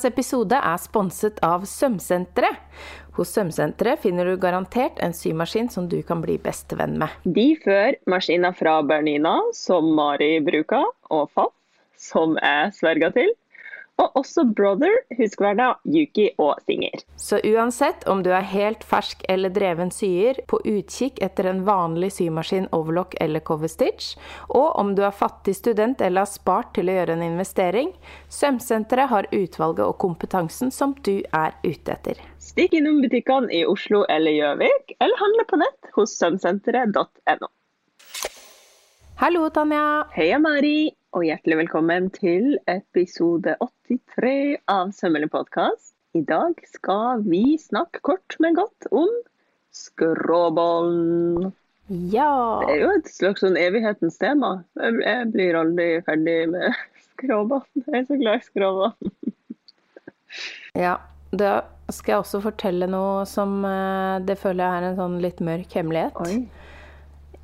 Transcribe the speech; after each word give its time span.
Ukas 0.00 0.14
episode 0.14 0.56
er 0.56 0.78
sponset 0.80 1.40
av 1.44 1.66
Sømsenteret. 1.68 2.56
Hos 3.18 3.34
Sømsenteret 3.36 4.00
finner 4.00 4.24
du 4.24 4.38
garantert 4.40 4.96
en 5.04 5.12
symaskin 5.12 5.68
som 5.68 5.90
du 5.92 5.98
kan 6.08 6.22
bli 6.24 6.38
bestevenn 6.40 6.94
med. 7.02 7.12
De 7.28 7.50
fører 7.60 7.98
maskiner 8.08 8.56
fra 8.56 8.78
Bernina, 8.80 9.34
som 9.52 9.90
Mari 9.98 10.38
bruker, 10.46 10.88
og 11.12 11.28
Faff, 11.36 11.52
som 12.00 12.38
jeg 12.40 12.72
sverger 12.78 13.12
til. 13.18 13.34
Og 14.00 14.16
også 14.16 14.46
Brother, 14.56 14.94
Huskverna, 15.18 15.74
Yuki 15.84 16.30
og 16.40 16.60
Singer. 16.64 17.02
Så 17.20 17.40
uansett 17.44 18.06
om 18.08 18.22
du 18.24 18.30
er 18.32 18.46
helt 18.48 18.84
fersk 18.86 19.26
eller 19.28 19.52
dreven 19.52 19.92
syer, 19.92 20.40
på 20.48 20.60
utkikk 20.64 21.20
etter 21.20 21.50
en 21.50 21.62
vanlig 21.66 22.12
symaskin, 22.16 22.68
overlock 22.76 23.18
eller 23.20 23.44
cover 23.44 23.68
stitch, 23.68 24.14
og 24.48 24.72
om 24.80 24.94
du 24.96 25.04
er 25.04 25.16
fattig 25.16 25.54
student 25.58 26.00
eller 26.00 26.24
har 26.24 26.32
spart 26.32 26.72
til 26.78 26.88
å 26.88 26.96
gjøre 26.96 27.18
en 27.18 27.26
investering, 27.26 27.92
Sømsenteret 28.32 29.10
har 29.12 29.28
utvalget 29.36 29.84
og 29.84 29.98
kompetansen 30.00 30.72
som 30.72 30.94
du 31.04 31.18
er 31.36 31.56
ute 31.66 31.92
etter. 31.92 32.20
Stikk 32.40 32.78
innom 32.78 33.02
butikkene 33.04 33.52
i 33.52 33.66
Oslo 33.68 34.06
eller 34.08 34.32
Gjøvik, 34.32 34.96
eller 34.96 35.20
handle 35.20 35.48
på 35.50 35.60
nett 35.60 35.92
hos 35.98 36.16
sømsenteret.no. 36.16 37.50
Hallo, 39.20 39.50
Tanja. 39.52 40.06
Heia, 40.14 40.38
Mari, 40.40 40.88
og 41.10 41.24
hjertelig 41.26 41.56
velkommen 41.64 42.04
til 42.14 42.52
episode 42.70 43.56
83 43.58 44.60
av 44.70 44.92
Sømmelig 44.94 45.26
podkast. 45.32 45.96
I 46.14 46.22
dag 46.26 46.54
skal 46.70 47.24
vi 47.26 47.56
snakke 47.58 47.98
kort, 48.06 48.36
men 48.38 48.54
godt 48.54 48.86
om 48.94 49.10
skråbånd. 49.74 51.48
Ja. 52.14 52.62
Det 52.62 52.76
er 52.76 52.84
jo 52.84 52.92
et 53.00 53.10
slags 53.10 53.42
sånn 53.42 53.58
evighetens 53.58 54.20
tema. 54.22 54.52
Jeg 54.78 55.26
blir 55.34 55.58
aldri 55.58 55.88
ferdig 56.06 56.38
med 56.52 56.78
skråbånd. 57.08 57.66
Jeg 57.88 58.04
er 58.04 58.06
så 58.06 58.20
glad 58.22 58.38
i 58.38 58.46
skråbånd. 58.46 59.12
Ja, 60.78 60.94
da 61.34 61.52
skal 61.90 62.14
jeg 62.14 62.22
også 62.22 62.44
fortelle 62.46 62.86
noe 62.90 63.26
som 63.26 63.64
eh, 63.66 64.22
det 64.22 64.38
føler 64.38 64.62
jeg 64.62 64.78
er 64.78 64.90
en 64.92 65.00
sånn 65.02 65.18
litt 65.26 65.42
mørk 65.42 65.74
hemmelighet. 65.74 66.22
Oi. 66.22 66.59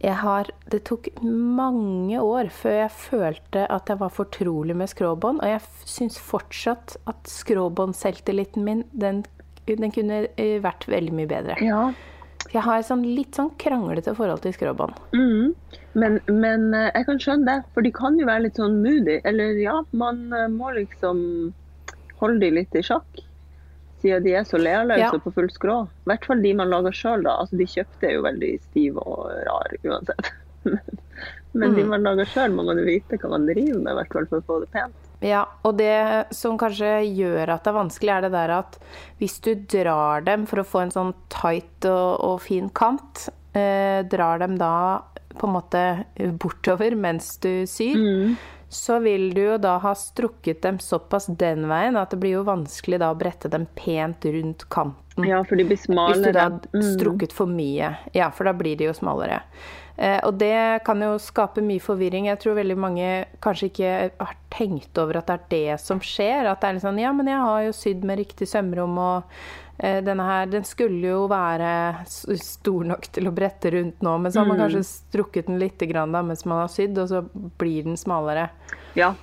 Har, 0.05 0.51
det 0.71 0.83
tok 0.87 1.09
mange 1.25 2.21
år 2.21 2.51
før 2.53 2.75
jeg 2.83 2.93
følte 2.95 3.63
at 3.73 3.89
jeg 3.89 3.99
var 3.99 4.13
fortrolig 4.13 4.77
med 4.77 4.91
skråbånd, 4.93 5.41
og 5.41 5.49
jeg 5.49 5.89
syns 5.89 6.19
fortsatt 6.21 6.99
at 7.09 7.31
skråbåndselvtilliten 7.33 8.67
min, 8.67 8.85
den, 8.93 9.25
den 9.67 9.95
kunne 9.95 10.27
eh, 10.37 10.59
vært 10.63 10.85
veldig 10.93 11.17
mye 11.17 11.31
bedre. 11.31 11.57
Ja. 11.65 11.89
Jeg 12.53 12.63
har 12.63 12.85
sånn 12.87 13.03
litt 13.17 13.39
sånn 13.39 13.51
kranglete 13.59 14.15
forhold 14.15 14.45
til 14.45 14.55
skråbånd. 14.55 15.01
Mm. 15.17 15.55
Men, 15.99 16.21
men 16.29 16.69
eh, 16.77 16.91
jeg 16.93 17.09
kan 17.09 17.23
skjønne 17.23 17.49
det, 17.49 17.71
for 17.75 17.87
de 17.87 17.93
kan 17.97 18.19
jo 18.21 18.29
være 18.29 18.47
litt 18.47 18.61
sånn 18.61 18.79
moody. 18.85 19.19
Eller 19.27 19.59
ja, 19.63 19.81
man 19.97 20.27
eh, 20.37 20.47
må 20.53 20.71
liksom 20.77 21.19
holde 22.21 22.41
de 22.45 22.53
litt 22.61 22.77
i 22.77 22.85
sjakk. 22.85 23.25
Siden 24.07 24.23
de 24.23 24.35
er 24.39 24.45
så 24.47 24.59
lealøse 24.63 25.03
Ja. 25.03 25.11
på 25.19 25.33
full 25.35 25.49
skrå. 25.51 25.77
I 25.89 26.11
hvert 26.13 26.27
fall 26.31 26.43
de 26.45 26.53
man 26.55 26.71
lager 26.71 26.95
sjøl, 26.95 27.25
da. 27.27 27.37
Altså, 27.43 27.59
de 27.59 27.67
kjøpte 27.67 28.07
er 28.07 28.15
jo 28.15 28.23
veldig 28.23 28.53
stive 28.71 29.03
og 29.03 29.27
rare 29.49 29.81
uansett. 29.83 30.31
Men 31.57 31.73
de 31.75 31.83
Mm. 31.83 31.89
man 31.89 32.03
lager 32.05 32.27
sjøl, 32.29 32.53
må 32.53 32.65
man 32.67 32.77
jo 32.79 32.85
vite 32.85 33.17
hva 33.19 33.31
man 33.33 33.47
driver 33.49 33.79
med, 33.81 33.93
i 33.93 33.97
hvert 33.97 34.13
fall 34.13 34.27
for 34.29 34.43
å 34.43 34.45
få 34.45 34.57
det 34.61 34.71
pent. 34.75 34.95
Ja, 35.25 35.47
og 35.65 35.79
det 35.79 36.27
som 36.37 36.59
kanskje 36.61 36.91
gjør 37.17 37.49
at 37.55 37.65
det 37.65 37.71
er 37.73 37.79
vanskelig, 37.79 38.13
er 38.13 38.21
det 38.27 38.33
der 38.35 38.51
at 38.59 38.77
hvis 39.19 39.39
du 39.41 39.55
drar 39.55 40.21
dem 40.27 40.45
for 40.47 40.61
å 40.61 40.67
få 40.69 40.83
en 40.85 40.93
sånn 40.93 41.15
tight 41.33 41.87
og, 41.89 42.21
og 42.29 42.41
fin 42.45 42.69
kant, 42.69 43.31
eh, 43.57 44.03
drar 44.05 44.39
dem 44.45 44.59
da 44.61 45.01
på 45.39 45.49
en 45.49 45.55
måte 45.57 45.85
bortover 46.39 46.95
mens 46.97 47.39
du 47.41 47.65
syr, 47.69 48.37
så 48.69 48.99
vil 48.99 49.31
du 49.35 49.43
jo 49.43 49.57
da 49.63 49.77
ha 49.79 49.95
strukket 49.95 50.63
dem 50.63 50.79
såpass 50.83 51.27
den 51.27 51.69
veien 51.71 51.97
at 51.97 52.11
det 52.11 52.19
blir 52.23 52.39
jo 52.41 52.47
vanskelig 52.49 52.99
da 53.03 53.13
å 53.13 53.19
brette 53.19 53.51
dem 53.53 53.67
pent 53.79 54.27
rundt 54.27 54.67
kanten. 54.73 55.27
Ja, 55.27 55.43
for 55.47 55.57
de 55.57 55.65
blir 55.69 55.79
Hvis 55.79 56.25
du 56.25 56.33
da 56.35 56.49
har 56.49 56.87
strukket 56.97 57.33
for 57.33 57.47
mye. 57.49 57.95
Ja, 58.13 58.31
for 58.35 58.49
da 58.49 58.53
blir 58.57 58.77
de 58.77 58.91
jo 58.91 58.95
smalere. 58.97 59.43
Eh, 59.97 60.19
og 60.29 60.37
det 60.37 60.85
kan 60.85 61.01
jo 61.01 61.15
skape 61.23 61.65
mye 61.65 61.81
forvirring. 61.83 62.29
Jeg 62.29 62.41
tror 62.43 62.59
veldig 62.59 62.77
mange 62.79 63.11
kanskje 63.45 63.71
ikke 63.71 63.93
har 64.21 64.35
tenkt 64.53 64.99
over 65.01 65.21
at 65.21 65.31
det 65.31 65.37
er 65.37 65.47
det 65.53 65.79
som 65.85 66.03
skjer. 66.05 66.49
At 66.51 66.61
det 66.61 66.69
er 66.69 66.77
litt 66.77 66.85
sånn 66.85 67.01
Ja, 67.01 67.13
men 67.17 67.31
jeg 67.31 67.41
har 67.41 67.63
jo 67.65 67.77
sydd 67.77 68.05
med 68.09 68.21
riktig 68.21 68.49
sømrom, 68.51 68.99
og 69.01 69.39
eh, 69.79 70.03
denne 70.05 70.27
her 70.29 70.51
den 70.53 70.67
skulle 70.69 71.15
jo 71.15 71.23
være 71.33 71.71
stor 72.09 72.89
nok 72.93 73.09
til 73.17 73.31
å 73.31 73.35
brette 73.37 73.73
rundt 73.73 74.05
nå, 74.05 74.17
men 74.21 74.33
så 74.33 74.43
har 74.43 74.51
man 74.51 74.61
kanskje 74.67 74.85
strukket 74.89 75.49
den 75.49 75.61
litt 75.63 75.81
grann 75.89 76.13
da 76.13 76.25
mens 76.27 76.45
man 76.45 76.67
har 76.67 76.73
sydd, 76.73 76.99
og 77.01 77.09
så 77.13 77.25
blir 77.61 77.89
den 77.89 77.97
smalere. 78.01 78.51
Ja, 78.99 79.15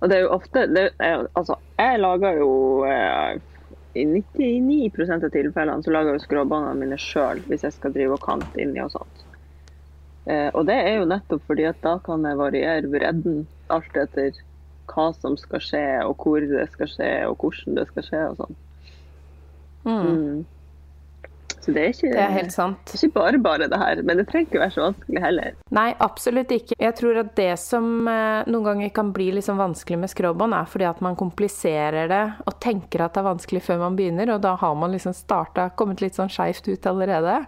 og 0.00 0.08
det 0.08 0.18
er 0.18 0.26
jo 0.26 0.34
ofte 0.36 0.66
det 0.68 0.88
Altså, 1.00 1.56
jeg 1.80 2.00
lager 2.00 2.40
jo 2.40 2.50
eh, 2.88 3.36
I 3.96 4.04
99% 4.08 5.24
av 5.24 5.32
tilfellene 5.32 5.84
så 5.84 5.92
lager 5.94 6.16
jeg 6.16 6.24
skråbåndene 6.26 6.80
mine 6.80 6.98
sjøl 7.00 7.40
hvis 7.48 7.64
jeg 7.64 7.76
skal 7.76 7.94
drive 7.94 8.18
og 8.18 8.24
kante 8.24 8.60
inni 8.60 8.82
og 8.84 8.92
sånt. 8.92 9.23
Eh, 10.26 10.48
og 10.54 10.64
det 10.68 10.76
er 10.80 10.98
jo 11.00 11.08
nettopp 11.10 11.44
fordi 11.50 11.68
at 11.68 11.80
da 11.84 11.98
kan 12.04 12.24
jeg 12.24 12.40
variere 12.40 12.90
bredden 12.90 13.44
alt 13.74 13.96
etter 14.00 14.32
hva 14.90 15.10
som 15.16 15.36
skal 15.40 15.62
skje, 15.64 15.86
og 16.04 16.20
hvor 16.20 16.44
det 16.44 16.66
skal 16.72 16.90
skje, 16.90 17.12
og 17.28 17.38
hvordan 17.40 17.78
det 17.78 17.86
skal 17.92 18.08
skje 18.08 18.24
og 18.30 18.42
sånn. 18.42 18.58
Mm. 19.84 20.44
Så 21.64 21.72
det 21.72 21.80
er 21.80 21.92
ikke, 21.94 22.10
Det 22.12 22.20
er 22.20 22.32
helt 22.34 22.52
sant. 22.52 22.92
ikke 22.92 23.12
bare 23.14 23.38
bare 23.40 23.68
det 23.72 23.78
her, 23.80 24.02
men 24.04 24.18
det 24.20 24.26
trenger 24.28 24.50
ikke 24.50 24.60
være 24.60 24.74
så 24.74 24.82
vanskelig 24.84 25.22
heller. 25.24 25.54
Nei, 25.72 25.86
absolutt 26.04 26.52
ikke. 26.52 26.76
Jeg 26.76 26.96
tror 26.98 27.20
at 27.22 27.30
det 27.38 27.54
som 27.62 27.86
eh, 28.10 28.50
noen 28.52 28.66
ganger 28.68 28.92
kan 28.92 29.14
bli 29.16 29.30
liksom 29.38 29.60
vanskelig 29.60 30.02
med 30.02 30.12
skråbånd, 30.12 30.56
er 30.56 30.68
fordi 30.68 30.88
at 30.90 31.00
man 31.04 31.16
kompliserer 31.16 32.10
det 32.12 32.24
og 32.44 32.58
tenker 32.60 33.06
at 33.06 33.16
det 33.16 33.22
er 33.22 33.30
vanskelig 33.30 33.64
før 33.64 33.80
man 33.86 33.96
begynner, 33.96 34.34
og 34.34 34.44
da 34.44 34.52
har 34.60 34.76
man 34.76 34.92
liksom 34.92 35.16
starta, 35.16 35.70
kommet 35.72 36.04
litt 36.04 36.20
sånn 36.20 36.32
skeivt 36.32 36.68
ut 36.68 36.90
allerede. 36.90 37.40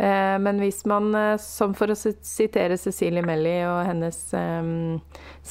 Eh, 0.00 0.38
Men 0.38 0.58
hvis 0.58 0.84
man, 0.88 1.14
eh, 1.14 1.36
som 1.36 1.74
for 1.76 1.92
å 1.92 1.96
sitere 1.96 2.78
Cecilie 2.80 3.24
Melly 3.24 3.58
og 3.68 3.82
hennes 3.84 4.20
um, 4.32 5.00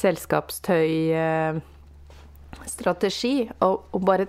eh, 0.02 1.60
strategi, 2.66 3.34
og, 3.62 3.84
og 3.94 4.02
bare 4.08 4.26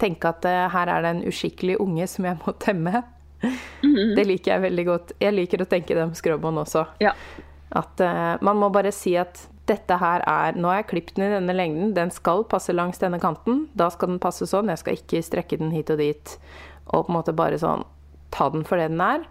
tenke 0.00 0.28
at 0.28 0.44
her 0.44 0.92
er 0.92 1.06
det 1.06 1.14
en 1.14 1.24
uskikkelig 1.30 1.78
unge 1.80 2.08
som 2.10 2.28
jeg 2.28 2.40
må 2.42 2.52
temme. 2.66 3.02
Det 3.42 4.26
liker 4.28 4.52
jeg 4.52 4.64
veldig 4.66 4.84
godt. 4.86 5.14
Jeg 5.22 5.34
liker 5.34 5.64
å 5.64 5.70
tenke 5.70 5.96
det 5.96 6.04
om 6.04 6.12
skråbånd 6.14 6.62
også. 6.66 6.84
Ja. 7.02 7.16
At 7.72 8.04
uh, 8.04 8.36
man 8.44 8.60
må 8.60 8.68
bare 8.74 8.92
si 8.92 9.16
at 9.16 9.40
dette 9.70 9.96
her 9.96 10.20
er 10.28 10.56
Nå 10.58 10.68
har 10.68 10.80
jeg 10.82 10.88
klippet 10.90 11.16
den 11.16 11.30
i 11.30 11.34
denne 11.36 11.54
lengden, 11.56 11.94
den 11.96 12.10
skal 12.12 12.44
passe 12.50 12.74
langs 12.76 13.00
denne 13.00 13.22
kanten. 13.22 13.70
Da 13.78 13.88
skal 13.94 14.12
den 14.12 14.20
passe 14.20 14.44
sånn, 14.50 14.68
jeg 14.68 14.82
skal 14.82 14.98
ikke 15.00 15.24
strekke 15.24 15.58
den 15.62 15.72
hit 15.72 15.90
og 15.94 16.02
dit. 16.02 16.36
Og 16.92 17.06
på 17.06 17.12
en 17.12 17.16
måte 17.16 17.34
bare 17.34 17.56
sånn 17.62 17.86
ta 18.34 18.50
den 18.52 18.66
for 18.68 18.80
det 18.80 18.90
den 18.92 19.00
er. 19.04 19.24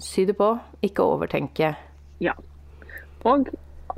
Sy 0.00 0.24
det 0.28 0.36
på, 0.38 0.54
ikke 0.84 1.04
overtenke. 1.04 1.74
Ja. 2.22 2.34
Og 3.28 3.50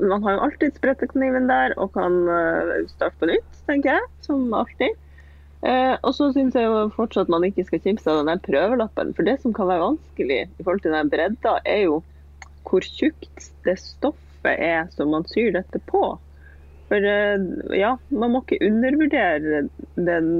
man 0.02 0.24
har 0.24 0.36
jo 0.36 0.44
alltid 0.48 0.76
sprettekniven 0.78 1.46
der 1.48 1.74
og 1.78 1.92
kan 1.94 2.24
eh, 2.28 2.84
starte 2.90 3.20
på 3.20 3.30
nytt, 3.30 3.62
tenker 3.68 3.94
jeg. 3.94 4.08
Som 4.26 4.48
alltid. 4.56 4.98
Eh, 5.64 5.94
og 6.02 6.12
så 6.16 6.28
syns 6.34 6.56
jeg 6.58 6.68
jo 6.68 6.90
fortsatt 6.96 7.30
man 7.32 7.46
ikke 7.46 7.64
skal 7.68 7.80
kimse 7.84 8.10
av 8.10 8.26
den 8.28 8.42
prøvelappen. 8.44 9.14
For 9.16 9.26
det 9.26 9.38
som 9.42 9.54
kan 9.56 9.70
være 9.70 9.86
vanskelig 9.86 10.42
i 10.44 10.66
forhold 10.66 10.84
til 10.84 10.96
den 10.96 11.12
bredda, 11.12 11.56
er 11.64 11.86
jo 11.86 12.02
hvor 12.64 12.84
tjukt 12.84 13.50
det 13.64 13.78
stoffet 13.80 14.60
er 14.60 14.88
som 14.92 15.12
man 15.14 15.26
syr 15.30 15.54
dette 15.56 15.80
på. 15.88 16.04
For 16.90 17.08
eh, 17.08 17.48
ja, 17.78 17.94
man 18.12 18.34
må 18.34 18.44
ikke 18.44 18.60
undervurdere 18.66 19.66
den 19.96 20.30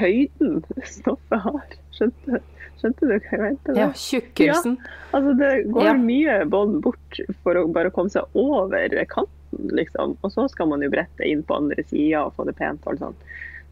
høyden 0.00 0.60
stoffet 0.86 1.42
har. 1.44 1.76
Skjønte, 1.96 2.40
skjønte 2.80 3.08
du 3.08 3.12
hva 3.14 3.20
jeg 3.34 3.42
mente? 3.42 3.74
Ja, 3.76 3.88
tjukkelsen. 3.96 4.78
Altså, 5.12 5.34
det 5.38 5.50
går 5.74 5.90
Ja. 5.90 5.94
mye 5.98 6.36
bånd 6.50 6.80
bort 6.84 7.20
for 7.44 7.58
å 7.60 7.66
bare 7.72 7.92
komme 7.94 8.12
seg 8.12 8.24
over 8.38 8.88
kanten, 9.10 9.70
liksom. 9.76 10.16
Og 10.22 10.32
så 10.32 10.48
skal 10.52 10.70
man 10.70 10.82
jo 10.82 10.90
brette 10.92 11.26
inn 11.28 11.42
på 11.42 11.58
andre 11.60 11.84
sida 11.88 12.24
og 12.26 12.34
få 12.38 12.46
det 12.48 12.56
pent 12.60 12.86
og 12.86 12.98
sånt. 13.02 13.28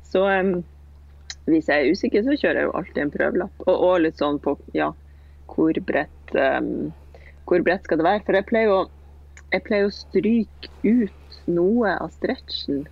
Så 0.08 0.24
um, 0.26 0.62
hvis 1.48 1.68
jeg 1.68 1.84
er 1.86 1.92
usikker, 1.92 2.24
så 2.24 2.36
kjører 2.36 2.62
jeg 2.62 2.68
jo 2.68 2.76
alltid 2.80 3.02
en 3.02 3.10
prøvelapp. 3.14 3.66
Og, 3.66 3.74
og 3.76 4.00
litt 4.04 4.20
sånn 4.20 4.38
på 4.44 4.56
ja, 4.76 4.92
hvor 5.48 5.72
bredt, 5.88 6.34
um, 6.34 6.92
hvor 7.48 7.62
bredt 7.64 7.84
skal 7.88 8.00
det 8.00 8.08
være. 8.08 8.24
For 8.26 8.38
jeg 8.40 8.48
pleier 8.50 8.72
jo 8.72 8.78
jeg 9.48 9.62
pleier 9.64 9.86
å 9.88 9.92
stryke 9.94 10.68
ut 10.84 11.36
noe 11.48 11.94
av 11.96 12.10
stretchen. 12.12 12.82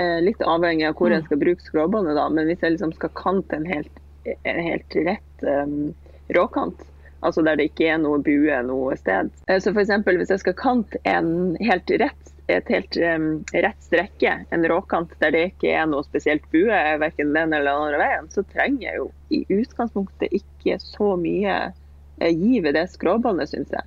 Eh, 0.00 0.20
litt 0.22 0.40
avhengig 0.42 0.86
av 0.88 0.96
hvor 0.96 1.12
jeg 1.12 1.26
skal 1.26 1.40
bruke 1.40 1.64
skråbåndet, 1.66 2.16
da. 2.16 2.28
Men 2.32 2.48
hvis 2.48 2.62
jeg 2.64 2.76
liksom 2.76 2.94
skal 2.96 3.12
kante 3.18 3.58
en 3.58 3.66
helt, 3.68 4.00
en 4.24 4.60
helt 4.64 4.96
rett 4.96 5.44
um, 5.44 5.90
råkant, 6.32 6.86
altså 7.20 7.44
der 7.44 7.58
det 7.60 7.66
ikke 7.68 7.90
er 7.92 7.98
noe 8.00 8.22
bue 8.24 8.60
noe 8.64 8.96
sted. 8.96 9.28
Eh, 9.46 9.60
Så 9.60 9.74
f.eks. 9.74 9.92
hvis 10.08 10.32
jeg 10.32 10.44
skal 10.44 10.56
kante 10.56 11.02
en 11.10 11.58
helt 11.60 11.92
rett, 12.00 12.32
et 12.50 12.72
helt 12.72 12.96
um, 12.96 13.28
rett 13.52 13.84
strekke, 13.84 14.32
en 14.50 14.66
råkant 14.72 15.12
der 15.20 15.36
det 15.36 15.44
ikke 15.50 15.74
er 15.82 15.84
noe 15.90 16.06
spesielt 16.08 16.48
bue, 16.54 16.80
verken 17.04 17.36
den 17.36 17.52
eller 17.52 17.68
den 17.68 17.84
andre 17.90 18.00
veien, 18.00 18.32
så 18.32 18.46
trenger 18.54 18.86
jeg 18.88 19.02
jo 19.02 19.10
i 19.36 19.44
utgangspunktet 19.60 20.32
ikke 20.40 20.80
så 20.80 21.12
mye 21.20 21.60
eh, 21.68 22.32
gi 22.32 22.64
ved 22.64 22.78
det 22.78 22.88
skråbåndet, 22.94 23.52
syns 23.52 23.76
jeg. 23.76 23.84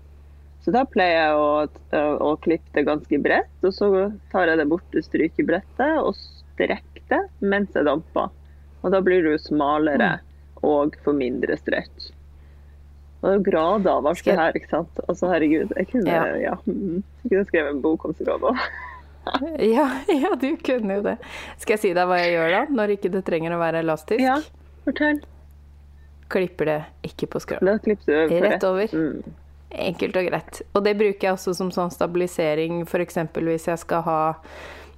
Så 0.63 0.71
da 0.71 0.85
pleier 0.87 1.17
jeg 1.17 1.39
å, 1.39 1.47
å, 1.67 2.03
å 2.23 2.35
klippe 2.43 2.71
det 2.77 2.85
ganske 2.87 3.19
bredt, 3.19 3.51
og 3.67 3.73
så 3.75 3.89
tar 4.31 4.47
jeg 4.47 4.61
det 4.61 4.67
bort 4.71 4.85
til 4.93 5.03
strykebrettet 5.03 5.97
og 5.99 6.15
strekker 6.15 7.03
det 7.11 7.19
mens 7.43 7.75
jeg 7.75 7.87
damper. 7.87 8.31
Og 8.83 8.93
da 8.93 9.01
blir 9.03 9.23
det 9.25 9.35
jo 9.35 9.41
smalere 9.49 10.13
og 10.63 10.95
får 11.03 11.17
mindre 11.19 11.57
stretch. 11.59 12.13
Og 13.23 13.27
det 13.27 13.33
er 13.33 13.37
jo 13.39 13.43
grader 13.47 13.91
av 13.91 14.07
alt 14.11 14.23
det 14.23 14.35
her, 14.39 14.55
ikke 14.59 14.71
sant. 14.71 15.03
Altså 15.07 15.29
herregud, 15.31 15.71
jeg 15.79 15.89
kunne, 15.91 16.11
Ja. 16.11 16.23
ja. 16.39 16.55
mm, 16.65 17.03
jeg 17.23 17.29
kunne 17.29 17.45
skrevet 17.51 17.75
en 17.75 17.83
bok 17.83 18.07
om 18.09 18.17
skråbånd. 18.19 18.63
Ja, 19.63 19.85
ja, 20.11 20.33
du 20.35 20.49
kunne 20.59 20.97
jo 20.97 21.03
det. 21.05 21.13
Skal 21.55 21.77
jeg 21.77 21.79
si 21.79 21.91
deg 21.95 22.09
hva 22.09 22.17
jeg 22.19 22.33
gjør 22.33 22.49
da, 22.51 22.63
når 22.75 22.97
ikke 22.97 23.11
det 23.13 23.21
trenger 23.23 23.53
å 23.55 23.59
være 23.61 23.79
elastisk? 23.79 24.19
Ja, 24.19 24.35
fortell. 24.83 25.21
Klipper 26.33 26.67
det 26.67 26.75
ikke 27.07 27.29
på 27.31 27.39
på 27.39 27.61
Rett 28.43 28.65
over. 28.67 28.91
Mm. 28.91 29.21
Enkelt 29.73 30.15
og 30.19 30.27
greit. 30.29 30.61
Og 30.75 30.83
det 30.85 30.93
bruker 30.99 31.27
jeg 31.27 31.33
også 31.33 31.53
som 31.57 31.71
sånn 31.73 31.89
stabilisering, 31.91 32.83
f.eks. 32.85 33.17
hvis 33.33 33.67
jeg 33.67 33.79
skal 33.81 34.01
ha 34.05 34.19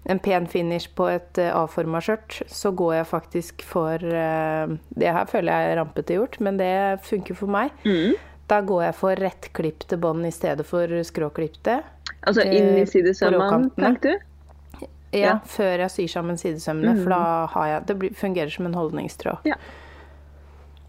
en 0.07 0.19
pen 0.19 0.45
finish 0.47 0.89
på 0.93 1.07
et 1.09 1.37
eh, 1.41 1.49
A-forma 1.55 1.97
skjørt, 2.03 2.41
så 2.51 2.69
går 2.75 2.95
jeg 2.99 3.07
faktisk 3.09 3.63
for 3.65 3.95
eh, 4.03 4.67
Det 4.93 5.13
her 5.15 5.25
føler 5.31 5.51
jeg 5.63 5.71
er 5.71 5.79
rampete 5.79 6.13
gjort, 6.19 6.39
men 6.45 6.57
det 6.61 6.99
funker 7.07 7.33
for 7.39 7.47
meg. 7.49 7.71
Mm. 7.87 8.13
Da 8.47 8.59
går 8.61 8.83
jeg 8.83 8.95
for 8.99 9.15
rettklipte 9.17 9.97
bånd 9.97 10.27
i 10.27 10.31
stedet 10.35 10.65
for 10.69 10.91
skråklipte. 11.07 11.79
Altså 12.27 12.43
Eh, 12.45 12.53
inn 12.59 12.77
i 12.77 12.85
sidesømmene, 12.85 13.71
tenkte 13.79 14.11
du? 14.13 14.87
Ja, 15.15 15.19
Ja. 15.19 15.33
før 15.47 15.79
jeg 15.79 15.89
syr 15.93 16.07
sammen 16.11 16.37
sidesømmene, 16.37 16.97
for 17.01 17.09
da 17.09 17.45
har 17.47 17.67
jeg 17.67 17.85
Det 17.87 18.15
fungerer 18.19 18.51
som 18.51 18.65
en 18.67 18.73
holdningstråd. 18.75 19.37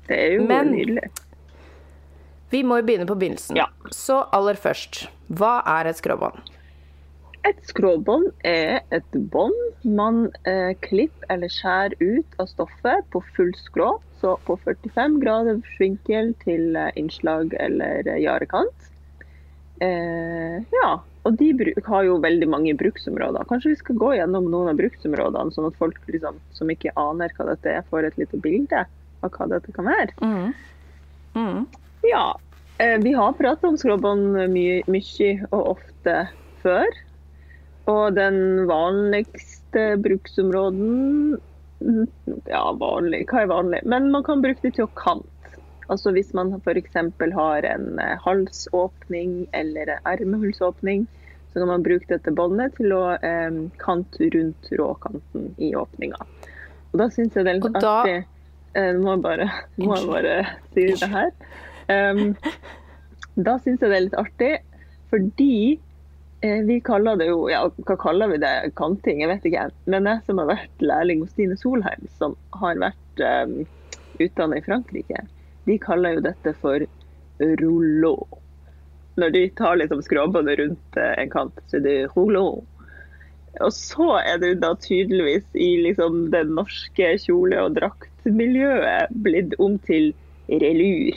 Det 0.08 0.16
er 0.18 0.32
jo 0.34 0.44
Men- 0.46 0.72
nydelig. 0.72 1.08
Vi 2.50 2.62
må 2.66 2.80
jo 2.80 2.86
begynne 2.86 3.08
på 3.08 3.16
begynnelsen. 3.18 3.58
Ja. 3.58 3.66
Så 3.94 4.22
aller 4.36 4.58
først, 4.60 5.06
hva 5.26 5.58
er 5.66 5.90
et 5.90 5.98
skråbånd? 5.98 6.52
Et 7.46 7.58
skråbånd 7.68 8.32
er 8.46 8.80
et 8.94 9.18
bånd 9.30 9.86
man 9.86 10.26
eh, 10.50 10.72
klipper 10.82 11.28
eller 11.30 11.50
skjærer 11.52 11.94
ut 12.00 12.40
av 12.42 12.50
stoffet 12.50 13.06
på 13.14 13.22
full 13.36 13.52
skrå, 13.60 13.92
så 14.20 14.34
på 14.46 14.56
45 14.64 15.20
grader 15.22 15.60
vinkel 15.78 16.32
til 16.42 16.74
eh, 16.74 16.90
innslag 16.98 17.54
eller 17.62 18.08
eh, 18.08 18.22
jarekant. 18.24 18.90
Eh, 19.84 20.58
ja, 20.74 20.90
og 21.26 21.38
de 21.38 21.52
bruk, 21.58 21.80
har 21.86 22.06
jo 22.08 22.18
veldig 22.22 22.48
mange 22.50 22.74
bruksområder. 22.78 23.46
Kanskje 23.50 23.74
vi 23.74 23.80
skal 23.82 24.00
gå 24.02 24.12
gjennom 24.16 24.50
noen 24.50 24.72
av 24.72 24.78
bruksområdene, 24.80 25.54
sånn 25.54 25.70
at 25.70 25.78
folk 25.78 25.98
liksom, 26.10 26.38
som 26.56 26.70
ikke 26.72 26.94
aner 26.98 27.34
hva 27.36 27.50
dette 27.52 27.78
er, 27.78 27.86
får 27.90 28.10
et 28.10 28.20
lite 28.22 28.42
bilde 28.42 28.86
av 29.22 29.34
hva 29.34 29.50
dette 29.54 29.74
kan 29.76 29.86
være. 29.90 30.14
Mm. 30.22 30.54
Mm. 31.36 31.66
Ja, 32.16 32.38
eh, 32.80 32.96
vi 33.04 33.12
har 33.12 33.34
pratet 33.36 33.68
om 33.68 33.76
skråbånd 33.76 34.38
mye, 34.54 34.80
mye 34.88 35.32
og 35.50 35.76
ofte 35.76 36.14
før. 36.64 36.88
Og 37.92 38.16
den 38.16 38.38
vanligste 38.66 39.82
bruksområden 40.02 41.36
mm, 41.84 42.06
Ja, 42.48 42.64
vanlig, 42.80 43.26
hva 43.30 43.44
er 43.44 43.50
vanlig? 43.52 43.82
Men 43.84 44.08
man 44.14 44.24
kan 44.26 44.40
bruke 44.42 44.64
det 44.64 44.74
til 44.78 44.86
å 44.88 44.94
kante. 44.98 45.30
Altså 45.92 46.10
hvis 46.16 46.32
man 46.34 46.50
f.eks. 46.56 46.96
har 47.36 47.68
en 47.68 48.00
eh, 48.02 48.16
halsåpning 48.24 49.44
eller 49.54 49.92
en 49.94 50.08
ermehullsåpning, 50.16 51.04
så 51.52 51.60
kan 51.62 51.70
man 51.70 51.84
bruke 51.86 52.08
dette 52.10 52.32
båndet 52.34 52.74
til 52.80 52.96
å 52.96 53.04
eh, 53.20 53.60
kante 53.82 54.30
rundt 54.34 54.72
råkanten 54.80 55.52
i 55.62 55.70
åpninga. 55.78 56.18
Og 56.90 56.98
da 57.04 57.06
syns 57.12 57.36
jeg 57.36 57.46
det 57.46 57.54
er 57.54 57.60
litt 57.60 57.78
da- 57.78 57.94
artig 58.00 58.16
eh, 58.74 58.90
Nå 58.96 59.04
må 59.04 59.14
jeg 59.14 59.24
bare, 59.28 59.46
må 59.84 59.94
jeg 60.00 60.10
bare 60.10 60.34
si 60.74 60.88
det 60.96 61.12
her. 61.12 61.30
Um, 61.92 62.34
da 63.36 63.58
syns 63.60 63.82
jeg 63.82 63.90
det 63.90 63.96
er 63.96 64.06
litt 64.06 64.18
artig, 64.20 64.52
fordi 65.12 65.78
eh, 66.40 66.62
vi 66.66 66.78
kaller 66.84 67.18
det 67.20 67.28
jo 67.28 67.46
Ja, 67.52 67.62
hva 67.86 67.96
kaller 68.00 68.32
vi 68.32 68.40
det? 68.42 68.54
Kanting? 68.78 69.20
Jeg 69.22 69.30
vet 69.30 69.48
ikke. 69.48 69.68
Men 69.86 70.08
jeg 70.08 70.24
som 70.26 70.40
har 70.42 70.50
vært 70.50 70.84
lærling 70.84 71.22
hos 71.24 71.34
Stine 71.36 71.58
Solheim, 71.60 72.08
som 72.18 72.36
har 72.56 72.80
vært 72.82 73.22
um, 73.22 73.58
utdanna 74.22 74.58
i 74.58 74.64
Frankrike, 74.64 75.26
de 75.66 75.78
kaller 75.82 76.16
jo 76.16 76.26
dette 76.26 76.54
for 76.62 76.86
rouleau. 77.60 78.40
Når 79.16 79.32
de 79.32 79.42
tar 79.56 79.76
liksom 79.80 80.02
skråbåndet 80.04 80.58
rundt 80.60 80.98
eh, 81.00 81.14
en 81.22 81.30
kant, 81.32 81.60
så 81.68 81.78
er 81.78 81.84
det 81.84 81.98
rouleau. 82.14 82.64
Og 83.64 83.72
så 83.72 84.18
er 84.20 84.40
det 84.40 84.50
jo 84.50 84.58
da 84.60 84.72
tydeligvis 84.80 85.46
i 85.56 85.70
liksom 85.86 86.26
det 86.32 86.44
norske 86.50 87.14
kjole- 87.22 87.62
og 87.64 87.76
draktmiljøet 87.78 89.14
blitt 89.24 89.56
om 89.62 89.78
til 89.88 90.10
relur. 90.48 91.16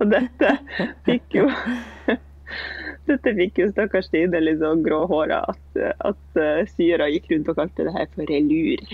Og 0.00 0.10
dette 0.10 0.50
fikk 1.06 1.38
jo 1.40 1.46
Dette 3.08 3.32
fikk 3.34 3.58
jo 3.62 3.68
stakkars 3.70 4.10
Stine 4.10 4.42
litt 4.42 4.60
sånn 4.60 4.82
gråhåra 4.84 5.40
at, 5.50 5.80
at 6.04 6.38
uh, 6.38 6.60
syra 6.74 7.08
gikk 7.10 7.30
rundt 7.32 7.48
og 7.50 7.58
kalte 7.58 7.86
det 7.86 7.94
her 7.94 8.06
for 8.14 8.28
relur. 8.28 8.84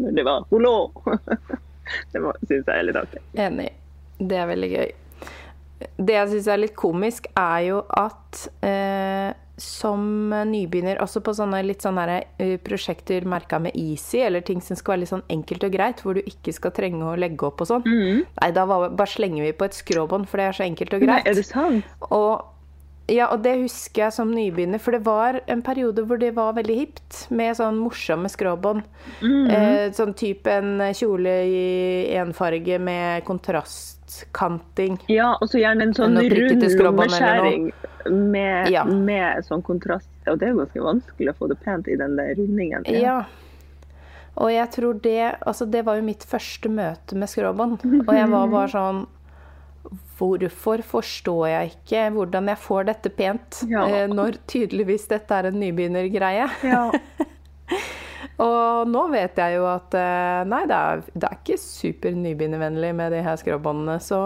Når 0.00 0.16
det 0.18 0.24
var 0.26 0.44
holo. 0.50 0.74
det 2.12 2.22
syns 2.48 2.66
jeg 2.66 2.74
er 2.74 2.86
litt 2.88 2.98
artig. 2.98 3.22
Enig. 3.40 3.70
Det 4.18 4.40
er 4.40 4.50
veldig 4.50 4.70
gøy. 4.72 4.92
Det 5.96 6.16
jeg 6.16 6.32
syns 6.32 6.50
er 6.50 6.60
litt 6.60 6.76
komisk, 6.78 7.28
er 7.38 7.60
jo 7.68 7.80
at 7.88 8.44
eh, 8.66 9.30
som 9.60 10.32
nybegynner, 10.50 10.98
også 11.02 11.22
på 11.22 11.34
sånne 11.36 11.60
litt 11.62 11.84
sånne 11.84 12.16
eh, 12.42 12.56
prosjekter 12.62 13.26
merka 13.28 13.60
med 13.62 13.76
easy, 13.78 14.18
eller 14.26 14.42
ting 14.42 14.62
som 14.64 14.78
skal 14.78 14.96
være 14.96 15.02
litt 15.04 15.12
sånn 15.12 15.26
enkelt 15.30 15.66
og 15.68 15.76
greit, 15.76 16.02
hvor 16.02 16.18
du 16.18 16.24
ikke 16.24 16.54
skal 16.56 16.74
trenge 16.74 17.06
å 17.06 17.14
legge 17.18 17.46
opp 17.46 17.62
og 17.62 17.70
sånn 17.70 17.86
Nei, 17.86 18.50
da 18.54 18.64
var, 18.66 18.88
bare 18.96 19.10
slenger 19.10 19.46
vi 19.46 19.52
på 19.54 19.68
et 19.68 19.76
skråbånd, 19.76 20.26
for 20.30 20.40
det 20.40 20.48
er 20.48 20.58
så 20.58 20.66
enkelt 20.66 20.96
og 20.96 21.04
greit. 21.04 21.22
Nei, 21.22 21.30
er 21.30 21.38
det 21.38 21.46
sant? 21.46 21.94
Og, 22.08 22.42
ja, 23.06 23.26
og 23.34 23.42
det 23.44 23.58
husker 23.60 24.06
jeg 24.06 24.14
som 24.16 24.30
nybegynner, 24.32 24.80
for 24.80 24.96
det 24.96 25.02
var 25.04 25.40
en 25.50 25.60
periode 25.62 26.04
hvor 26.08 26.18
det 26.20 26.30
var 26.36 26.54
veldig 26.56 26.76
hipt 26.78 27.18
med 27.36 27.56
sånn 27.58 27.76
morsomme 27.76 28.30
skråbånd. 28.32 28.82
eh, 29.22 29.90
sånn 29.92 30.14
type 30.16 30.48
en 30.50 30.78
kjole 30.96 31.34
i 31.44 32.14
enfarge 32.16 32.78
med 32.80 33.24
kontrastkanting. 33.28 34.98
Ja, 35.12 35.34
og 35.40 35.48
så 35.52 35.60
gjerne 35.60 35.90
en 35.90 35.94
sånn 35.96 36.16
rund 36.16 36.64
lommeskjæring 36.80 37.72
med, 38.10 38.70
Ja. 38.72 38.84
med 38.84 39.44
sånn 39.44 39.62
kontrast. 39.62 40.08
Og 40.26 40.38
det 40.38 40.48
er 40.48 40.52
jo 40.54 40.64
ganske 40.64 40.80
vanskelig 40.80 41.32
å 41.34 41.36
få 41.36 41.48
det 41.48 41.60
pent 41.64 41.88
i 41.88 41.96
den 41.96 42.16
der 42.16 42.34
rundingen. 42.34 42.84
Ja. 42.88 43.24
Og 44.36 44.50
jeg 44.50 44.70
tror 44.70 45.00
det 45.02 45.36
Altså, 45.46 45.70
det 45.70 45.84
var 45.84 45.96
jo 45.96 46.02
mitt 46.02 46.24
første 46.24 46.68
møte 46.68 47.14
med 47.14 47.28
skråbånd. 47.28 47.84
Og 48.08 48.14
jeg 48.14 48.30
var 48.30 48.48
bare 48.48 48.68
sånn 48.72 49.06
Hvorfor 50.18 50.82
forstår 50.86 51.48
jeg 51.50 51.72
ikke 51.74 52.04
hvordan 52.14 52.48
jeg 52.52 52.60
får 52.62 52.86
dette 52.88 53.10
pent, 53.18 53.62
Ja. 53.68 53.82
eh, 53.88 54.06
når 54.08 54.38
tydeligvis 54.50 55.08
dette 55.10 55.34
er 55.34 55.50
en 55.50 55.58
nybegynnergreie? 55.60 56.46
Ja. 56.64 56.84
Og 58.44 58.88
nå 58.90 59.02
vet 59.12 59.36
jeg 59.38 59.58
jo 59.58 59.66
at 59.70 59.94
eh, 59.94 60.40
nei, 60.50 60.64
det 60.70 60.74
er, 60.78 61.02
det 61.14 61.28
er 61.28 61.36
ikke 61.38 61.58
super 61.60 62.16
nybegynnervennlig 62.18 62.90
med 62.98 63.12
de 63.14 63.20
her 63.22 63.36
skråbåndene. 63.38 63.98
Så 64.02 64.18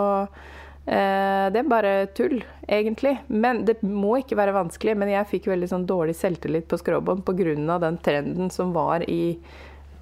eh, 0.86 1.48
det 1.52 1.60
er 1.60 1.68
bare 1.68 1.92
tull, 2.16 2.38
egentlig. 2.64 3.18
Men 3.28 3.64
det 3.68 3.80
må 3.84 4.16
ikke 4.22 4.38
være 4.38 4.54
vanskelig. 4.56 4.94
Men 4.96 5.12
jeg 5.12 5.28
fikk 5.34 5.50
veldig 5.52 5.68
sånn 5.74 5.86
dårlig 5.88 6.16
selvtillit 6.16 6.68
på 6.70 6.80
skråbånd 6.80 7.24
pga. 7.26 7.78
den 7.84 7.98
trenden 8.04 8.50
som 8.54 8.72
var 8.76 9.04
i, 9.10 9.36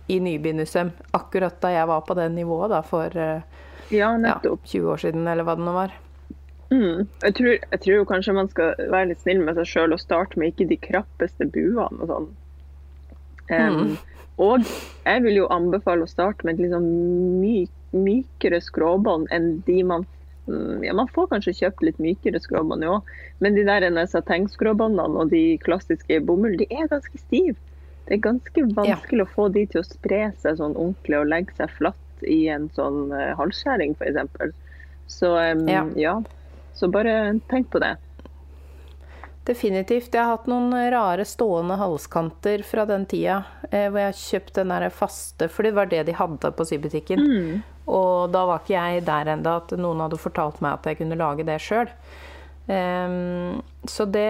i 0.07 0.21
nybegynnersøm 0.23 0.93
akkurat 1.19 1.59
da 1.63 1.75
jeg 1.75 1.91
var 1.91 2.07
på 2.07 2.15
det 2.15 2.29
nivået 2.37 2.71
da, 2.77 2.83
for 2.87 3.11
eh, 3.19 3.41
ja, 3.90 3.99
ja, 3.99 4.11
nettopp. 4.21 4.66
20 4.66 4.90
år 4.93 5.05
siden, 5.05 5.28
eller 5.31 5.47
hva 5.47 5.57
det 5.59 5.66
nå 5.66 5.76
var. 5.76 5.95
Mm. 6.73 7.07
Jeg, 7.23 7.35
tror, 7.38 7.52
jeg 7.55 7.81
tror 7.85 8.09
kanskje 8.11 8.35
man 8.35 8.50
skal 8.50 8.75
være 8.90 9.12
litt 9.12 9.23
snill 9.23 9.45
med 9.47 9.59
seg 9.61 9.71
sjøl 9.71 9.95
og 9.95 10.02
starte 10.02 10.40
med 10.40 10.52
ikke 10.52 10.66
de 10.73 10.78
krappeste 10.83 11.47
buene 11.55 12.02
og 12.02 12.11
sånn. 12.11 12.28
Um, 13.47 13.97
Og 14.37 14.66
jeg 14.66 15.23
vil 15.25 15.38
jo 15.38 15.47
anbefale 15.52 16.05
å 16.05 16.11
starte 16.11 16.45
med 16.45 16.57
et 16.57 16.66
litt 16.66 16.75
sånn 16.75 16.88
myk, 17.40 17.73
mykere 17.97 18.61
skråbånd 18.61 19.31
enn 19.33 19.62
de 19.64 19.78
man 19.87 20.05
mm, 20.45 20.83
ja, 20.85 20.93
Man 20.99 21.09
får 21.14 21.31
kanskje 21.31 21.55
kjøpt 21.62 21.85
litt 21.87 22.02
mykere 22.02 22.43
skråbånd 22.43 22.85
òg, 22.85 23.14
men 23.40 23.57
de 23.57 23.64
der 23.64 23.87
satengskråbåndene 24.12 25.23
og 25.23 25.33
de 25.33 25.57
klassiske 25.64 26.21
bomull, 26.28 26.59
de 26.61 26.69
er 26.69 26.90
ganske 26.93 27.23
stive. 27.23 27.57
Det 28.07 28.19
er 28.19 28.26
ganske 28.26 28.66
vanskelig 28.76 29.25
å 29.25 29.33
få 29.33 29.49
de 29.55 29.64
til 29.71 29.81
å 29.81 29.88
spre 29.88 30.21
seg 30.43 30.61
sånn 30.61 30.76
ordentlig 30.76 31.19
og 31.19 31.31
legge 31.33 31.57
seg 31.57 31.73
flatt 31.78 32.06
i 32.23 32.47
en 32.49 32.71
sånn 32.77 33.11
halskjæring 33.11 33.95
halsskjæring, 33.97 33.97
f.eks. 33.99 34.55
Så 35.07 35.35
Ja. 35.69 35.87
ja. 35.97 36.23
Så 36.75 36.89
bare 36.93 37.41
tenk 37.49 37.71
på 37.71 37.81
det. 37.81 37.97
Definitivt. 39.47 40.11
Jeg 40.11 40.25
har 40.25 40.35
hatt 40.35 40.49
noen 40.51 40.75
rare 40.91 41.25
stående 41.25 41.77
halskanter 41.79 42.65
fra 42.67 42.85
den 42.89 43.05
tida 43.07 43.45
eh, 43.71 43.87
hvor 43.87 44.01
jeg 44.03 44.19
kjøpte 44.19 44.65
den 44.65 44.75
der 44.75 44.91
faste, 44.91 45.49
for 45.49 45.63
det 45.63 45.75
var 45.77 45.87
det 45.87 46.03
de 46.09 46.17
hadde 46.19 46.51
på 46.51 46.67
sybutikken. 46.67 47.23
Og 47.87 48.33
da 48.35 48.43
var 48.49 48.65
ikke 48.65 48.75
jeg 48.75 49.05
der 49.07 49.31
enda 49.37 49.61
at 49.61 49.71
noen 49.79 50.03
hadde 50.03 50.19
fortalt 50.19 50.59
meg 50.65 50.81
at 50.81 50.91
jeg 50.91 50.99
kunne 50.99 51.19
lage 51.21 51.47
det 51.47 51.61
sjøl. 51.63 51.87
Så 53.87 54.05
det 54.05 54.27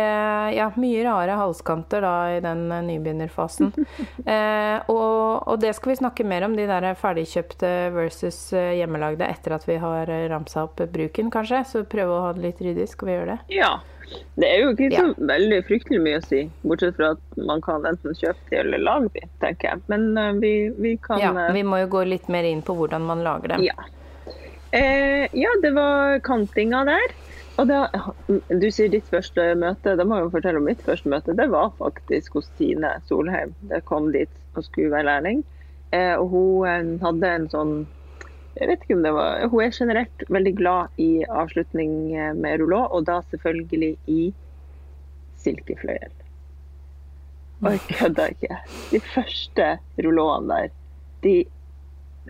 Ja, 0.56 0.70
mye 0.76 1.04
rare 1.04 1.38
halskanter 1.40 2.04
da 2.04 2.14
i 2.36 2.40
den 2.44 2.70
eh, 2.72 2.84
nybegynnerfasen. 2.84 3.72
uh, 3.72 4.78
og, 4.92 5.48
og 5.48 5.60
det 5.60 5.72
skal 5.76 5.94
vi 5.94 5.98
snakke 6.02 6.26
mer 6.28 6.44
om, 6.44 6.56
de 6.56 6.68
der 6.68 6.90
ferdigkjøpte 7.00 7.72
versus 7.96 8.38
eh, 8.52 8.76
hjemmelagde, 8.80 9.24
etter 9.24 9.56
at 9.56 9.66
vi 9.68 9.78
har 9.80 10.12
ramsa 10.30 10.66
opp 10.68 10.84
bruken, 10.92 11.32
kanskje. 11.32 11.64
Så 11.64 11.84
prøve 11.88 12.12
å 12.12 12.24
ha 12.26 12.32
det 12.36 12.44
litt 12.44 12.62
ryddig. 12.62 12.88
Skal 12.92 13.08
vi 13.08 13.18
gjøre 13.18 13.36
det? 13.36 13.56
Ja. 13.56 13.74
Det 14.38 14.46
er 14.46 14.60
jo 14.62 14.70
ikke 14.70 14.88
så 14.94 15.26
veldig 15.26 15.56
fryktelig 15.66 15.98
mye 15.98 16.18
å 16.20 16.22
si, 16.22 16.44
bortsett 16.62 16.94
fra 16.94 17.08
at 17.16 17.38
man 17.48 17.58
kan 17.64 17.82
enten 17.88 18.14
kjøpe 18.14 18.52
de 18.52 18.60
eller 18.60 18.78
lage 18.78 19.10
de, 19.16 19.24
tenker 19.42 19.72
jeg. 19.72 19.82
Men 19.90 20.08
uh, 20.14 20.30
vi, 20.38 20.52
vi, 20.76 20.94
kan 21.02 21.22
Ja, 21.22 21.32
vi 21.56 21.64
må 21.66 21.80
jo 21.82 21.88
gå 21.96 22.04
litt 22.06 22.28
mer 22.30 22.46
inn 22.46 22.62
på 22.62 22.76
hvordan 22.78 23.08
man 23.08 23.24
lager 23.26 23.56
dem. 23.56 23.66
Ja. 23.66 23.74
uh, 24.28 25.24
ja, 25.32 25.56
det 25.64 25.72
var 25.74 26.20
kantinga 26.26 26.84
der. 26.86 27.16
Det, 27.56 27.76
du 28.60 28.66
sier 28.68 28.90
ditt 28.92 29.06
første 29.08 29.54
møte. 29.56 29.94
Da 29.96 30.04
må 30.04 30.18
jeg 30.18 30.26
jo 30.26 30.32
fortelle 30.34 30.60
om 30.60 30.66
mitt 30.68 30.82
første 30.84 31.08
møte. 31.08 31.36
Det 31.36 31.48
var 31.52 31.70
faktisk 31.78 32.36
hos 32.36 32.50
Tine 32.58 32.96
Solheim. 33.08 33.54
Jeg 33.70 33.84
kom 33.88 34.10
dit 34.12 34.32
og 34.56 34.66
skulle 34.66 34.92
være 34.92 35.08
lærling. 35.08 35.44
Eh, 35.96 36.14
og 36.18 36.34
hun 36.34 36.98
hadde 37.00 37.30
en 37.38 37.48
sånn 37.52 37.76
jeg 38.56 38.70
vet 38.70 38.84
ikke 38.84 38.94
om 38.96 39.02
det 39.04 39.12
var 39.12 39.42
Hun 39.52 39.62
er 39.62 39.74
generelt 39.76 40.22
veldig 40.32 40.52
glad 40.56 41.00
i 41.00 41.10
avslutning 41.28 41.90
med 42.40 42.60
rullå, 42.60 42.86
og 42.88 43.04
da 43.04 43.18
selvfølgelig 43.30 43.96
i 44.08 44.22
silkefløyel. 45.44 46.14
Og 47.62 47.70
jeg 47.72 47.80
kødder 47.98 48.32
ikke. 48.32 48.56
De 48.92 49.00
første 49.00 49.68
rullåene 50.04 50.48
der, 50.48 50.72
de, 51.24 51.34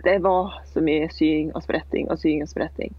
det 0.03 0.17
var 0.23 0.59
så 0.73 0.83
mye 0.83 1.07
sying 1.11 1.55
og 1.55 1.63
spretting 1.63 2.11
og 2.11 2.19
sying 2.19 2.43
og 2.43 2.51
spretting. 2.51 2.95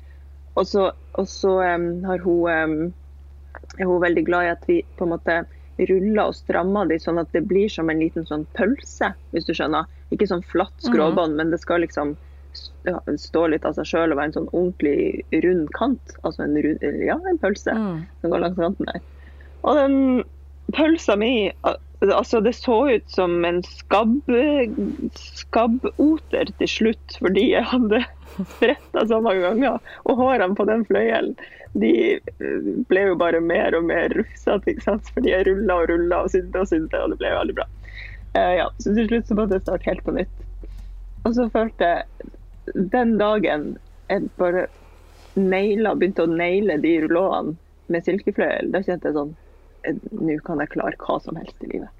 Og 0.58 0.66
så, 0.66 0.88
og 1.14 1.28
så 1.30 1.54
um, 1.62 1.88
har 2.08 2.24
hun, 2.24 2.48
um, 2.50 3.70
er 3.78 3.86
hun 3.86 4.02
veldig 4.02 4.24
glad 4.26 4.46
i 4.46 4.54
at 4.56 4.68
vi 4.70 4.80
på 4.98 5.06
en 5.06 5.14
måte 5.14 5.42
ruller 5.78 6.24
og 6.24 6.34
strammer 6.34 6.88
de 6.90 6.98
sånn 6.98 7.20
at 7.22 7.30
det 7.34 7.44
blir 7.46 7.70
som 7.70 7.90
en 7.90 8.00
liten 8.02 8.26
sånn 8.26 8.46
pølse, 8.58 9.12
hvis 9.34 9.46
du 9.46 9.52
skjønner. 9.54 9.86
Ikke 10.14 10.26
sånn 10.26 10.42
flatt 10.42 10.74
skråbånd, 10.82 11.36
mm. 11.36 11.38
men 11.38 11.52
det 11.54 11.60
skal 11.62 11.84
liksom 11.84 12.16
stå 13.20 13.44
litt 13.52 13.66
av 13.68 13.76
seg 13.76 13.86
sjøl 13.86 14.14
og 14.14 14.18
være 14.18 14.30
en 14.30 14.36
sånn 14.38 14.50
ordentlig 14.50 15.42
rund 15.44 15.68
kant. 15.76 16.16
Altså 16.24 16.46
en, 16.46 16.56
rund, 16.64 16.82
ja, 17.04 17.18
en 17.30 17.38
pølse 17.38 17.74
mm. 17.76 18.00
som 18.22 18.34
går 18.34 18.42
langs 18.42 18.58
kanten 18.58 18.90
der. 18.90 19.04
Og 19.62 19.78
den 19.78 19.96
pølsa 20.76 21.16
mi 21.16 21.52
Altså, 21.98 22.38
det 22.40 22.52
så 22.54 22.76
ut 22.94 23.10
som 23.10 23.44
en 23.44 23.56
skabb, 23.66 24.28
skabboter 25.18 26.52
til 26.60 26.68
slutt, 26.70 27.16
fordi 27.18 27.42
jeg 27.56 27.66
hadde 27.66 28.04
spretta 28.52 29.02
så 29.10 29.18
mange 29.18 29.42
ganger. 29.42 29.80
Og 30.06 30.20
hårene 30.20 30.54
på 30.54 30.66
den 30.68 30.84
fløyelen 30.86 31.34
de 31.74 31.90
ble 32.86 33.02
jo 33.08 33.16
bare 33.18 33.40
mer 33.42 33.74
og 33.74 33.88
mer 33.90 34.14
rufsete, 34.14 34.76
fordi 35.10 35.32
jeg 35.32 35.48
rulla 35.50 35.80
og 35.82 35.90
rulla 35.90 36.22
og 36.22 36.30
sydde 36.32 36.62
og 36.62 36.70
sydde, 36.70 37.02
og 37.02 37.10
det 37.10 37.18
ble 37.18 37.32
jo 37.32 37.40
veldig 37.40 37.56
bra. 37.58 37.66
Uh, 38.36 38.54
ja, 38.60 38.68
så 38.78 38.94
til 38.94 39.10
slutt 39.10 39.26
så 39.26 39.40
måtte 39.40 39.58
jeg 39.58 39.66
starte 39.66 39.90
helt 39.90 40.06
på 40.06 40.14
nytt. 40.20 40.46
Og 41.26 41.34
så 41.34 41.48
følte 41.50 41.90
jeg 41.90 42.30
den 42.94 43.16
dagen 43.18 43.72
jeg 44.06 44.30
bare 44.38 44.68
naila, 45.34 45.96
begynte 45.98 46.24
å 46.24 46.30
naile 46.30 46.78
de 46.86 46.94
rullåene 47.02 47.58
med 47.90 48.06
silkefløyel, 48.06 48.70
da 48.70 48.86
kjente 48.86 49.10
jeg 49.10 49.18
sånn 49.18 49.36
Nå 50.18 50.38
kan 50.46 50.62
jeg 50.62 50.72
klare 50.74 50.98
hva 51.00 51.18
som 51.22 51.38
helst 51.40 51.64
i 51.64 51.72
livet. 51.72 51.94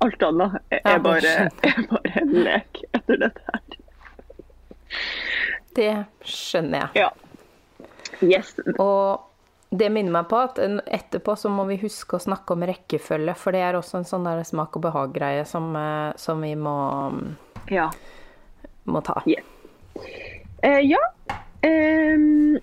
Alt 0.00 0.22
annet 0.24 0.56
er 0.80 1.00
bare, 1.04 1.32
er 1.68 1.80
bare 1.90 2.12
en 2.22 2.36
lek 2.46 2.84
etter 2.96 3.20
dette 3.20 3.44
her. 3.48 3.80
Det 5.76 5.90
skjønner 6.26 6.86
jeg. 6.86 7.04
Ja. 7.04 7.10
Yes. 8.20 8.54
Og 8.80 9.26
det 9.70 9.90
minner 9.92 10.14
meg 10.16 10.26
på 10.30 10.40
at 10.40 10.58
etterpå 10.58 11.36
så 11.38 11.50
må 11.52 11.64
vi 11.68 11.78
huske 11.82 12.18
å 12.18 12.22
snakke 12.22 12.56
om 12.56 12.64
rekkefølge, 12.66 13.36
for 13.38 13.54
det 13.54 13.62
er 13.62 13.78
også 13.78 14.00
en 14.00 14.08
sånn 14.08 14.26
der 14.26 14.42
smak 14.48 14.76
og 14.80 14.82
behag-greie 14.88 15.44
som, 15.46 15.70
eh, 15.78 16.10
som, 16.18 16.42
vi 16.42 16.56
må, 16.58 16.74
ja. 17.70 17.86
må 18.90 19.04
ta. 19.06 19.20
Yeah. 19.30 19.46
Eh, 20.66 20.80
ja. 20.90 21.02
Eh, 21.62 22.58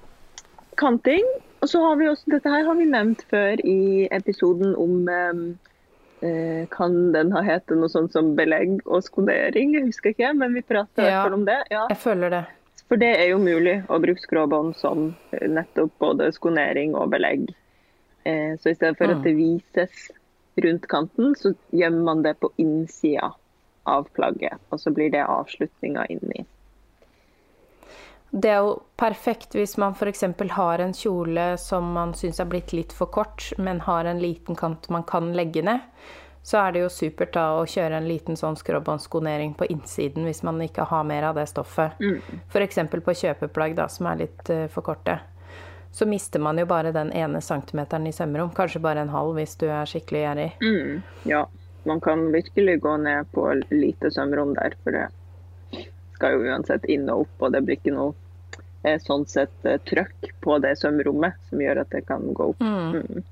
kanting. 0.76 1.30
Og 1.68 1.72
så 1.72 1.82
har 1.84 1.98
vi 2.00 2.06
også, 2.08 2.30
dette 2.32 2.48
her 2.48 2.64
har 2.64 2.78
vi 2.80 2.86
nevnt 2.88 3.26
før 3.28 3.60
i 3.68 4.06
episoden 4.16 4.70
om 4.80 5.10
eh, 5.12 6.62
Kan 6.72 6.94
den 7.12 7.34
ha 7.36 7.42
hett 7.44 7.74
noe 7.76 7.90
sånt 7.92 8.16
som 8.16 8.30
belegg 8.38 8.78
og 8.86 9.04
skonering? 9.04 9.74
Jeg 9.76 9.90
husker 9.90 10.14
ikke, 10.14 10.30
men 10.40 10.56
vi 10.56 10.64
prater 10.64 11.04
i 11.04 11.10
ja, 11.10 11.18
hvert 11.18 11.28
fall 11.28 11.36
om 11.42 11.44
det. 11.50 11.58
Ja. 11.74 11.82
Jeg 11.92 12.00
føler 12.06 12.32
det. 12.32 12.42
For 12.88 13.04
det 13.04 13.12
er 13.18 13.28
jo 13.34 13.42
mulig 13.44 13.76
å 13.92 14.00
bruke 14.00 14.24
skråbånd 14.24 14.78
som 14.80 15.10
eh, 15.36 15.44
nettopp 15.58 15.92
både 16.00 16.32
skonering 16.38 16.96
og 16.96 17.12
belegg. 17.12 17.50
Eh, 18.24 18.56
så 18.56 18.72
i 18.72 18.78
stedet 18.80 18.96
for 18.96 19.12
mm. 19.12 19.18
at 19.18 19.28
det 19.28 19.36
vises 19.36 20.08
rundt 20.64 20.88
kanten, 20.88 21.36
så 21.36 21.52
gjemmer 21.76 22.14
man 22.14 22.24
det 22.24 22.38
på 22.40 22.54
innsida 22.64 23.34
av 23.84 24.08
plagget. 24.16 24.64
Og 24.72 24.80
så 24.80 24.96
blir 24.96 25.12
det 25.12 25.28
avslutninga 25.28 26.08
inni. 26.16 26.48
Det 28.30 28.50
er 28.52 28.60
jo 28.60 28.74
perfekt 29.00 29.56
hvis 29.56 29.78
man 29.80 29.96
f.eks. 29.96 30.24
har 30.52 30.84
en 30.84 30.94
kjole 30.94 31.50
som 31.62 31.94
man 31.96 32.14
syns 32.18 32.42
er 32.44 32.50
blitt 32.52 32.74
litt 32.76 32.94
for 32.94 33.12
kort, 33.12 33.54
men 33.58 33.80
har 33.86 34.06
en 34.06 34.20
liten 34.20 34.56
kant 34.56 34.90
man 34.90 35.06
kan 35.08 35.32
legge 35.38 35.64
ned. 35.64 35.80
Så 36.48 36.60
er 36.62 36.72
det 36.72 36.84
jo 36.86 36.92
supert 36.92 37.34
da 37.36 37.58
å 37.60 37.66
kjøre 37.68 37.98
en 38.00 38.08
liten 38.08 38.38
sånn 38.40 38.56
skråbåndsskonering 38.56 39.56
på 39.60 39.68
innsiden 39.72 40.28
hvis 40.28 40.46
man 40.48 40.62
ikke 40.64 40.86
har 40.88 41.08
mer 41.08 41.28
av 41.28 41.40
det 41.40 41.48
stoffet. 41.52 42.00
Mm. 42.00 42.22
F.eks. 42.48 42.80
på 42.94 43.16
kjøpeplagg 43.22 43.76
da, 43.76 43.90
som 43.92 44.08
er 44.12 44.22
litt 44.24 44.52
uh, 44.54 44.68
for 44.72 44.88
korte. 44.88 45.18
Så 45.92 46.08
mister 46.08 46.40
man 46.40 46.60
jo 46.60 46.68
bare 46.70 46.94
den 46.96 47.12
ene 47.16 47.42
centimeteren 47.44 48.08
i 48.08 48.14
sømrom. 48.16 48.54
Kanskje 48.56 48.84
bare 48.84 49.04
en 49.04 49.12
halv 49.12 49.36
hvis 49.40 49.58
du 49.60 49.66
er 49.68 49.88
skikkelig 49.90 50.24
gjerrig. 50.24 50.50
Mm. 50.64 51.04
Ja, 51.28 51.46
man 51.88 52.04
kan 52.04 52.28
virkelig 52.32 52.80
gå 52.84 52.96
ned 52.98 53.32
på 53.32 53.48
lite 53.72 54.12
sømrom 54.12 54.54
der. 54.56 54.76
For 54.84 54.96
det 54.96 55.08
skal 56.18 56.36
jo 56.36 56.50
uansett 56.50 56.86
inn 56.92 57.08
og 57.14 57.28
opp, 57.28 57.48
og 57.48 57.56
det 57.56 57.64
blir 57.66 57.80
ikke 57.80 57.96
noe 57.96 58.14
eh, 58.84 59.00
sånn 59.04 59.26
sett 59.30 59.66
eh, 59.66 59.80
trøkk 59.88 60.32
på 60.44 60.60
det 60.64 60.76
sømrommet 60.82 61.40
som 61.50 61.64
gjør 61.64 61.84
at 61.84 61.94
det 61.94 62.06
kan 62.10 62.26
gå 62.34 62.52
opp. 62.54 62.64
Mm. 62.64 63.02
Mm. 63.02 63.26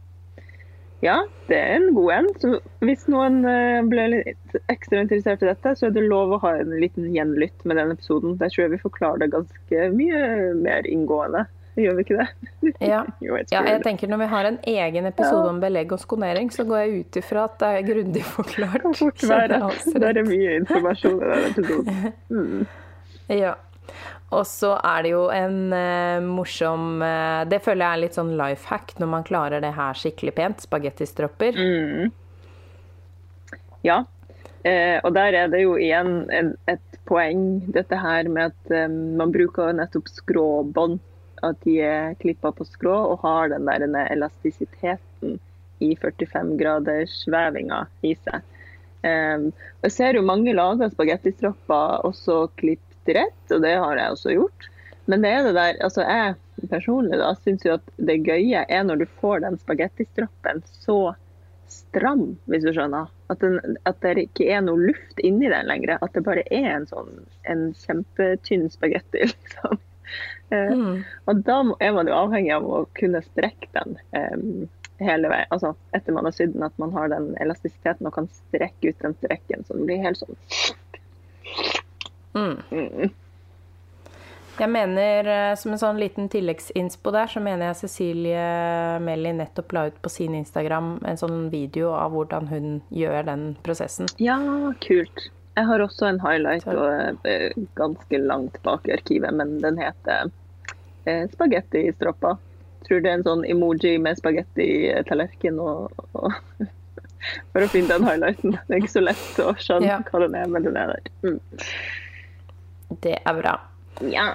Ja, 1.04 1.20
det 1.50 1.58
er 1.60 1.76
en 1.76 1.92
god 1.94 2.12
en. 2.16 2.30
Så 2.42 2.52
hvis 2.86 3.04
noen 3.12 3.42
eh, 3.50 3.82
ble 3.86 4.08
litt 4.14 4.56
ekstra 4.72 5.04
interessert 5.04 5.44
i 5.44 5.50
dette, 5.52 5.76
så 5.78 5.90
er 5.90 5.96
det 5.96 6.06
lov 6.08 6.34
å 6.34 6.42
ha 6.46 6.56
en 6.62 6.74
liten 6.82 7.12
gjenlytt 7.14 7.66
med 7.68 7.78
den 7.82 7.94
episoden. 7.94 8.38
Der 8.40 8.54
tror 8.54 8.66
jeg 8.66 8.76
vi 8.78 8.84
forklarer 8.86 9.26
det 9.26 9.34
ganske 9.36 9.90
mye 9.94 10.54
mer 10.58 10.88
inngående. 10.90 11.46
Gjør 11.84 11.98
vi 11.98 12.06
ikke 12.06 12.22
det? 12.22 12.28
Ja. 12.80 13.02
jo, 13.26 13.36
jeg, 13.36 13.50
ja, 13.52 13.62
jeg 13.68 13.84
tenker 13.84 14.12
Når 14.12 14.24
vi 14.24 14.30
har 14.32 14.48
en 14.48 14.58
egen 14.72 15.10
episode 15.10 15.44
ja. 15.44 15.52
om 15.52 15.60
belegg 15.64 15.92
og 15.96 16.02
skonering, 16.02 16.50
så 16.54 16.66
går 16.68 16.84
jeg 16.84 17.04
ut 17.04 17.20
ifra 17.22 17.46
at 17.50 17.60
det 17.62 17.70
er 17.76 17.86
grundig 17.90 18.24
forklart. 18.38 18.88
Fort 19.00 19.28
være. 19.28 19.62
Det 19.92 20.10
er 20.12 20.26
mye 20.28 20.58
informasjon 20.62 21.22
i 21.22 21.30
den 21.30 21.48
episoden. 21.52 22.02
Mm. 22.32 22.66
Ja. 23.36 23.54
Og 24.34 24.44
så 24.50 24.72
er 24.80 25.06
det 25.06 25.12
jo 25.14 25.28
en 25.30 25.60
uh, 25.70 26.24
morsom 26.26 27.04
uh, 27.04 27.44
Det 27.48 27.60
føler 27.62 27.86
jeg 27.86 27.92
er 27.92 28.02
litt 28.02 28.18
sånn 28.18 28.34
life 28.40 28.66
hack 28.72 28.96
når 28.98 29.12
man 29.12 29.28
klarer 29.28 29.62
det 29.64 29.76
her 29.78 30.00
skikkelig 30.00 30.34
pent. 30.40 30.66
Spagettistropper. 30.66 31.60
Mm. 31.60 32.12
Ja. 33.86 34.02
Uh, 34.66 34.98
og 35.04 35.12
der 35.14 35.38
er 35.44 35.52
det 35.54 35.62
jo 35.62 35.76
igjen 35.78 36.24
en, 36.34 36.56
et 36.72 37.02
poeng, 37.06 37.62
dette 37.70 38.00
her 38.02 38.32
med 38.34 38.56
at 38.56 38.74
um, 38.88 38.96
man 39.20 39.34
bruker 39.36 39.76
nettopp 39.78 40.10
skråbånd 40.10 40.98
at 41.46 41.62
de 41.66 41.78
er 41.84 42.16
klippa 42.22 42.52
på 42.56 42.68
skrå 42.68 42.96
og 43.12 43.24
har 43.26 43.52
den 43.54 43.68
der 43.68 44.12
elastisiteten 44.14 45.40
i 45.84 45.96
45-gradersvevinga 46.00 47.82
i 48.08 48.14
seg. 48.16 48.46
Um, 49.06 49.52
jeg 49.86 49.94
ser 49.94 50.18
jo 50.18 50.26
mange 50.26 50.56
lager 50.56 50.90
spagettistropper 50.90 52.08
også 52.08 52.46
klippet 52.58 53.14
rett, 53.20 53.44
og 53.54 53.62
det 53.62 53.76
har 53.78 54.00
jeg 54.00 54.16
også 54.16 54.34
gjort. 54.34 54.70
Men 55.06 55.22
det 55.22 55.34
er 55.36 55.44
det 55.46 55.54
der, 55.58 55.78
altså 55.86 56.06
jeg 56.08 56.70
personlig 56.72 57.20
da 57.20 57.34
syns 57.38 57.66
jo 57.68 57.76
at 57.76 57.92
det 58.08 58.24
gøye 58.26 58.64
er 58.64 58.88
når 58.88 59.04
du 59.04 59.06
får 59.20 59.44
den 59.44 59.60
spagettistroppen 59.62 60.64
så 60.80 61.14
stram, 61.70 62.36
hvis 62.50 62.66
du 62.66 62.72
skjønner. 62.74 63.12
At, 63.30 63.42
den, 63.42 63.78
at, 63.90 64.00
det 64.04 64.28
ikke 64.28 64.48
er 64.54 64.62
noe 64.66 64.92
luft 64.92 65.22
inni 65.26 65.50
den 65.52 65.70
lenger. 65.70 65.98
At 66.02 66.14
det 66.14 66.26
bare 66.26 66.46
er 66.54 66.70
en 66.76 66.88
sånn 66.90 67.26
en 67.50 67.68
kjempetynn 67.82 68.68
spagetti. 68.74 69.26
liksom. 69.32 69.82
Eh, 70.50 70.72
mm. 70.74 71.04
Og 71.26 71.44
da 71.48 71.60
er 71.82 71.94
man 71.96 72.10
jo 72.10 72.18
avhengig 72.18 72.54
av 72.56 72.66
å 72.70 72.86
kunne 72.98 73.24
strekke 73.26 73.70
den 73.78 73.98
um, 74.14 74.66
hele 75.02 75.32
veien. 75.32 75.52
Altså 75.52 75.74
etter 75.98 76.16
man 76.16 76.28
har 76.28 76.36
sydd 76.38 76.56
den, 76.56 76.66
at 76.68 76.78
man 76.82 76.94
har 76.96 77.12
den 77.14 77.34
elastisiteten 77.44 78.08
og 78.08 78.16
kan 78.18 78.32
strekke 78.32 78.92
ut 78.92 79.06
den 79.06 79.18
strekken. 79.22 79.66
Så 79.68 79.78
den 79.78 79.88
blir 79.90 80.04
helt 80.06 80.22
sånn 80.22 80.42
mm. 82.36 82.58
Mm. 82.72 83.14
Jeg 84.56 84.72
mener, 84.72 85.28
eh, 85.28 85.54
som 85.60 85.74
en 85.76 85.80
sånn 85.82 85.98
liten 86.00 86.30
tilleggsinspo 86.32 87.12
der, 87.12 87.28
så 87.28 87.42
mener 87.44 87.70
jeg 87.70 87.80
Cecilie 87.82 88.46
Melly 89.04 89.34
nettopp 89.36 89.74
la 89.76 89.88
ut 89.90 89.98
på 90.00 90.12
sin 90.14 90.38
Instagram 90.38 90.94
en 91.04 91.20
sånn 91.20 91.50
video 91.52 91.92
av 91.98 92.16
hvordan 92.16 92.48
hun 92.48 92.70
gjør 92.96 93.28
den 93.28 93.50
prosessen. 93.66 94.08
Ja, 94.24 94.38
kult. 94.86 95.28
Jeg 95.56 95.68
har 95.70 95.84
også 95.84 96.10
en 96.10 96.20
highlight 96.20 96.68
og, 96.68 97.20
uh, 97.24 97.68
ganske 97.80 98.20
langt 98.20 98.58
bak 98.64 98.88
i 98.90 98.96
arkivet, 98.98 99.32
men 99.34 99.58
den 99.64 99.80
heter 99.80 100.32
eh, 101.06 101.24
spagettistroppa. 101.32 102.36
Tror 102.86 103.02
det 103.02 103.12
er 103.12 103.20
en 103.20 103.26
sånn 103.26 103.46
emoji 103.50 103.96
med 104.02 104.20
spagettitallerken 104.20 105.62
og, 105.64 105.94
og 106.14 106.34
For 107.54 107.64
å 107.66 107.70
finne 107.72 107.96
den 107.96 108.06
highlighten. 108.06 108.58
Det 108.68 108.76
er 108.76 108.84
ikke 108.84 108.92
så 108.92 109.02
lett 109.02 109.40
å 109.42 109.54
skjønne 109.58 109.88
ja. 109.88 110.02
hva 110.06 110.20
den 110.22 110.36
er, 110.38 110.52
men 110.52 110.68
den 110.68 110.76
er 110.78 110.92
der. 110.92 111.08
Mm. 111.26 111.40
Det 113.02 113.16
er 113.18 113.40
bra. 113.40 113.56
Ja. 114.06 114.28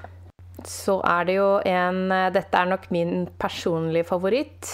Så 0.67 0.97
er 1.07 1.29
det 1.29 1.37
jo 1.37 1.51
en 1.71 2.11
Dette 2.35 2.59
er 2.59 2.73
nok 2.73 2.89
min 2.91 3.29
personlige 3.39 4.09
favoritt. 4.11 4.73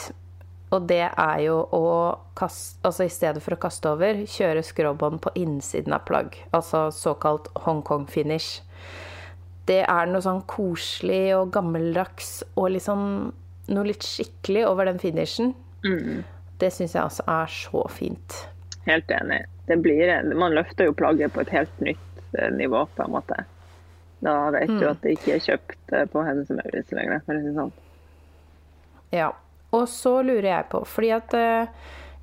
Og 0.77 0.87
det 0.91 1.07
er 1.09 1.39
jo 1.47 1.61
å 1.75 1.87
kaste 2.37 2.85
Altså 2.87 3.07
i 3.07 3.13
stedet 3.13 3.43
for 3.43 3.57
å 3.57 3.61
kaste 3.61 3.89
over, 3.91 4.23
kjøre 4.29 4.63
skråbånd 4.67 5.23
på 5.25 5.33
innsiden 5.41 5.97
av 5.97 6.05
plagg. 6.09 6.37
Altså 6.57 6.87
såkalt 6.95 7.49
Hongkong-finish. 7.65 8.61
Det 9.67 9.83
er 9.83 10.11
noe 10.11 10.23
sånn 10.23 10.45
koselig 10.47 11.35
og 11.39 11.51
gammeldags 11.57 12.39
og 12.55 12.71
liksom 12.77 13.01
noe 13.73 13.89
litt 13.89 14.07
skikkelig 14.07 14.63
over 14.69 14.87
den 14.87 15.01
finishen. 15.03 15.55
Mm. 15.83 16.23
Det 16.61 16.71
syns 16.73 16.95
jeg 16.95 17.03
altså 17.03 17.27
er 17.27 17.51
så 17.51 17.83
fint. 17.91 18.37
Helt 18.87 19.11
enig. 19.11 19.43
Det 19.67 19.81
blir, 19.83 20.13
man 20.39 20.55
løfter 20.55 20.87
jo 20.87 20.95
plagget 20.95 21.35
på 21.35 21.43
et 21.43 21.51
helt 21.51 21.81
nytt 21.83 22.39
eh, 22.39 22.53
nivå, 22.55 22.85
på 22.95 23.03
en 23.03 23.17
måte. 23.17 23.41
Da 24.23 24.37
vet 24.55 24.71
du 24.79 24.87
at 24.87 25.03
det 25.03 25.17
ikke 25.17 25.35
er 25.35 25.43
kjøpt 25.43 25.97
eh, 25.97 26.07
på 26.13 26.23
Hennes 26.23 26.53
og 26.53 26.61
Maurits 26.61 26.95
lenger. 26.95 27.25
For 27.27 27.35
å 27.35 27.43
si 27.43 27.51
det 27.51 27.57
sånn. 27.59 27.75
Ja. 29.17 29.33
Og 29.71 29.89
så 29.89 30.23
lurer 30.23 30.51
jeg 30.51 30.69
på, 30.71 30.85
fordi 30.87 31.11
at 31.17 31.35
eh, 31.35 31.67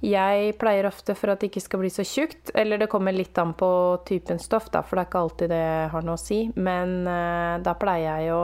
jeg 0.04 0.56
pleier 0.60 0.88
ofte 0.88 1.16
for 1.16 1.32
at 1.34 1.40
det 1.44 1.52
ikke 1.52 1.64
skal 1.64 1.80
bli 1.84 1.90
så 1.94 2.06
tjukt, 2.08 2.52
eller 2.56 2.78
det 2.82 2.90
kommer 2.92 3.16
litt 3.16 3.38
an 3.40 3.54
på 3.54 3.70
typen 4.08 4.40
stoff, 4.40 4.70
da, 4.72 4.82
for 4.84 4.96
det 4.96 5.04
er 5.04 5.10
ikke 5.12 5.22
alltid 5.26 5.54
det 5.54 5.68
har 5.92 6.08
noe 6.08 6.18
å 6.18 6.24
si, 6.24 6.42
men 6.56 7.08
eh, 7.08 7.60
da 7.64 7.76
pleier 7.80 8.24
jeg 8.24 8.34
å 8.36 8.42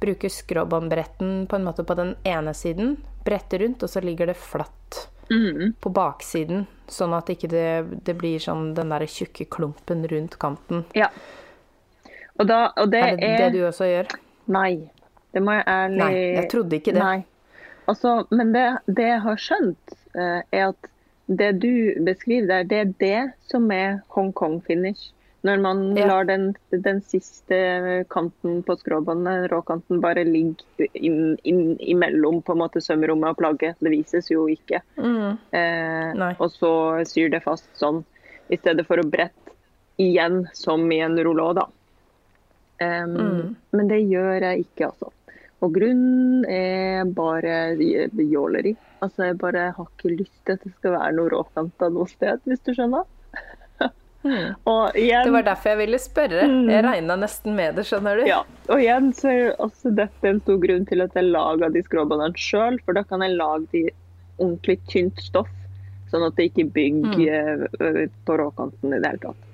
bruke 0.00 0.28
skråbåndbretten 0.30 1.46
på 1.48 1.56
en 1.56 1.64
måte 1.64 1.86
på 1.86 1.96
den 1.98 2.14
ene 2.28 2.52
siden, 2.54 2.96
brette 3.24 3.58
rundt, 3.62 3.82
og 3.86 3.90
så 3.90 4.02
ligger 4.04 4.32
det 4.32 4.38
flatt 4.38 5.08
Mm. 5.30 5.72
på 5.80 5.88
baksiden, 5.88 6.66
sånn 6.86 7.14
at 7.16 7.30
ikke 7.32 7.48
det, 7.48 7.68
ikke 7.96 8.14
blir 8.20 8.42
sånn 8.44 8.74
den 8.76 8.90
der 8.92 9.06
tjukke 9.08 9.46
klumpen 9.48 10.04
rundt 10.10 10.36
kanten. 10.38 10.84
Ja. 10.92 11.08
Og, 12.38 12.46
da, 12.46 12.72
og 12.76 12.90
det 12.92 13.00
Er 13.00 13.16
det 13.16 13.30
er 13.30 13.38
det 13.38 13.52
du 13.54 13.62
også 13.64 13.88
gjør? 13.88 14.10
Nei. 14.52 14.90
Det 15.32 15.42
må 15.42 15.54
jeg 15.56 15.64
ærlig 15.66 15.98
Nei, 15.98 16.12
jeg 16.36 16.50
trodde 16.52 16.76
ikke 16.76 16.92
det. 16.92 17.00
Nei. 17.02 17.24
Altså, 17.90 18.26
men 18.30 18.52
det, 18.54 18.64
det 18.86 19.08
jeg 19.10 19.20
har 19.26 19.40
skjønt, 19.40 19.96
eh, 20.16 20.40
er 20.52 20.70
at 20.70 20.88
det 21.26 21.50
du 21.60 22.04
beskriver 22.04 22.48
der, 22.48 22.64
det 22.68 22.78
er 22.80 22.94
det 23.00 23.20
som 23.50 23.70
er 23.72 24.00
Hongkong-finish. 24.16 25.10
Når 25.44 25.60
man 25.60 25.80
Ja. 25.96 26.06
lar 26.08 26.24
den, 26.24 26.54
den 26.72 27.02
siste 27.04 28.06
kanten 28.08 28.62
på 28.64 28.76
skråbåndet, 28.80 29.50
råkanten, 29.52 30.00
bare 30.00 30.24
ligge 30.24 30.88
inn, 30.96 31.36
inn 31.44 31.76
imellom 31.78 32.40
på 32.42 32.52
en 32.54 32.62
måte 32.62 32.80
sømrommet 32.80 33.34
og 33.34 33.36
plagget. 33.42 33.76
Det 33.80 33.92
vises 33.92 34.30
jo 34.32 34.46
ikke. 34.48 34.80
Mm. 34.96 35.36
Eh, 35.52 36.34
og 36.40 36.48
så 36.50 36.72
syr 37.04 37.28
det 37.30 37.42
fast 37.44 37.68
sånn, 37.76 38.00
i 38.48 38.56
stedet 38.56 38.86
for 38.88 38.96
å 38.96 39.04
brette 39.04 39.52
igjen 40.00 40.46
som 40.56 40.90
i 40.92 41.02
en 41.04 41.16
rullå, 41.20 41.52
da. 41.60 41.68
Um, 42.80 43.14
Mm. 43.14 43.56
Men 43.72 43.88
det 43.88 44.00
gjør 44.08 44.40
jeg 44.40 44.64
ikke, 44.64 44.88
altså. 44.90 45.12
Og 45.64 45.72
grunnen 45.72 46.44
er 46.50 47.08
bare 47.16 47.74
jåleri. 47.78 48.74
Altså, 49.00 49.30
jeg 49.30 49.38
bare 49.40 49.70
har 49.76 49.90
ikke 49.90 50.16
lyst 50.18 50.36
til 50.44 50.56
at 50.58 50.64
det 50.64 50.72
skal 50.76 50.96
være 50.98 51.12
noe 51.16 51.32
råkanta 51.32 51.88
noe 51.92 52.08
sted, 52.10 52.42
hvis 52.48 52.64
du 52.64 52.74
skjønner. 52.76 53.06
Mm. 54.24 54.54
Igjen, 54.96 55.26
Det 55.26 55.32
var 55.34 55.42
derfor 55.44 55.68
jeg 55.68 55.78
ville 55.82 55.98
spørre. 56.00 56.46
Jeg 56.48 56.84
regna 56.86 57.16
nesten 57.20 57.52
med 57.58 57.74
det, 57.76 57.82
skjønner 57.84 58.16
du. 58.16 58.22
ja, 58.24 58.38
og 58.72 58.80
igjen 58.80 59.10
så 59.12 59.28
er 59.28 59.50
også 59.60 59.92
dette 59.92 60.30
en 60.30 60.40
stor 60.40 60.56
grunn 60.62 60.86
til 60.88 61.04
at 61.04 61.12
jeg 61.12 61.28
laga 61.28 61.68
de 61.68 61.82
skråbåndene 61.84 62.40
sjøl, 62.40 62.78
for 62.86 62.96
da 62.96 63.02
kan 63.04 63.20
jeg 63.20 63.36
lage 63.36 63.68
de 63.74 63.82
ordentlig 64.38 64.78
tynt 64.88 65.20
stoff, 65.20 65.52
sånn 66.08 66.24
at 66.24 66.40
det 66.40 66.48
ikke 66.48 66.64
bygger 66.72 67.66
mm. 67.76 68.16
på 68.24 68.38
råkanten 68.40 68.96
i 68.96 69.02
det 69.04 69.12
hele 69.12 69.22
tatt. 69.26 69.44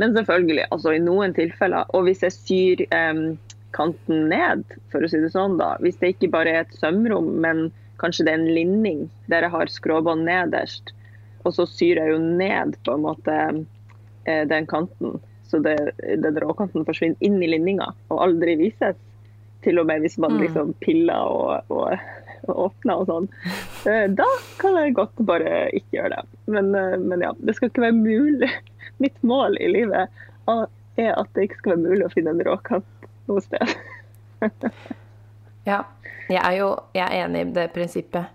Men 0.00 0.16
selvfølgelig, 0.16 0.70
altså 0.72 0.96
i 0.96 1.04
noen 1.04 1.36
tilfeller, 1.36 1.92
og 1.92 2.08
hvis 2.08 2.24
jeg 2.24 2.38
syr 2.38 2.86
em, 2.96 3.22
kanten 3.74 4.28
ned, 4.30 4.64
for 4.92 5.04
å 5.04 5.10
si 5.10 5.20
det 5.22 5.32
sånn 5.34 5.58
da, 5.60 5.74
hvis 5.82 5.98
det 6.00 6.14
ikke 6.14 6.30
bare 6.34 6.52
er 6.54 6.64
et 6.64 6.76
sømrom, 6.80 7.32
men 7.44 7.66
kanskje 8.02 8.24
det 8.26 8.32
er 8.34 8.40
en 8.42 8.54
linning 8.56 9.04
der 9.32 9.46
jeg 9.46 9.54
har 9.54 9.70
skråbånd 9.70 10.24
nederst, 10.26 10.92
og 11.44 11.52
så 11.56 11.66
syr 11.68 12.00
jeg 12.00 12.14
jo 12.14 12.18
ned 12.22 12.76
på 12.86 12.94
en 12.96 13.04
måte 13.04 13.34
eh, 14.24 14.44
den 14.48 14.66
kanten, 14.70 15.18
så 15.50 15.60
det, 15.62 15.76
den 16.24 16.38
råkanten 16.42 16.86
forsvinner 16.88 17.20
inn 17.22 17.36
i 17.44 17.50
linninga 17.52 17.90
og 18.10 18.22
aldri 18.24 18.56
vises. 18.58 18.96
Til 19.64 19.78
og 19.80 19.86
med 19.88 20.02
hvis 20.04 20.18
man 20.20 20.34
Mm. 20.34 20.40
liksom 20.42 20.72
piller 20.84 21.24
og, 21.24 21.70
og, 21.72 21.94
og 22.48 22.58
åpner 22.66 23.00
og 23.00 23.06
sånn. 23.08 23.28
Eh, 23.88 24.08
Da 24.12 24.26
kan 24.60 24.74
jeg 24.76 24.92
godt 24.98 25.20
bare 25.24 25.70
ikke 25.72 25.96
gjøre 26.00 26.18
det. 26.18 26.24
Men, 26.52 26.74
eh, 26.76 26.96
men 27.00 27.22
ja, 27.24 27.30
det 27.40 27.54
skal 27.56 27.70
ikke 27.70 27.84
være 27.86 27.96
mulig. 27.96 28.50
Mitt 29.04 29.16
mål 29.24 29.56
i 29.60 29.70
livet 29.72 30.08
er 30.48 31.12
at 31.16 31.30
det 31.34 31.46
ikke 31.46 31.60
skal 31.62 31.72
være 31.76 31.84
mulig 31.86 32.04
å 32.08 32.12
finne 32.12 32.34
en 32.34 32.44
råkant 32.44 32.84
noe 33.28 33.42
sted. 33.44 33.76
Ja, 35.66 35.78
jeg 36.28 36.40
er 36.44 36.56
jo 36.58 36.68
jeg 36.94 37.04
er 37.08 37.24
enig 37.24 37.40
i 37.46 37.52
det 37.56 37.70
prinsippet. 37.72 38.26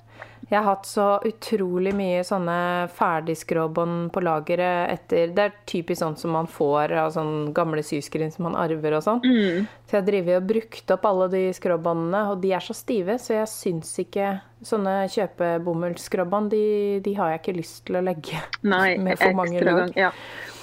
Jeg 0.49 0.57
har 0.57 0.65
hatt 0.65 0.87
så 0.89 1.03
utrolig 1.29 1.91
mye 1.93 2.23
sånne 2.25 2.87
ferdigskråbånd 2.97 4.07
på 4.15 4.21
lageret 4.25 4.89
etter 4.95 5.29
Det 5.35 5.43
er 5.45 5.53
typisk 5.69 6.01
sånn 6.01 6.17
som 6.17 6.33
man 6.33 6.49
får 6.49 6.93
av 6.97 7.11
sånne 7.13 7.51
gamle 7.53 7.83
syskrin 7.85 8.31
som 8.33 8.47
man 8.47 8.57
arver 8.57 8.95
og 8.97 9.03
sånn. 9.05 9.21
Mm. 9.21 9.67
Så 9.85 9.99
jeg 9.99 10.07
driver 10.07 10.39
og 10.39 10.47
brukt 10.49 10.93
opp 10.95 11.05
alle 11.05 11.27
de 11.35 11.43
skråbåndene, 11.53 12.23
og 12.31 12.41
de 12.41 12.53
er 12.57 12.65
så 12.65 12.73
stive, 12.73 13.19
så 13.21 13.37
jeg 13.41 13.51
syns 13.53 13.93
ikke 14.05 14.39
Sånne 14.59 15.05
kjøpebomullsskråbånd, 15.07 16.49
de, 16.51 16.99
de 17.05 17.13
har 17.15 17.29
jeg 17.31 17.39
ikke 17.39 17.53
lyst 17.61 17.77
til 17.87 17.95
å 17.95 18.01
legge 18.03 18.41
Nei, 18.67 18.97
med 18.99 19.15
for 19.21 19.31
mange 19.37 19.61
lag. 19.63 19.93
Ja. 19.95 20.09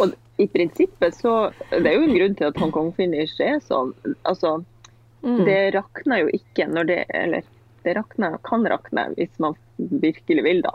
Og 0.02 0.12
i 0.36 0.44
prinsippet 0.52 1.16
så 1.16 1.50
Det 1.70 1.86
er 1.88 1.94
jo 1.96 2.04
en 2.04 2.12
grunn 2.18 2.34
til 2.36 2.50
at 2.50 2.58
Hongkong 2.60 2.90
Finish 2.98 3.38
er 3.40 3.60
sånn. 3.64 3.94
Altså, 4.24 4.58
Mm. 5.26 5.44
det 5.46 5.74
rakner 5.74 6.20
jo 6.20 6.26
ikke 6.36 6.66
når 6.70 6.86
det 6.86 6.98
Eller 7.08 7.42
det 7.82 7.94
rakner, 7.96 8.36
kan 8.44 8.66
rakne 8.68 9.08
hvis 9.16 9.32
man 9.42 9.56
virkelig 9.76 10.44
vil, 10.44 10.62
da. 10.62 10.74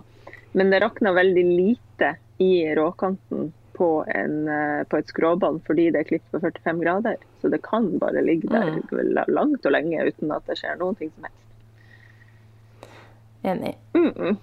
Men 0.52 0.70
det 0.74 0.82
rakner 0.84 1.16
veldig 1.16 1.44
lite 1.48 2.16
i 2.42 2.76
råkanten 2.76 3.52
på, 3.78 4.06
en, 4.08 4.48
eh, 4.48 4.84
på 4.84 4.98
et 5.00 5.08
skråbånd 5.10 5.62
fordi 5.66 5.90
det 5.94 6.04
er 6.04 6.10
klippet 6.10 6.32
på 6.36 6.42
45 6.44 6.82
grader. 6.84 7.16
Så 7.42 7.50
det 7.50 7.62
kan 7.66 7.88
bare 8.02 8.22
ligge 8.26 8.50
der 8.52 8.76
Mm. 8.92 9.26
langt 9.28 9.66
og 9.66 9.72
lenge 9.72 10.04
uten 10.08 10.32
at 10.32 10.46
det 10.46 10.58
skjer 10.60 10.78
noen 10.80 10.96
ting 11.00 11.12
som 11.16 11.24
helst. 11.24 11.38
Enig. 13.44 13.76
Mm-mm. 13.94 14.38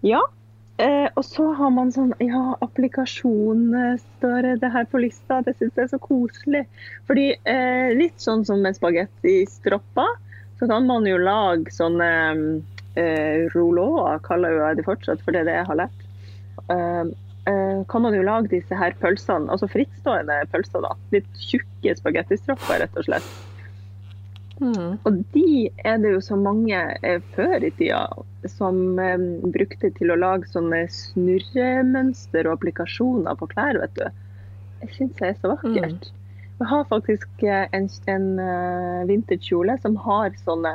Ja. 0.00 0.22
Eh, 0.78 1.08
og 1.16 1.24
så 1.26 1.48
har 1.58 1.70
man 1.74 1.90
sånn 1.90 2.12
Ja, 2.22 2.54
applikasjon 2.62 3.74
eh, 3.74 3.98
står 4.18 4.60
det 4.62 4.70
her 4.72 4.84
på 4.84 5.00
lista. 5.02 5.42
Det 5.42 5.56
syns 5.58 5.74
jeg 5.74 5.88
er 5.88 5.92
så 5.92 5.98
koselig. 5.98 6.64
Fordi 7.08 7.32
eh, 7.44 7.90
litt 7.98 8.22
sånn 8.22 8.46
som 8.46 8.62
med 8.62 8.78
spagettistropper, 8.78 10.14
så 10.58 10.68
kan 10.70 10.86
man 10.86 11.06
jo 11.06 11.18
lage 11.18 11.74
sånne 11.74 12.10
eh, 12.30 12.77
rouleauer, 13.54 14.20
kaller 14.26 14.54
jo 14.54 14.62
jeg 14.64 14.78
det 14.78 14.86
fortsatt, 14.86 15.24
for 15.24 15.34
det 15.34 15.42
er 15.42 15.50
det 15.50 15.56
jeg 15.58 15.68
har 15.70 15.80
lært. 15.82 16.06
Eh, 16.72 17.04
eh, 17.50 17.82
kan 17.90 18.04
man 18.04 18.16
jo 18.16 18.24
lage 18.26 18.52
disse 18.52 18.78
her 18.78 18.96
pølsene, 19.02 19.50
altså 19.52 19.70
frittstående 19.70 20.40
pølser, 20.52 20.84
da. 20.84 20.96
Litt 21.14 21.44
tjukke 21.48 21.94
spagettistropper, 22.00 22.82
rett 22.84 22.98
og 22.98 23.08
slett. 23.08 23.30
Mm. 24.58 24.98
Og 25.06 25.18
de 25.34 25.68
er 25.86 26.00
det 26.02 26.16
jo 26.16 26.22
så 26.24 26.36
mange 26.38 26.78
eh, 27.06 27.20
før 27.36 27.62
i 27.62 27.70
tida 27.78 28.02
som 28.50 28.98
eh, 28.98 29.18
brukte 29.54 29.90
til 29.94 30.10
å 30.10 30.18
lage 30.18 30.50
sånne 30.50 30.82
snurremønster 30.90 32.48
og 32.48 32.58
applikasjoner 32.58 33.38
på 33.38 33.50
klær, 33.52 33.78
vet 33.84 33.94
du. 34.00 34.08
Jeg 34.82 34.94
syns 34.96 35.14
det 35.20 35.28
er 35.28 35.38
så 35.38 35.52
vakkert. 35.54 36.10
Jeg 36.58 36.70
har 36.72 36.88
faktisk 36.90 37.44
eh, 37.46 37.66
en, 37.74 37.86
en 38.10 38.28
uh, 38.42 39.06
vinterkjole 39.06 39.78
som 39.82 39.94
har 40.02 40.34
sånne 40.42 40.74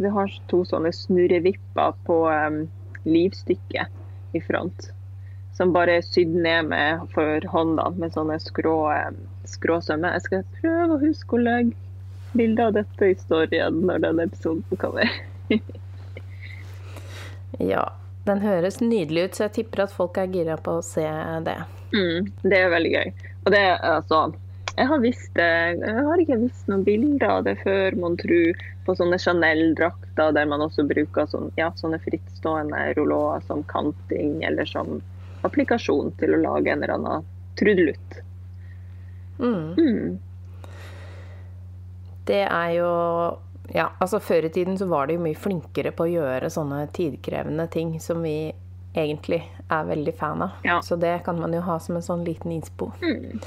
så 0.00 0.04
Det 0.04 0.10
har 0.10 0.30
to 0.48 0.64
sånne 0.64 0.92
snurrevipper 0.96 1.92
på 2.06 2.14
um, 2.32 2.62
livstykket 3.04 4.32
i 4.32 4.40
front. 4.40 4.86
Som 5.52 5.74
bare 5.74 5.98
er 5.98 6.06
sydd 6.06 6.32
ned 6.32 6.70
med 6.70 7.02
for 7.12 7.44
hånda 7.52 7.90
med 8.00 8.14
sånne 8.14 8.38
skrå, 8.40 8.88
um, 8.88 9.18
skrå 9.44 9.76
sømmer. 9.84 10.16
Jeg 10.16 10.24
skal 10.24 10.46
prøve 10.62 10.96
å 10.96 11.02
huske 11.02 11.36
å 11.36 11.42
legge 11.44 11.76
bilde 12.32 12.64
av 12.64 12.78
dette 12.78 13.10
i 13.12 13.18
storyen 13.20 13.82
når 13.90 14.00
den 14.06 14.24
episoden 14.24 14.80
kommer. 14.80 15.12
Ja. 17.60 17.82
Den 18.24 18.38
høres 18.40 18.78
nydelig 18.80 19.22
ut, 19.24 19.34
så 19.36 19.42
jeg 19.42 19.52
tipper 19.58 19.82
at 19.84 19.92
folk 19.92 20.16
er 20.16 20.30
gira 20.32 20.54
på 20.56 20.78
å 20.78 20.84
se 20.84 21.04
det. 21.44 21.56
Mm, 21.92 22.30
det 22.40 22.56
er 22.56 22.70
veldig 22.72 22.92
gøy. 22.94 23.10
Og 23.42 23.52
det 23.52 23.60
er 23.60 23.82
altså 23.84 24.20
Jeg 24.76 24.86
har 24.88 25.00
visst 25.02 25.36
Jeg 25.40 25.94
har 26.06 26.22
ikke 26.22 26.38
visst 26.40 26.68
noen 26.70 26.84
bilder 26.86 27.26
av 27.28 27.44
det 27.48 27.56
før, 27.64 27.96
mon 28.00 28.16
tru, 28.20 28.52
på 28.86 28.94
sånne 28.96 29.18
Chanel-drakter 29.20 30.32
der 30.36 30.48
man 30.50 30.64
også 30.64 30.86
bruker 30.88 31.28
sånne, 31.30 31.52
ja, 31.60 31.70
sånne 31.76 32.00
frittstående 32.04 32.90
rullåer 32.96 33.44
som 33.48 33.64
kanting 33.70 34.40
eller 34.46 34.68
som 34.68 35.00
applikasjon 35.46 36.12
til 36.20 36.34
å 36.36 36.42
lage 36.42 36.72
en 36.72 36.82
eller 36.82 36.96
annen 36.96 37.28
trudelutt. 37.58 38.18
Mm. 39.40 39.74
Mm. 39.78 40.18
Det 42.28 42.42
er 42.46 42.72
jo 42.76 42.90
Ja, 43.72 43.92
altså 44.02 44.18
før 44.18 44.44
i 44.44 44.50
tiden 44.50 44.78
så 44.78 44.86
var 44.90 45.06
de 45.06 45.14
jo 45.14 45.22
mye 45.22 45.38
flinkere 45.38 45.92
på 45.94 46.08
å 46.08 46.10
gjøre 46.10 46.50
sånne 46.50 46.88
tidkrevende 46.90 47.68
ting 47.70 47.92
som 48.02 48.18
vi 48.26 48.50
egentlig 48.98 49.44
er 49.70 49.84
veldig 49.86 50.14
fan 50.18 50.42
av. 50.42 50.56
Ja. 50.66 50.80
Så 50.82 50.96
det 50.98 51.20
kan 51.24 51.38
man 51.38 51.54
jo 51.54 51.60
ha 51.62 51.78
som 51.78 51.94
en 51.96 52.02
sånn 52.02 52.24
liten 52.26 52.50
innspo. 52.50 52.90
Mm. 52.98 53.38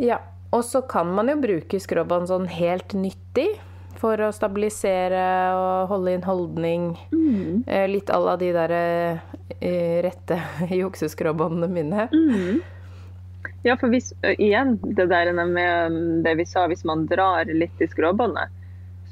Ja. 0.00 0.20
Og 0.50 0.64
så 0.66 0.80
kan 0.82 1.12
man 1.14 1.30
jo 1.30 1.36
bruke 1.38 1.78
skråbånd 1.78 2.30
sånn 2.30 2.48
helt 2.50 2.94
nyttig. 2.98 3.52
For 4.00 4.16
å 4.24 4.30
stabilisere 4.32 5.22
og 5.52 5.90
holde 5.90 6.14
inn 6.16 6.22
holdning. 6.24 6.84
Mm. 7.12 7.62
Eh, 7.68 7.84
Litt 7.90 8.08
à 8.08 8.16
la 8.22 8.36
de 8.40 8.48
der 8.56 8.72
eh, 8.72 9.98
rette 10.06 10.38
jukseskråbåndene 10.80 11.68
mine. 11.68 12.06
Mm. 12.08 12.62
Ja, 13.66 13.76
for 13.76 13.92
hvis, 13.92 14.14
igjen, 14.38 14.78
det 14.96 15.10
der 15.10 15.34
med 15.36 15.92
mm, 15.92 16.22
det 16.24 16.32
vi 16.40 16.48
sa, 16.48 16.64
hvis 16.70 16.86
man 16.88 17.04
drar 17.10 17.50
litt 17.52 17.76
i 17.80 17.88
skråbåndet, 17.92 18.48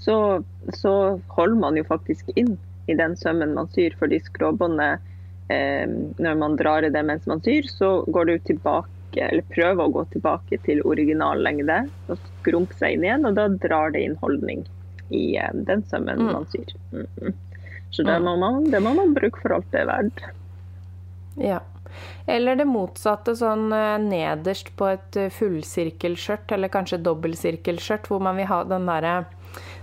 så, 0.01 0.41
så 0.73 0.95
holder 1.37 1.61
man 1.61 1.77
jo 1.77 1.85
faktisk 1.85 2.33
inn 2.35 2.55
i 2.89 2.97
den 2.97 3.17
sømmen 3.21 3.53
man 3.59 3.69
syr, 3.75 3.93
fordi 4.01 4.23
skråbåndet, 4.25 5.05
eh, 5.53 5.85
når 6.17 6.41
man 6.41 6.57
drar 6.57 6.87
i 6.87 6.93
det 6.95 7.05
mens 7.05 7.29
man 7.29 7.45
syr, 7.45 7.69
så 7.69 7.91
går 8.09 8.25
det 8.25 8.39
jo 8.39 8.47
tilbake, 8.55 8.98
eller 9.17 9.43
prøver 9.55 9.85
å 9.87 9.93
gå 9.93 10.05
tilbake 10.13 10.59
til 10.65 10.83
original 10.85 11.39
lengde, 11.43 11.89
og 12.09 12.19
skrumpe 12.41 12.75
seg 12.77 12.93
inn 12.99 13.05
igjen, 13.05 13.27
og 13.27 13.35
da 13.35 13.49
drar 13.49 13.91
det 13.91 14.03
inn 14.05 14.17
holdning 14.21 14.67
i 15.11 15.37
eh, 15.37 15.51
den 15.55 15.83
sømmen 15.89 16.19
Mm. 16.19 16.33
man 16.33 16.47
syr. 16.53 16.75
Mhm. 16.93 17.33
Så 17.91 18.05
det 18.05 18.19
Mm. 18.21 18.25
må, 18.25 18.37
man, 18.39 18.65
det 18.71 18.83
må 18.83 18.95
man 18.95 19.15
bruke 19.15 19.41
for 19.41 19.53
alt 19.55 19.71
det 19.73 19.81
er 19.81 19.87
verdt. 19.87 20.21
Ja. 21.37 21.61
Eller 22.27 22.57
det 22.57 22.67
motsatte, 22.67 23.33
sånn 23.35 23.73
eh, 23.73 23.97
nederst 23.99 24.77
på 24.77 24.91
et 24.93 25.17
eh, 25.17 25.31
fullsirkelskjørt, 25.31 26.53
eller 26.53 26.69
kanskje 26.69 27.03
dobbeltsirkelskjørt, 27.03 28.07
hvor 28.09 28.21
man 28.21 28.37
vil 28.37 28.47
ha 28.47 28.63
den 28.65 28.85
derre 28.87 29.25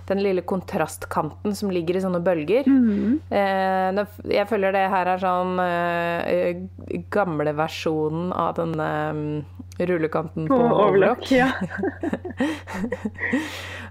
den 0.08 0.20
lille 0.22 0.42
kontrastkanten 0.46 1.56
som 1.58 1.72
ligger 1.74 1.98
i 1.98 2.02
sånne 2.04 2.20
bølger. 2.26 2.68
Eh, 2.70 3.88
nå- 3.96 4.06
jeg 4.30 4.48
føler 4.52 4.72
det 4.76 4.84
her 4.94 5.10
er 5.16 5.22
sånn 5.24 5.56
eh, 5.64 7.02
gamle 7.14 7.54
versjonen 7.58 8.30
av 8.34 8.54
denne 8.60 8.90
mm, 9.18 9.46
rullekanten 9.90 10.48
på, 10.52 10.60
overlock. 10.70 11.26
Ja. 11.34 11.50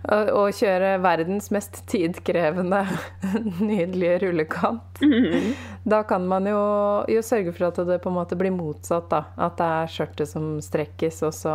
Og, 0.05 0.29
og 0.37 0.51
kjøre 0.53 0.99
verdens 1.01 1.47
mest 1.55 1.79
tidkrevende, 1.89 2.83
nydelige 3.65 4.19
rullekant. 4.27 5.01
Mhm. 5.01 5.55
Da 5.89 6.03
kan 6.09 6.27
man 6.29 6.45
jo, 6.49 6.59
jo 7.09 7.23
sørge 7.25 7.55
for 7.57 7.71
at 7.71 7.81
det 7.89 7.97
på 8.05 8.13
en 8.13 8.19
måte 8.19 8.37
blir 8.37 8.53
motsatt. 8.53 9.09
da. 9.13 9.23
At 9.41 9.57
det 9.61 9.69
er 9.81 9.93
skjørtet 9.95 10.29
som 10.29 10.51
strekkes, 10.65 11.23
og 11.25 11.33
så 11.37 11.55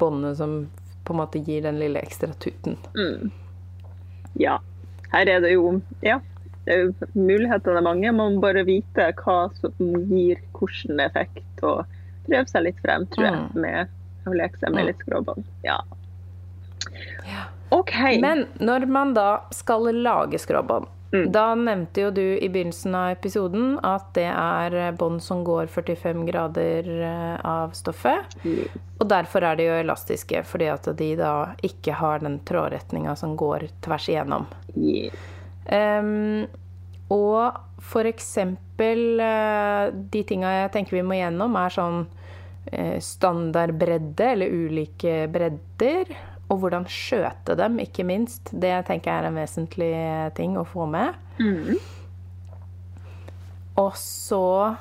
båndet 0.00 0.38
som 0.40 0.56
på 1.04 1.12
en 1.14 1.20
måte 1.20 1.42
gir 1.44 1.62
den 1.68 1.76
lille 1.80 2.00
ekstra 2.00 2.32
tuten. 2.40 2.78
Mm. 2.96 3.28
Ja. 4.38 4.58
Her 5.12 5.28
er 5.28 5.40
det 5.40 5.52
jo 5.54 5.80
Ja. 6.02 6.20
Mulighetene 7.14 7.78
er 7.78 7.84
mange. 7.86 8.10
Man 8.12 8.34
må 8.36 8.40
bare 8.42 8.64
vite 8.66 9.12
hva 9.20 9.36
som 9.60 9.70
gir 10.10 10.40
hvilken 10.58 10.98
effekt, 11.04 11.62
og 11.62 11.84
prøve 12.26 12.48
seg 12.50 12.64
litt 12.64 12.80
frem, 12.82 13.06
tror 13.14 13.24
jeg, 13.28 13.34
Mm. 13.34 13.60
med 13.62 13.88
å 14.26 14.34
leke 14.34 14.58
seg 14.58 14.72
med 14.74 14.82
Mm. 14.82 14.86
litt 14.86 14.98
skråbånd. 14.98 15.44
Ja. 15.64 15.78
Ja. 17.26 17.44
OK. 17.70 17.92
Men 18.20 18.46
når 18.58 18.86
man 18.88 19.14
da 19.14 19.40
skal 19.52 19.82
lage 19.92 20.38
skråbånd 20.38 20.86
Mm. 21.16 21.32
Da 21.32 21.44
nevnte 21.58 22.02
jo 22.06 22.10
du 22.14 22.24
i 22.36 22.48
begynnelsen 22.48 22.94
av 22.98 23.12
episoden 23.14 23.76
at 23.86 24.10
det 24.16 24.28
er 24.28 24.76
bånd 24.98 25.22
som 25.24 25.44
går 25.46 25.70
45 25.72 26.26
grader 26.28 26.90
eh, 26.96 27.36
av 27.46 27.72
stoffet. 27.78 28.36
Og 28.98 29.08
derfor 29.08 29.46
er 29.48 29.58
de 29.58 29.68
jo 29.68 29.78
elastiske, 29.80 30.42
fordi 30.48 30.68
at 30.72 30.90
de 30.98 31.10
da 31.18 31.32
ikke 31.66 31.96
har 32.00 32.20
den 32.24 32.40
trådretninga 32.48 33.16
som 33.16 33.36
går 33.38 33.68
tvers 33.84 34.10
igjennom. 34.12 34.46
Yeah. 34.76 35.14
Ehm, 35.66 36.46
og 37.10 37.58
for 37.82 38.06
eksempel 38.06 39.20
eh, 39.22 39.88
De 39.90 40.22
tinga 40.26 40.52
jeg 40.52 40.72
tenker 40.74 40.98
vi 40.98 41.04
må 41.06 41.18
gjennom, 41.18 41.56
er 41.58 41.74
sånn 41.74 42.00
eh, 42.70 42.96
standardbredde, 43.02 44.32
eller 44.32 44.54
ulike 44.66 45.24
bredder. 45.32 46.16
Og 46.46 46.60
hvordan 46.62 46.86
skjøte 46.90 47.56
dem, 47.58 47.80
ikke 47.82 48.06
minst. 48.06 48.52
Det 48.52 48.74
tenker 48.86 49.10
jeg 49.10 49.24
er 49.24 49.30
en 49.30 49.38
vesentlig 49.40 49.92
ting 50.38 50.54
å 50.58 50.66
få 50.68 50.86
med. 50.90 51.16
Mm. 51.42 51.76
Og 53.82 53.96
så 54.00 54.76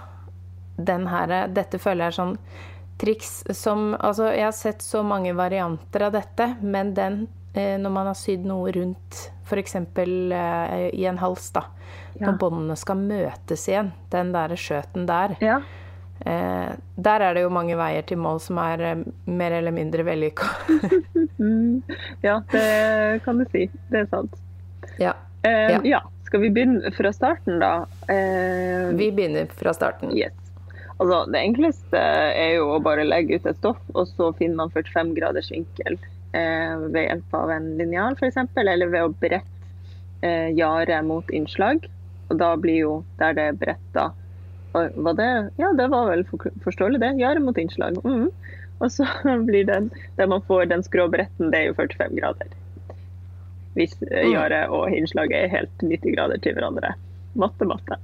den 0.76 1.08
her 1.08 1.48
Dette 1.56 1.80
føler 1.80 2.06
jeg 2.06 2.14
er 2.14 2.18
sånn 2.18 2.38
triks 3.00 3.32
som 3.56 3.94
Altså, 3.96 4.30
jeg 4.36 4.46
har 4.48 4.56
sett 4.56 4.84
så 4.84 5.04
mange 5.04 5.34
varianter 5.36 6.08
av 6.08 6.16
dette, 6.16 6.50
men 6.62 6.94
den 6.96 7.26
eh, 7.56 7.76
når 7.80 7.92
man 7.92 8.12
har 8.12 8.20
sydd 8.20 8.46
noe 8.48 8.72
rundt 8.76 9.22
f.eks. 9.46 9.76
Eh, 9.76 10.90
i 10.94 11.06
en 11.06 11.20
hals, 11.22 11.52
da. 11.56 11.68
Ja. 12.16 12.30
Når 12.30 12.38
båndene 12.42 12.78
skal 12.80 13.02
møtes 13.02 13.68
igjen, 13.70 13.92
den 14.12 14.32
der 14.36 14.56
skjøten 14.60 15.08
der. 15.10 15.36
Ja. 15.44 15.60
Eh, 16.26 16.72
der 16.96 17.20
er 17.26 17.34
det 17.36 17.42
jo 17.44 17.50
mange 17.52 17.76
veier 17.78 18.06
til 18.08 18.18
mål 18.22 18.40
som 18.40 18.58
er 18.64 18.82
eh, 18.94 19.02
mer 19.28 19.52
eller 19.60 19.76
mindre 19.76 20.06
vellykka. 20.08 20.52
Mm. 21.36 21.82
ja, 22.24 22.38
det 22.48 23.22
kan 23.26 23.38
du 23.38 23.44
si. 23.52 23.66
Det 23.92 24.00
er 24.00 24.06
sant. 24.08 24.38
ja. 24.98 25.12
Eh, 25.44 25.72
Ja. 25.74 25.80
ja. 25.84 26.00
Skal 26.26 26.40
vi 26.42 26.50
begynne 26.50 26.90
fra 26.96 27.12
starten, 27.14 27.60
da? 27.60 27.86
Eh, 28.10 28.88
Vi 28.96 29.10
begynner 29.12 29.46
fra 29.60 29.74
starten. 29.76 30.14
Yes. 30.18 30.32
Altså, 30.98 31.20
det 31.32 31.42
enkleste 31.44 32.00
er 32.00 32.56
jo 32.56 32.70
å 32.78 32.80
bare 32.82 33.04
legge 33.06 33.36
ut 33.36 33.46
et 33.52 33.60
stoff, 33.60 33.82
og 33.94 34.08
så 34.16 34.32
finner 34.40 34.56
man 34.64 34.72
45 34.74 35.12
graders 35.20 35.52
vinkel 35.52 36.00
eh, 36.34 36.78
ved 36.88 37.04
hjelp 37.04 37.36
av 37.38 37.52
en 37.60 37.68
linjal 37.78 38.16
f.eks., 38.16 38.40
eller 38.56 38.88
ved 38.96 39.04
å 39.04 39.12
brette 39.12 39.44
eh, 40.24 40.50
jaret 40.56 41.04
mot 41.06 41.30
innslag. 41.36 41.84
Og 42.32 42.40
da 42.40 42.56
blir 42.58 42.80
jo 42.80 42.94
der 43.20 43.36
det 43.38 43.50
er 43.52 43.60
bretta 43.60 44.08
Var 44.76 45.18
det 45.20 45.30
Ja, 45.62 45.72
det 45.78 45.88
var 45.94 46.10
vel 46.12 46.26
forståelig, 46.64 47.00
det. 47.04 47.14
Gjerdet 47.22 47.44
mot 47.46 47.58
innslag. 47.58 47.98
Mhm. 48.04 48.30
Og 48.84 48.92
så 48.92 49.08
blir 49.48 49.66
den 49.68 49.92
Der 50.18 50.28
man 50.28 50.44
får 50.48 50.66
den 50.72 50.84
skråbretten, 50.84 51.52
det 51.52 51.62
er 51.62 51.70
jo 51.70 51.78
45 51.78 52.20
grader. 52.20 52.56
Hvis 53.76 53.96
eh, 54.12 54.28
Mm. 54.32 54.72
og 54.72 54.92
innslaget 54.96 55.36
er 55.36 55.52
helt 55.52 55.82
90 55.84 56.16
grader 56.16 56.38
til 56.40 56.56
hverandre. 56.56 56.94
Matte, 57.36 57.66
matte. 57.68 57.98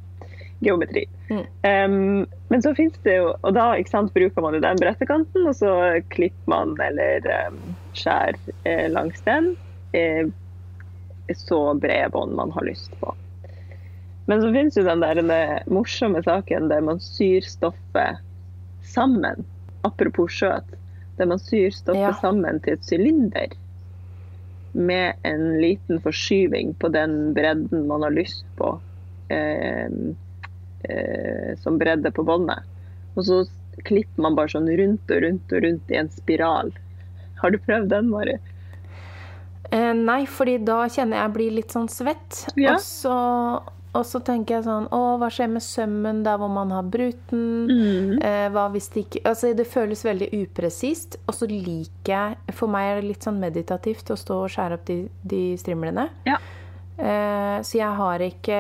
Geometri. 0.62 1.05
Mm. 1.29 1.45
Um, 1.63 2.27
men 2.49 2.62
så 2.62 2.75
finnes 2.75 2.99
det 3.03 3.15
jo 3.15 3.31
Og 3.41 3.53
da 3.55 3.71
sant, 3.89 4.12
bruker 4.13 4.43
man 4.43 4.53
jo 4.53 4.60
den 4.62 4.77
brettekanten, 4.77 5.47
og 5.47 5.55
så 5.55 6.01
klipper 6.12 6.51
man 6.51 6.75
eller 6.79 7.25
um, 7.47 7.57
skjærer 7.97 8.38
eh, 8.65 8.86
langs 8.91 9.23
den 9.25 9.55
eh, 9.93 10.27
så 11.36 11.73
brede 11.79 12.10
bånd 12.12 12.36
man 12.36 12.51
har 12.51 12.67
lyst 12.67 12.91
på. 12.99 13.15
Men 14.29 14.41
så 14.43 14.51
finnes 14.53 14.77
jo 14.77 14.84
den 14.86 15.01
der 15.01 15.17
den 15.17 15.31
morsomme 15.73 16.21
saken 16.23 16.69
der 16.69 16.84
man 16.86 16.99
syr 17.03 17.41
stoffet 17.45 18.21
sammen. 18.86 19.45
Apropos 19.88 20.31
skjøt. 20.38 20.67
Der 21.17 21.25
man 21.29 21.41
syr 21.41 21.71
stoffet 21.73 22.01
Ja. 22.01 22.13
sammen 22.21 22.60
til 22.62 22.73
et 22.77 22.86
sylinder. 22.86 23.55
Med 24.73 25.13
en 25.27 25.60
liten 25.62 25.99
forskyving 25.99 26.75
på 26.79 26.91
den 26.93 27.34
bredden 27.34 27.88
man 27.88 28.03
har 28.05 28.13
lyst 28.13 28.45
på. 28.57 28.79
Eh, 29.29 29.89
eh, 30.84 31.57
som 31.57 31.77
bredde 31.77 32.12
på 32.12 32.23
båndet. 32.23 32.63
Og 33.15 33.25
så 33.25 33.41
klipper 33.88 34.21
man 34.21 34.36
bare 34.36 34.51
sånn 34.53 34.69
rundt 34.69 35.12
og 35.12 35.21
rundt 35.23 35.53
og 35.53 35.63
rundt 35.65 35.91
i 35.91 35.97
en 35.99 36.10
spiral. 36.13 36.71
Har 37.41 37.51
du 37.51 37.57
prøvd 37.57 37.89
den, 37.89 38.10
Mari? 38.12 38.38
Eh, 39.71 39.93
nei, 39.95 40.25
fordi 40.27 40.57
da 40.67 40.84
kjenner 40.91 41.21
jeg 41.23 41.34
blir 41.36 41.53
litt 41.55 41.71
sånn 41.73 41.88
svett. 41.89 42.43
Ja. 42.60 42.75
Og, 42.75 42.84
så, 42.84 43.15
og 43.93 44.06
så 44.08 44.21
tenker 44.23 44.56
jeg 44.56 44.63
sånn 44.63 44.86
Å, 44.95 44.99
hva 45.19 45.27
skjer 45.34 45.49
med 45.51 45.63
sømmen 45.65 46.21
der 46.23 46.38
hvor 46.39 46.47
man 46.54 46.71
har 46.71 46.84
brutt 46.88 47.25
den? 47.32 47.67
Mm. 47.67 48.13
Eh, 48.23 48.47
hva 48.54 48.69
hvis 48.71 48.88
det 48.93 49.04
ikke 49.06 49.21
Altså, 49.27 49.51
det 49.58 49.65
føles 49.67 50.06
veldig 50.08 50.30
upresist. 50.43 51.17
Og 51.27 51.36
så 51.36 51.49
liker 51.51 52.13
jeg 52.13 52.56
For 52.56 52.71
meg 52.71 52.88
er 52.88 53.01
det 53.01 53.10
litt 53.10 53.27
sånn 53.27 53.41
meditativt 53.43 54.13
å 54.13 54.17
stå 54.19 54.38
og 54.45 54.49
skjære 54.54 54.77
opp 54.80 54.86
de, 54.88 54.97
de 55.23 55.41
strimlene. 55.60 56.08
Ja. 56.30 56.38
Eh, 57.01 57.58
så 57.65 57.77
jeg 57.82 57.97
har 57.97 58.23
ikke 58.23 58.58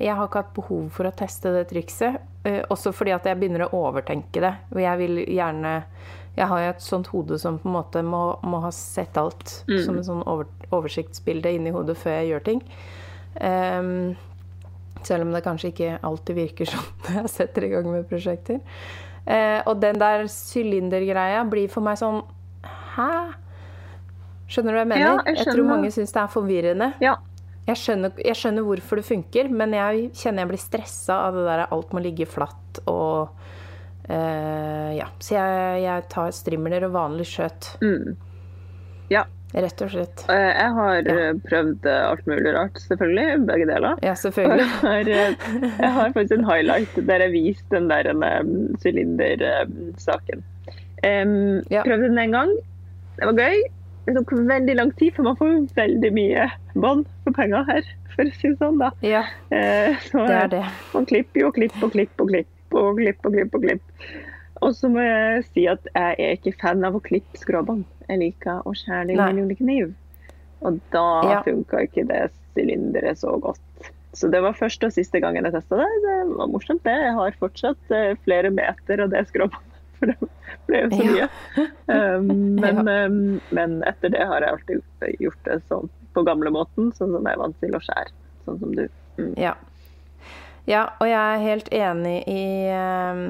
Jeg 0.00 0.14
har 0.16 0.26
ikke 0.28 0.42
hatt 0.44 0.54
behov 0.56 0.88
for 0.94 1.08
å 1.08 1.14
teste 1.16 1.52
det 1.54 1.66
trikset. 1.72 2.20
Eh, 2.46 2.62
også 2.70 2.92
fordi 2.94 3.14
at 3.16 3.26
jeg 3.26 3.38
begynner 3.40 3.66
å 3.66 3.72
overtenke 3.88 4.42
det. 4.44 4.54
Og 4.74 4.80
jeg 4.84 5.00
vil 5.02 5.22
gjerne 5.26 5.74
Jeg 6.36 6.46
har 6.50 6.60
jo 6.62 6.72
et 6.74 6.84
sånt 6.84 7.08
hode 7.12 7.38
som 7.40 7.56
på 7.58 7.68
en 7.70 7.76
måte 7.78 8.02
må, 8.04 8.24
må 8.44 8.60
ha 8.64 8.70
sett 8.74 9.16
alt 9.16 9.62
Mm. 9.68 9.78
som 9.84 9.98
et 9.98 10.04
sånn 10.08 10.22
over, 10.28 10.46
oversiktsbilde 10.70 11.52
inni 11.56 11.72
hodet 11.72 11.96
før 11.96 12.20
jeg 12.20 12.28
gjør 12.34 12.44
ting. 12.44 12.62
Ehm, 13.40 14.16
selv 15.06 15.26
om 15.26 15.32
det 15.34 15.42
kanskje 15.44 15.72
ikke 15.72 15.96
alltid 16.06 16.38
virker 16.40 16.70
sånn 16.70 16.86
når 17.06 17.18
jeg 17.20 17.32
setter 17.34 17.66
i 17.66 17.72
gang 17.74 17.88
med 17.92 18.08
prosjekter. 18.10 18.62
Uh, 19.26 19.60
og 19.66 19.80
den 19.82 19.98
der 19.98 20.28
sylindergreia 20.30 21.40
blir 21.50 21.66
for 21.66 21.82
meg 21.82 21.96
sånn 21.98 22.20
Hæ? 22.94 23.08
Skjønner 24.46 24.70
du 24.70 24.76
hva 24.76 24.82
jeg 24.84 24.90
mener? 24.92 25.02
Ja, 25.02 25.32
jeg 25.34 25.48
tror 25.48 25.66
mange 25.66 25.88
syns 25.90 26.14
det 26.14 26.20
er 26.22 26.30
forvirrende. 26.30 26.86
Ja. 27.02 27.16
Jeg 27.66 27.80
skjønner, 27.80 28.12
jeg 28.22 28.38
skjønner 28.38 28.62
hvorfor 28.62 29.00
det 29.00 29.08
funker, 29.08 29.48
men 29.50 29.74
jeg 29.74 30.04
kjenner 30.14 30.44
jeg 30.44 30.52
blir 30.52 30.62
stressa 30.62 31.16
av 31.26 31.34
det 31.34 31.42
der 31.48 31.64
alt 31.66 31.96
må 31.96 32.02
ligge 32.04 32.28
flatt 32.30 32.80
og 32.86 33.34
uh, 34.06 34.90
Ja. 34.94 35.10
Så 35.18 35.34
jeg, 35.34 35.82
jeg 35.82 36.06
tar 36.14 36.30
strimler 36.34 36.86
og 36.86 36.94
vanlig 36.94 37.26
skjøt. 37.32 37.72
Mm. 37.82 38.14
Ja. 39.10 39.26
Rett 39.56 39.80
og 39.80 39.88
slett. 39.88 40.22
Jeg 40.28 40.72
har 40.76 40.98
Ja. 41.08 41.14
eh, 41.30 41.38
prøvd 41.46 41.86
eh, 41.88 42.02
alt 42.10 42.26
mulig 42.28 42.50
rart, 42.52 42.76
selvfølgelig. 42.82 43.46
Begge 43.48 43.66
deler. 43.70 43.94
Ja, 44.04 44.12
selvfølgelig. 44.20 44.66
jeg 44.82 44.82
har, 44.82 45.08
eh, 45.08 45.70
jeg 45.80 45.92
har 45.96 46.12
faktisk 46.12 46.34
en 46.36 46.44
highlight 46.50 46.98
der 47.08 47.24
jeg 47.24 47.32
viste 47.32 47.70
den 47.72 47.88
der 47.88 48.10
sylindersaken. 48.82 50.44
Um, 51.06 51.62
Ja. 51.70 51.82
Prøvde 51.86 52.08
den 52.08 52.18
en 52.18 52.32
gang. 52.32 52.52
Det 53.16 53.26
var 53.30 53.32
gøy. 53.38 53.62
det 54.06 54.14
tok 54.14 54.32
veldig 54.46 54.74
lang 54.76 54.92
tid, 54.98 55.10
for 55.16 55.22
man 55.26 55.36
får 55.36 55.54
veldig 55.74 56.12
mye 56.14 56.44
bånd 56.78 57.06
for 57.24 57.32
penger 57.34 57.64
her, 57.66 57.82
for 58.14 58.22
å 58.28 58.34
si 58.36 58.48
det 58.52 58.58
sånn. 58.60 58.78
da. 58.78 58.90
Ja, 59.02 59.24
uh, 59.50 59.96
så 60.06 60.26
det 60.28 60.36
er 60.36 60.48
det. 60.52 60.64
man 60.94 61.06
klipper 61.10 61.40
jo 61.40 61.50
klipp 61.56 61.74
og 61.82 61.90
klipper 61.96 62.22
og 62.24 62.30
klipper 62.30 62.84
og 62.92 63.00
klipper. 63.00 63.26
Og 63.26 63.34
klipper 63.34 63.58
og 63.58 63.64
klipper. 63.64 64.22
Og 64.66 64.74
så 64.74 64.90
må 64.90 65.02
jeg 65.04 65.44
si 65.52 65.66
at 65.70 65.84
jeg 65.94 66.16
er 66.18 66.34
ikke 66.34 66.56
fan 66.58 66.82
av 66.86 66.96
å 66.98 67.02
klippe 67.04 67.38
skråbånd. 67.38 67.84
Jeg 68.08 68.18
liker 68.22 68.66
å 68.66 68.72
skjære 68.74 69.12
det 69.12 69.18
med 69.20 69.44
en 69.44 69.54
kniv. 69.60 69.92
Og 70.66 70.80
da 70.90 71.06
Ja. 71.30 71.42
funka 71.46 71.84
ikke 71.86 72.06
det 72.08 72.30
sylinderet 72.56 73.20
så 73.20 73.36
godt. 73.38 73.60
Så 74.16 74.30
det 74.32 74.40
var 74.40 74.56
første 74.56 74.88
og 74.88 74.92
siste 74.92 75.20
gangen 75.20 75.44
jeg 75.44 75.52
testa 75.52 75.76
det. 75.76 75.86
Det 76.02 76.36
var 76.36 76.48
morsomt, 76.48 76.82
det. 76.82 76.94
Jeg 77.04 77.14
har 77.14 77.34
fortsatt 77.38 77.90
eh, 77.92 78.14
flere 78.24 78.50
meter 78.50 79.02
av 79.04 79.10
det 79.12 79.26
skråbåndet. 79.28 79.72
For 79.98 80.06
det 80.10 80.16
ble 80.66 80.80
jo 80.82 80.90
så 80.90 81.04
mye. 81.04 81.28
Ja. 81.86 82.18
men, 82.20 82.88
um, 82.88 83.40
men 83.54 83.76
etter 83.86 84.10
det 84.10 84.24
har 84.26 84.42
jeg 84.42 84.56
alltid 84.56 85.20
gjort 85.22 85.44
det 85.46 85.60
sånn 85.68 85.88
på 86.16 86.24
gamlemåten, 86.26 86.90
sånn 86.96 87.12
som 87.14 87.22
jeg 87.28 87.36
er 87.36 87.38
vant 87.44 87.58
til 87.60 87.76
å 87.76 87.80
skjære. 87.84 88.10
Sånn 88.44 88.58
som 88.60 88.72
du. 88.74 88.88
Mm. 89.20 89.34
Ja. 89.38 89.52
ja, 90.66 90.82
og 90.98 91.06
jeg 91.06 91.20
er 91.20 91.44
helt 91.44 91.68
enig 91.76 92.16
i 92.26 92.42
ehm, 92.72 93.26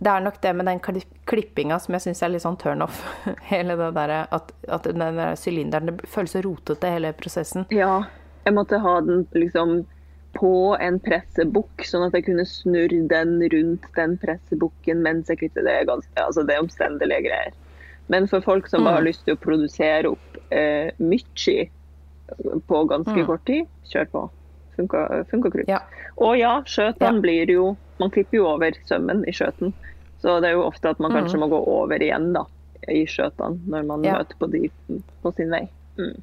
Det 0.00 0.10
er 0.12 0.20
nok 0.22 0.36
det 0.40 0.52
med 0.54 0.66
den 0.66 0.78
kli- 0.80 1.06
klippinga 1.26 1.78
som 1.82 1.94
jeg 1.96 2.04
syns 2.04 2.22
er 2.22 2.28
litt 2.30 2.42
sånn 2.44 2.56
turnoff. 2.60 3.00
Hele 3.50 3.74
det 3.80 3.88
derre 3.96 4.20
at, 4.30 4.52
at 4.68 4.82
den 4.86 5.02
der 5.18 5.34
sylinderen 5.36 5.86
Det 5.90 6.06
føles 6.08 6.36
så 6.36 6.42
rotete, 6.44 6.90
hele 6.94 7.10
prosessen. 7.18 7.66
Ja, 7.74 8.04
jeg 8.46 8.54
måtte 8.54 8.78
ha 8.84 9.00
den 9.00 9.26
liksom 9.34 9.80
på 10.38 10.76
en 10.78 11.00
pressebukk, 11.02 11.82
sånn 11.88 12.04
at 12.06 12.14
jeg 12.14 12.26
kunne 12.28 12.44
snurre 12.46 13.00
den 13.10 13.40
rundt 13.50 13.88
den 13.96 14.14
pressebukken 14.22 15.00
mens 15.02 15.28
jeg 15.32 15.40
kvitter 15.40 15.64
Det 15.66 15.74
altså 16.22 16.44
det 16.46 16.54
er 16.54 16.62
omstendelige 16.62 17.24
greier. 17.26 17.56
Men 18.08 18.28
for 18.30 18.40
folk 18.40 18.68
som 18.70 18.84
bare 18.86 19.00
har 19.00 19.06
lyst 19.08 19.24
til 19.26 19.34
å 19.34 19.40
produsere 19.42 20.12
opp 20.14 20.38
eh, 20.54 20.92
mye 21.02 21.66
på 22.68 22.84
ganske 22.88 23.16
Mm. 23.18 23.26
kort 23.26 23.44
tid, 23.46 23.66
kjør 23.90 24.06
på. 24.12 24.22
Funka, 24.76 25.24
funka 25.30 25.50
krutt. 25.50 25.68
Ja. 25.68 25.80
Og 26.16 26.38
ja, 26.38 26.60
skjøtene 26.62 27.14
Ja. 27.16 27.20
blir 27.20 27.50
jo 27.50 27.76
Man 28.00 28.10
klipper 28.10 28.38
jo 28.38 28.46
over 28.46 28.72
sømmen 28.86 29.24
i 29.28 29.32
skjøten. 29.32 29.72
Så 30.22 30.40
det 30.42 30.48
er 30.50 30.56
jo 30.58 30.64
ofte 30.66 30.90
at 30.90 30.98
man 31.00 31.12
kanskje 31.12 31.34
Mm. 31.38 31.40
må 31.40 31.48
gå 31.50 31.58
over 31.66 31.98
igjen 32.02 32.32
da, 32.34 32.44
i 32.88 33.04
skjøtene 33.06 33.58
når 33.66 33.86
man 33.86 34.04
Ja. 34.04 34.18
møter 34.18 34.36
på 34.38 34.50
de 34.50 34.70
på 35.22 35.32
sin 35.36 35.50
vei. 35.50 35.68
Mm. 35.98 36.20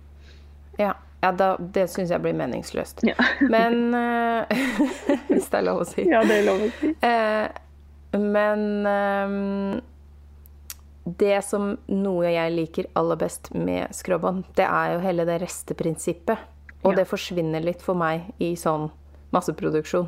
Ja, 0.79 0.93
ja 1.23 1.31
da, 1.31 1.55
det 1.57 1.87
syns 1.89 2.09
jeg 2.11 2.21
blir 2.21 2.33
meningsløst. 2.35 3.03
Ja. 3.07 3.15
Men 3.41 3.93
uh, 3.93 4.45
Hvis 5.29 5.49
det 5.49 5.59
er 5.59 5.61
lov 5.67 5.81
å 5.81 5.85
si. 5.87 6.03
ja, 6.09 6.21
det 6.23 6.41
er 6.41 6.45
lov 6.45 6.59
å 6.67 6.71
si. 6.79 6.95
Uh, 7.03 7.47
men 8.15 8.85
ehm, 8.87 9.81
det 11.05 11.43
som 11.43 11.73
noe 11.91 12.29
jeg 12.31 12.51
liker 12.55 12.85
aller 12.95 13.15
best 13.19 13.49
med 13.53 13.91
skråbånd, 13.93 14.45
det 14.55 14.63
er 14.65 14.93
jo 14.95 15.01
hele 15.03 15.25
det 15.27 15.41
resteprinsippet. 15.41 16.37
Og 16.85 16.93
Ja. 16.93 16.95
det 17.01 17.07
forsvinner 17.09 17.61
litt 17.63 17.81
for 17.81 17.93
meg 17.95 18.31
i 18.39 18.53
sånn 18.55 18.89
masseproduksjon. 19.35 20.07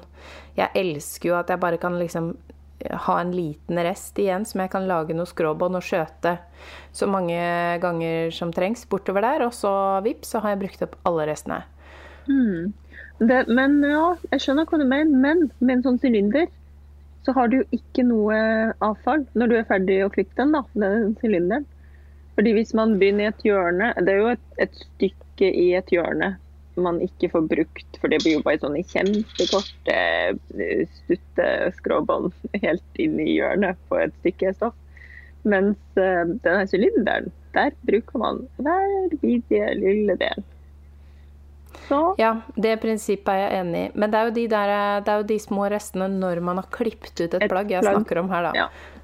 Jeg 0.57 0.73
elsker 0.79 1.31
jo 1.31 1.37
at 1.39 1.51
jeg 1.51 1.61
bare 1.61 1.79
kan 1.81 1.97
liksom 1.99 2.33
ha 2.77 3.15
en 3.19 3.31
liten 3.33 3.79
rest 3.81 4.19
igjen 4.21 4.45
som 4.45 4.61
jeg 4.61 4.71
kan 4.73 4.85
lage 4.89 5.15
noe 5.17 5.29
skråbånd 5.29 5.79
og 5.79 5.85
skjøte 5.85 6.35
så 6.95 7.07
mange 7.09 7.39
ganger 7.81 8.29
som 8.35 8.51
trengs 8.53 8.85
bortover 8.89 9.25
der, 9.25 9.47
og 9.47 9.55
så 9.55 9.71
vips, 10.05 10.33
så 10.33 10.43
har 10.43 10.53
jeg 10.53 10.61
brukt 10.65 10.85
opp 10.85 10.97
alle 11.09 11.25
restene. 11.31 11.63
Det, 13.17 13.39
men 13.49 13.79
ja, 13.81 14.11
jeg 14.33 14.43
skjønner 14.43 14.67
hva 14.69 14.79
du 14.79 14.85
mener. 14.85 15.17
Men 15.25 15.47
med 15.57 15.77
en 15.77 15.85
sånn 15.87 16.01
sylinder 16.03 16.47
så 17.25 17.33
har 17.35 17.49
du 17.49 17.59
jo 17.59 17.65
ikke 17.75 18.05
noe 18.07 18.37
avfall 18.85 19.25
når 19.35 19.49
du 19.49 19.55
er 19.57 19.67
ferdig 19.67 19.97
å 20.05 20.11
klippe 20.13 20.37
den, 20.37 20.53
da, 20.55 20.63
den 20.77 21.15
sylinderen. 21.21 21.65
Fordi 22.37 22.53
hvis 22.53 22.75
man 22.77 22.99
begynner 23.01 23.25
i 23.25 23.29
et 23.31 23.39
hjørne 23.47 23.87
Det 23.97 24.13
er 24.13 24.19
jo 24.21 24.27
et, 24.35 24.43
et 24.61 24.75
stykke 24.77 25.47
i 25.49 25.71
et 25.79 25.89
hjørne 25.89 26.35
man 26.81 26.99
ikke 27.03 27.29
får 27.33 27.47
brukt, 27.51 27.99
for 28.01 28.11
det 28.11 28.21
blir 28.23 28.37
jo 28.37 28.43
bare 28.45 28.61
sånne 28.61 28.83
kjempekorte, 28.87 30.01
stutteskråbånd 30.47 30.91
stutte 30.97 31.47
skråbånd 31.79 32.59
helt 32.63 33.01
inn 33.01 33.17
i 33.23 33.31
hjørnet 33.37 33.79
på 33.89 34.01
et 34.01 34.13
stykke 34.21 34.53
stoff. 34.57 34.77
Mens 35.47 35.99
eh, 35.99 36.23
denne 36.43 36.67
sylinderen, 36.69 37.31
der 37.55 37.73
bruker 37.87 38.21
man 38.21 38.45
hver 38.59 39.17
bidige 39.21 39.73
lille 39.79 40.17
del. 40.19 40.45
Så 41.87 42.01
Ja, 42.19 42.33
det 42.55 42.79
prinsippet 42.83 43.31
er 43.31 43.41
jeg 43.45 43.61
enig 43.61 43.81
i. 43.85 43.89
Men 43.95 44.11
det 44.11 44.19
er, 44.19 44.31
de 44.35 44.45
der, 44.51 44.73
det 45.05 45.13
er 45.13 45.21
jo 45.21 45.27
de 45.29 45.39
små 45.39 45.69
restene 45.71 46.09
når 46.11 46.41
man 46.43 46.59
har 46.59 46.67
klippet 46.73 47.13
ut 47.15 47.29
et, 47.29 47.41
Et 47.45 47.51
plagg 47.51 47.71
jeg 47.71 47.85
snakker 47.85 48.23
om 48.23 48.31
her, 48.33 48.49
da. 48.49 48.65
Ja. 48.65 48.96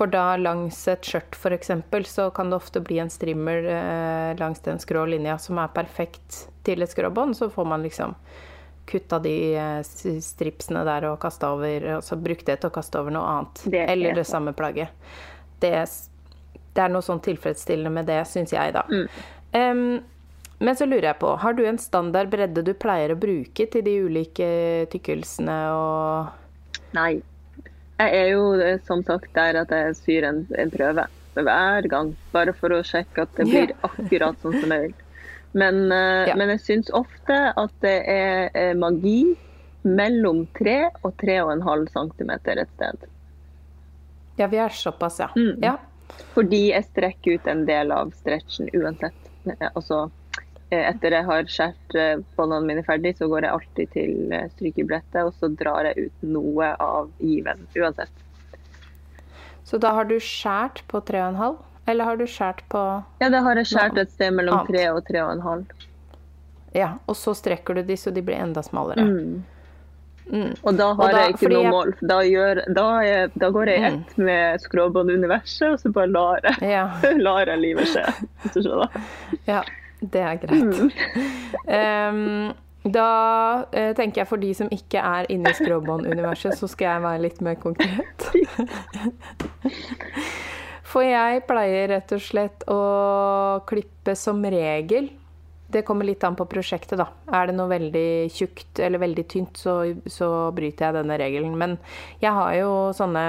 For 0.00 0.08
da 0.08 0.38
langs 0.40 0.78
et 0.88 1.04
skjørt 1.04 1.36
f.eks. 1.36 1.70
så 2.08 2.30
kan 2.32 2.48
det 2.48 2.56
ofte 2.56 2.80
bli 2.80 2.96
en 3.02 3.10
strimmel 3.12 3.66
eh, 3.68 4.30
langs 4.38 4.62
den 4.64 4.78
skrå 4.80 5.02
linja 5.04 5.34
som 5.36 5.58
er 5.60 5.74
perfekt 5.76 6.46
til 6.64 6.80
et 6.80 6.88
skråbånd. 6.88 7.36
Så 7.36 7.50
får 7.52 7.66
man 7.68 7.84
liksom 7.84 8.14
kutta 8.88 9.18
de 9.20 9.34
eh, 9.60 9.82
stripsene 10.24 10.86
der 10.88 11.10
og 11.10 11.18
kasta 11.20 11.50
over, 11.52 11.84
og 11.98 12.06
så 12.06 12.16
brukt 12.16 12.48
det 12.48 12.62
til 12.62 12.70
å 12.70 12.72
kaste 12.78 12.96
over 12.96 13.12
noe 13.12 13.28
annet. 13.28 13.60
Det 13.66 13.82
er 13.82 13.92
Eller 13.92 14.16
det 14.16 14.24
samme 14.24 14.56
plagget. 14.56 14.88
Det, 15.60 15.74
det 16.72 16.86
er 16.86 16.96
noe 16.96 17.04
sånn 17.04 17.20
tilfredsstillende 17.20 17.92
med 18.00 18.08
det, 18.08 18.22
syns 18.30 18.56
jeg, 18.56 18.72
da. 18.72 18.86
Mm. 18.88 19.04
Um, 19.52 20.40
men 20.64 20.80
så 20.80 20.88
lurer 20.88 21.10
jeg 21.10 21.20
på, 21.20 21.34
har 21.44 21.60
du 21.60 21.66
en 21.68 21.80
standard 21.80 22.32
bredde 22.32 22.64
du 22.64 22.72
pleier 22.72 23.12
å 23.12 23.20
bruke 23.20 23.68
til 23.68 23.84
de 23.84 23.98
ulike 24.08 24.48
tykkelsene 24.96 25.60
og 25.76 26.38
Nei. 26.96 27.20
Jeg 28.00 28.16
er 28.16 28.28
jo 28.32 28.44
eh, 28.56 28.78
som 28.86 29.02
sagt 29.04 29.32
der 29.36 29.58
at 29.60 29.72
jeg 29.74 29.96
syr 29.98 30.26
en, 30.30 30.42
en 30.56 30.72
prøve 30.72 31.04
hver 31.36 31.88
gang. 31.92 32.14
Bare 32.32 32.54
for 32.56 32.72
å 32.72 32.80
sjekke 32.86 33.26
at 33.26 33.36
det 33.36 33.46
blir 33.50 33.74
akkurat 33.86 34.40
sånn 34.42 34.56
som 34.62 34.72
jeg 34.74 34.88
vil. 34.88 34.94
Men, 35.52 35.80
eh, 35.92 36.28
Ja. 36.30 36.34
men 36.38 36.52
jeg 36.54 36.62
syns 36.64 36.90
ofte 36.94 37.36
at 37.56 37.72
det 37.84 37.96
er 38.08 38.50
eh, 38.54 38.74
magi 38.78 39.34
mellom 39.84 40.44
3 40.58 40.78
og 41.02 41.14
3,5 41.20 41.86
cm 41.92 42.30
et 42.32 42.68
sted. 42.76 43.06
Ja, 44.38 44.46
vi 44.46 44.56
er 44.62 44.68
såpass, 44.72 45.18
ja. 45.20 45.28
Mm. 45.36 45.58
ja. 45.62 45.76
Fordi 46.34 46.70
jeg 46.70 46.84
strekker 46.88 47.36
ut 47.38 47.46
en 47.46 47.64
del 47.68 47.92
av 47.92 48.12
stretchen 48.16 48.68
uansett. 48.74 49.16
Altså, 49.74 50.10
etter 50.76 51.10
jeg 51.16 51.24
har 51.26 51.44
skåret 51.50 51.94
eh, 51.98 52.16
båndene 52.36 52.66
mine 52.66 52.82
ferdig, 52.86 53.16
så 53.18 53.26
går 53.28 53.42
jeg 53.42 53.50
alltid 53.56 53.90
til 53.92 54.32
eh, 54.32 54.48
strykebrettet, 54.56 55.24
og 55.24 55.34
så 55.40 55.48
drar 55.58 55.84
jeg 55.90 56.06
ut 56.10 56.22
noe 56.22 56.72
av 56.80 57.10
given 57.18 57.66
uansett. 57.76 58.12
Så 59.64 59.78
da 59.78 59.92
har 59.94 60.04
du 60.04 60.16
skjært 60.22 60.82
på 60.90 61.00
3,5? 61.02 61.56
Eller 61.86 62.04
har 62.04 62.16
du 62.16 62.24
skjært 62.26 62.62
på 62.70 62.80
Ja, 63.20 63.28
da 63.30 63.40
har 63.42 63.56
jeg 63.58 63.66
skåret 63.66 63.98
et 63.98 64.10
sted 64.14 64.32
mellom. 64.34 64.66
3 64.66 64.88
og 64.94 65.02
3,5. 65.08 65.64
Ja, 66.74 66.92
og 67.10 67.16
så 67.18 67.34
strekker 67.34 67.74
du 67.74 67.82
de 67.82 67.96
så 67.98 68.12
de 68.14 68.22
blir 68.22 68.38
enda 68.38 68.62
smalere. 68.62 69.02
Mm. 69.02 69.40
Mm. 70.30 70.52
Og 70.62 70.76
da 70.78 70.92
har 70.94 71.02
Og 71.02 71.10
da- 71.10 71.22
jeg 71.24 71.34
ikke 71.34 71.48
noe 71.50 71.62
jeg- 71.64 71.70
mål. 71.72 71.92
Da, 72.06 72.18
gjør, 72.22 72.60
da, 72.74 72.84
jeg, 73.02 73.30
da 73.34 73.48
går 73.50 73.66
jeg 73.66 73.78
i 73.80 73.88
Mm. 73.90 74.00
ett 74.04 74.18
med 74.18 74.60
skråbånduniverset, 74.60 75.72
og 75.72 75.78
så 75.80 75.92
bare 75.92 76.06
lar 76.06 76.40
jeg, 76.44 76.70
Ja, 76.70 76.84
lar 77.26 77.46
jeg 77.46 77.58
livet 77.58 77.88
skje. 77.88 78.04
hvis 78.42 78.52
du 78.54 78.60
skjønner. 78.62 78.88
ja, 79.48 79.62
det 80.00 80.24
er 80.24 80.40
greit. 80.42 80.82
Em, 81.80 82.52
da 82.82 83.08
uh, 83.68 83.90
tenker 83.96 84.22
jeg 84.22 84.28
for 84.30 84.40
de 84.40 84.50
som 84.56 84.70
ikke 84.72 85.02
er 85.02 85.28
inne 85.32 85.52
i 85.52 85.58
skråbånduniverset, 85.58 86.56
så 86.56 86.68
skal 86.70 86.94
jeg 86.94 87.04
være 87.04 87.24
litt 87.26 87.42
mer 87.44 87.58
konkret. 87.60 88.30
For 90.90 91.06
jeg 91.06 91.44
pleier 91.46 91.86
rett 91.92 92.12
og 92.16 92.22
slett 92.24 92.64
å 92.70 92.80
klippe 93.68 94.16
som 94.18 94.40
regel. 94.42 95.10
Det 95.70 95.84
kommer 95.86 96.08
litt 96.08 96.24
an 96.26 96.34
på 96.34 96.48
prosjektet, 96.50 96.98
da. 96.98 97.06
Er 97.30 97.46
det 97.46 97.54
noe 97.54 97.70
veldig 97.70 98.26
tjukt 98.34 98.80
eller 98.82 98.98
veldig 98.98 99.24
tynt, 99.30 99.60
så, 99.60 99.76
så 100.10 100.50
bryter 100.56 100.88
jeg 100.88 100.96
denne 100.98 101.18
regelen. 101.20 101.54
Men 101.60 101.76
jeg 102.18 102.34
har 102.34 102.56
jo 102.58 102.72
sånne 102.96 103.24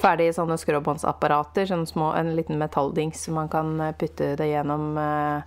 ferdige 0.00 0.34
sånne 0.36 0.56
skråbåndsapparater, 0.58 1.66
sånne 1.70 1.86
små, 1.88 2.10
en 2.18 2.34
liten 2.36 2.58
metalldings 2.60 3.24
som 3.26 3.38
man 3.38 3.48
kan 3.52 3.74
eh, 3.80 3.94
putte 3.98 4.34
det 4.36 4.50
gjennom. 4.50 4.92
eh, 4.98 5.42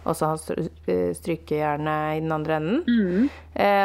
Og 0.00 0.16
så 0.16 0.30
ha 0.30 0.36
eh, 0.56 1.10
strykejernet 1.12 2.16
i 2.16 2.20
den 2.24 2.32
andre 2.32 2.54
enden. 2.56 2.78
Mm. 2.88 3.28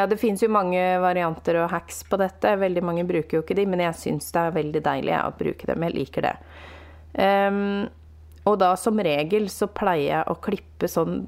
Det 0.08 0.16
fins 0.16 0.40
jo 0.42 0.48
mange 0.48 0.80
varianter 1.02 1.58
og 1.60 1.70
hacks 1.74 1.98
på 2.08 2.16
dette. 2.16 2.54
Veldig 2.56 2.82
mange 2.82 3.04
bruker 3.04 3.36
jo 3.36 3.42
ikke 3.44 3.56
de, 3.58 3.66
men 3.68 3.82
jeg 3.84 3.98
syns 4.00 4.30
det 4.32 4.40
er 4.40 4.54
veldig 4.56 4.82
deilig 4.86 5.12
å 5.20 5.34
bruke 5.36 5.68
dem. 5.68 5.84
Jeg 5.84 5.92
liker 5.98 6.24
det. 6.24 6.32
Ehm, 7.20 7.88
og 8.48 8.56
da 8.62 8.70
som 8.80 8.96
regel 8.96 9.50
så 9.52 9.68
pleier 9.68 10.08
jeg 10.14 10.30
å 10.32 10.38
klippe 10.40 10.88
sånn 10.88 11.26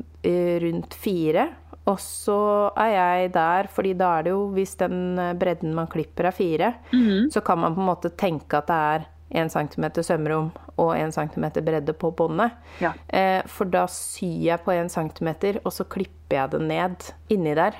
rundt 0.64 0.96
fire. 0.96 1.50
Og 1.88 1.96
så 2.02 2.38
er 2.76 2.90
jeg 2.92 3.30
der, 3.32 3.68
fordi 3.72 3.94
da 3.96 4.10
er 4.18 4.26
det 4.26 4.32
jo, 4.34 4.42
hvis 4.52 4.74
den 4.80 5.18
eh, 5.18 5.32
bredden 5.40 5.72
man 5.74 5.86
klipper 5.88 6.28
er 6.28 6.36
fire, 6.36 6.74
Mhm. 6.92 7.30
så 7.32 7.40
kan 7.44 7.58
man 7.62 7.74
på 7.74 7.80
en 7.80 7.88
måte 7.88 8.10
tenke 8.16 8.58
at 8.60 8.66
det 8.68 8.76
er 8.76 9.06
1 9.44 9.50
cm 9.52 9.84
sømrom 10.04 10.50
og 10.78 10.94
1 10.96 11.12
cm 11.16 11.46
bredde 11.64 11.92
på 11.96 12.10
båndet. 12.16 12.52
Ja. 12.80 12.92
Eh, 13.08 13.42
for 13.46 13.64
da 13.68 13.86
syr 13.86 14.40
jeg 14.50 14.64
på 14.64 14.72
1 14.72 14.88
cm, 14.92 15.58
og 15.64 15.72
så 15.72 15.84
klipper 15.84 16.36
jeg 16.42 16.50
det 16.50 16.60
ned 16.60 17.08
inni 17.30 17.54
der. 17.54 17.72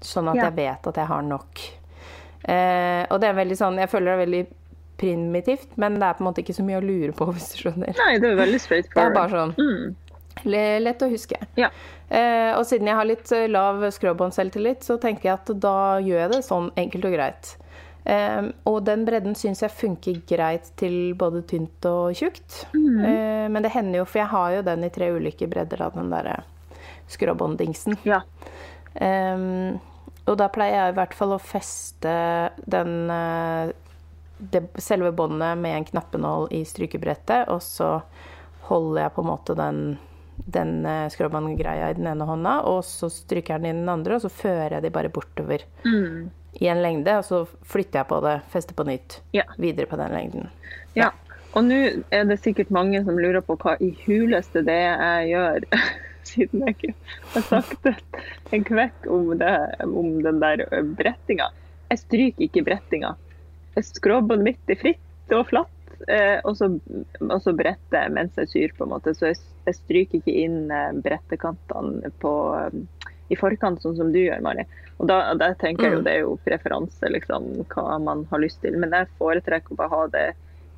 Sånn 0.00 0.28
at 0.30 0.36
Ja. 0.36 0.44
jeg 0.50 0.54
vet 0.56 0.86
at 0.86 0.94
jeg 0.96 1.06
har 1.06 1.22
nok. 1.22 1.58
Eh, 2.48 3.06
og 3.10 3.20
det 3.20 3.28
er 3.28 3.34
veldig 3.34 3.56
sånn 3.58 3.78
Jeg 3.78 3.90
føler 3.90 4.04
det 4.04 4.14
er 4.14 4.26
veldig 4.26 4.46
primitivt, 4.98 5.76
men 5.76 5.94
det 5.98 6.02
er 6.02 6.14
på 6.14 6.22
en 6.24 6.28
måte 6.32 6.42
ikke 6.42 6.54
så 6.56 6.64
mye 6.66 6.78
å 6.80 6.84
lure 6.86 7.12
på, 7.12 7.26
hvis 7.34 7.52
du 7.54 7.62
skjønner. 7.62 7.94
Nei, 7.98 8.18
det 8.18 8.30
er 8.32 8.36
veldig 8.38 8.60
straight 8.60 8.88
Det 8.94 9.02
er 9.04 9.14
bare 9.14 9.30
sånn 9.30 9.54
Mm. 9.58 9.94
Le- 10.44 10.80
lett 10.80 11.02
å 11.02 11.08
huske. 11.10 11.38
Ja. 11.58 11.70
Eh, 12.08 12.52
og 12.56 12.64
siden 12.66 12.86
jeg 12.88 12.96
har 12.96 13.08
litt 13.08 13.32
eh, 13.32 13.48
lav 13.50 13.82
skråbåndselvtillit, 13.92 14.84
så 14.86 14.96
tenker 15.02 15.28
jeg 15.30 15.34
at 15.38 15.50
da 15.60 15.76
gjør 16.00 16.22
jeg 16.24 16.30
det 16.32 16.42
sånn 16.46 16.70
enkelt 16.76 17.08
og 17.10 17.16
greit. 17.18 17.50
Eh, 18.08 18.42
og 18.70 18.78
den 18.86 19.02
bredden 19.04 19.34
syns 19.36 19.60
jeg 19.64 19.74
funker 19.74 20.22
greit 20.30 20.70
til 20.80 21.12
både 21.18 21.42
tynt 21.50 21.84
og 21.90 22.14
tjukt. 22.16 22.62
Mm. 22.72 23.02
Eh, 23.04 23.48
men 23.52 23.64
det 23.66 23.74
hender 23.74 24.00
jo, 24.02 24.06
for 24.08 24.22
jeg 24.22 24.32
har 24.32 24.54
jo 24.56 24.62
den 24.70 24.86
i 24.86 24.92
tre 24.94 25.10
ulike 25.12 25.48
bredder 25.50 25.84
da, 25.84 25.90
den 25.96 26.10
derre 26.14 26.38
skråbånddingsen. 27.12 27.98
ja. 28.08 28.22
Ehm, 28.94 29.78
og 30.28 30.36
da 30.40 30.48
pleier 30.52 30.74
jeg 30.76 30.92
i 30.92 30.96
hvert 30.98 31.14
fall 31.16 31.30
å 31.36 31.40
feste 31.40 32.10
den 32.68 33.08
eh, 33.12 33.70
det, 34.38 34.60
selve 34.82 35.12
båndet 35.16 35.56
med 35.60 35.76
en 35.76 35.86
knappenål 35.88 36.48
i 36.54 36.64
strykebrettet, 36.68 37.48
og 37.48 37.62
så 37.64 37.98
holder 38.68 39.06
jeg 39.06 39.14
på 39.16 39.24
en 39.24 39.28
måte 39.30 39.56
den, 39.58 39.78
den 40.46 40.86
uh, 40.86 41.08
skråbåndgreia 41.10 41.90
i 41.90 41.94
den 41.98 42.06
ene 42.06 42.24
hånda, 42.28 42.60
og 42.70 42.84
så 42.84 43.10
stryker 43.10 43.54
jeg 43.56 43.62
den 43.62 43.76
i 43.76 43.80
den 43.80 43.88
andre, 43.88 44.14
og 44.16 44.22
så 44.22 44.30
fører 44.32 44.76
jeg 44.78 44.82
de 44.82 44.90
bare 44.90 45.08
bortover 45.12 45.64
Mm. 45.84 46.30
i 46.60 46.66
en 46.68 46.82
lengde, 46.82 47.18
og 47.18 47.24
så 47.24 47.46
flytter 47.62 48.00
jeg 48.00 48.08
på 48.08 48.20
det, 48.24 48.40
fester 48.50 48.74
på 48.74 48.84
nytt, 48.88 49.20
Ja. 49.32 49.42
videre 49.58 49.86
på 49.86 49.96
den 49.96 50.12
lengden. 50.12 50.48
ja. 50.96 51.10
Og 51.56 51.64
nå 51.64 52.04
er 52.12 52.24
det 52.28 52.40
sikkert 52.44 52.70
mange 52.70 53.00
som 53.04 53.16
lurer 53.18 53.40
på 53.40 53.56
hva 53.56 53.72
i 53.80 53.88
huleste 54.04 54.60
det 54.62 54.74
er 54.76 55.22
jeg 55.24 55.30
gjør, 55.32 55.64
siden 56.28 56.60
jeg 56.66 56.76
ikke 56.76 56.94
har 57.32 57.42
sagt 57.42 57.86
en 58.52 58.64
kvekk 58.64 59.06
om, 59.08 59.30
det, 59.38 59.54
om 59.82 60.22
den 60.22 60.38
der 60.40 60.66
brettinga. 60.94 61.48
Jeg 61.90 61.98
stryker 61.98 62.44
ikke 62.44 62.64
brettinga. 62.66 63.14
Skråbåndet 63.80 64.44
mitt 64.44 64.70
er 64.72 64.76
fritt 64.76 65.32
og 65.32 65.46
flatt, 65.48 65.68
eh, 65.70 65.77
og, 66.44 66.56
så, 66.56 66.68
og 67.26 67.38
så 67.42 67.54
bretter 67.56 68.12
mens 68.14 68.36
jeg 68.38 68.50
syr, 68.52 68.74
på 68.78 68.86
en 68.86 68.92
måte. 68.94 69.14
Så 69.16 69.32
jeg, 69.32 69.38
jeg 69.66 69.78
stryker 69.80 70.20
ikke 70.20 70.36
inn 70.44 70.72
eh, 70.72 70.92
brettekantene 71.04 72.12
på, 72.22 72.34
eh, 72.58 73.14
i 73.28 73.36
forkant, 73.36 73.82
sånn 73.82 73.96
som 73.98 74.12
du 74.14 74.20
gjør, 74.22 74.40
Mari. 74.44 74.64
Og 74.98 75.08
da, 75.10 75.20
da 75.38 75.52
tenker 75.58 75.88
jeg 75.88 75.96
jo 75.98 76.00
Mm. 76.00 76.04
det 76.06 76.12
er 76.12 76.20
jo 76.24 76.36
preferanse, 76.44 77.10
liksom, 77.12 77.48
hva 77.74 77.98
man 78.02 78.26
har 78.30 78.42
lyst 78.42 78.62
til. 78.62 78.78
Men 78.78 78.94
jeg 78.96 79.10
foretrekker 79.18 79.74
å 79.74 79.80
bare 79.82 79.94
ha 79.94 80.06
det 80.14 80.26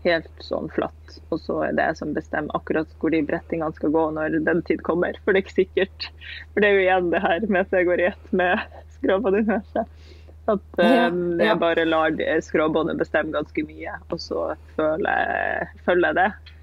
helt 0.05 0.31
sånn 0.41 0.71
flatt, 0.73 1.17
og 1.29 1.41
så 1.43 1.59
er 1.67 1.75
det 1.77 1.85
jeg 1.91 1.99
som 1.99 2.15
bestemmer 2.17 2.57
akkurat 2.57 2.89
hvor 3.01 3.13
de 3.13 3.21
brettingene 3.29 3.77
skal 3.77 3.93
gå 3.93 4.05
når 4.17 4.39
den 4.47 4.63
tid 4.65 4.81
kommer. 4.87 5.19
For 5.25 5.33
det 5.33 5.43
er 5.43 5.45
ikke 5.45 5.59
sikkert. 5.59 6.09
For 6.55 6.65
det 6.65 6.71
er 6.71 6.79
jo 6.79 6.87
igjen 6.87 7.11
det 7.13 7.21
her 7.25 7.45
med 7.49 7.67
at 7.67 7.77
jeg 7.77 7.89
går 7.91 8.01
i 8.01 8.09
ett 8.09 8.33
med 8.33 8.65
skråbånduniverset. 8.97 10.01
At 10.49 10.61
Ja, 10.79 10.85
ja. 10.85 11.11
jeg 11.45 11.59
bare 11.61 11.85
lar 11.85 12.11
skråbåndet 12.43 12.99
bestemme 12.99 13.33
ganske 13.33 13.63
mye, 13.67 13.99
og 14.11 14.19
så 14.21 14.55
føler 14.77 15.11
jeg, 15.11 15.69
følger 15.85 16.07
jeg 16.09 16.17
det. 16.17 16.57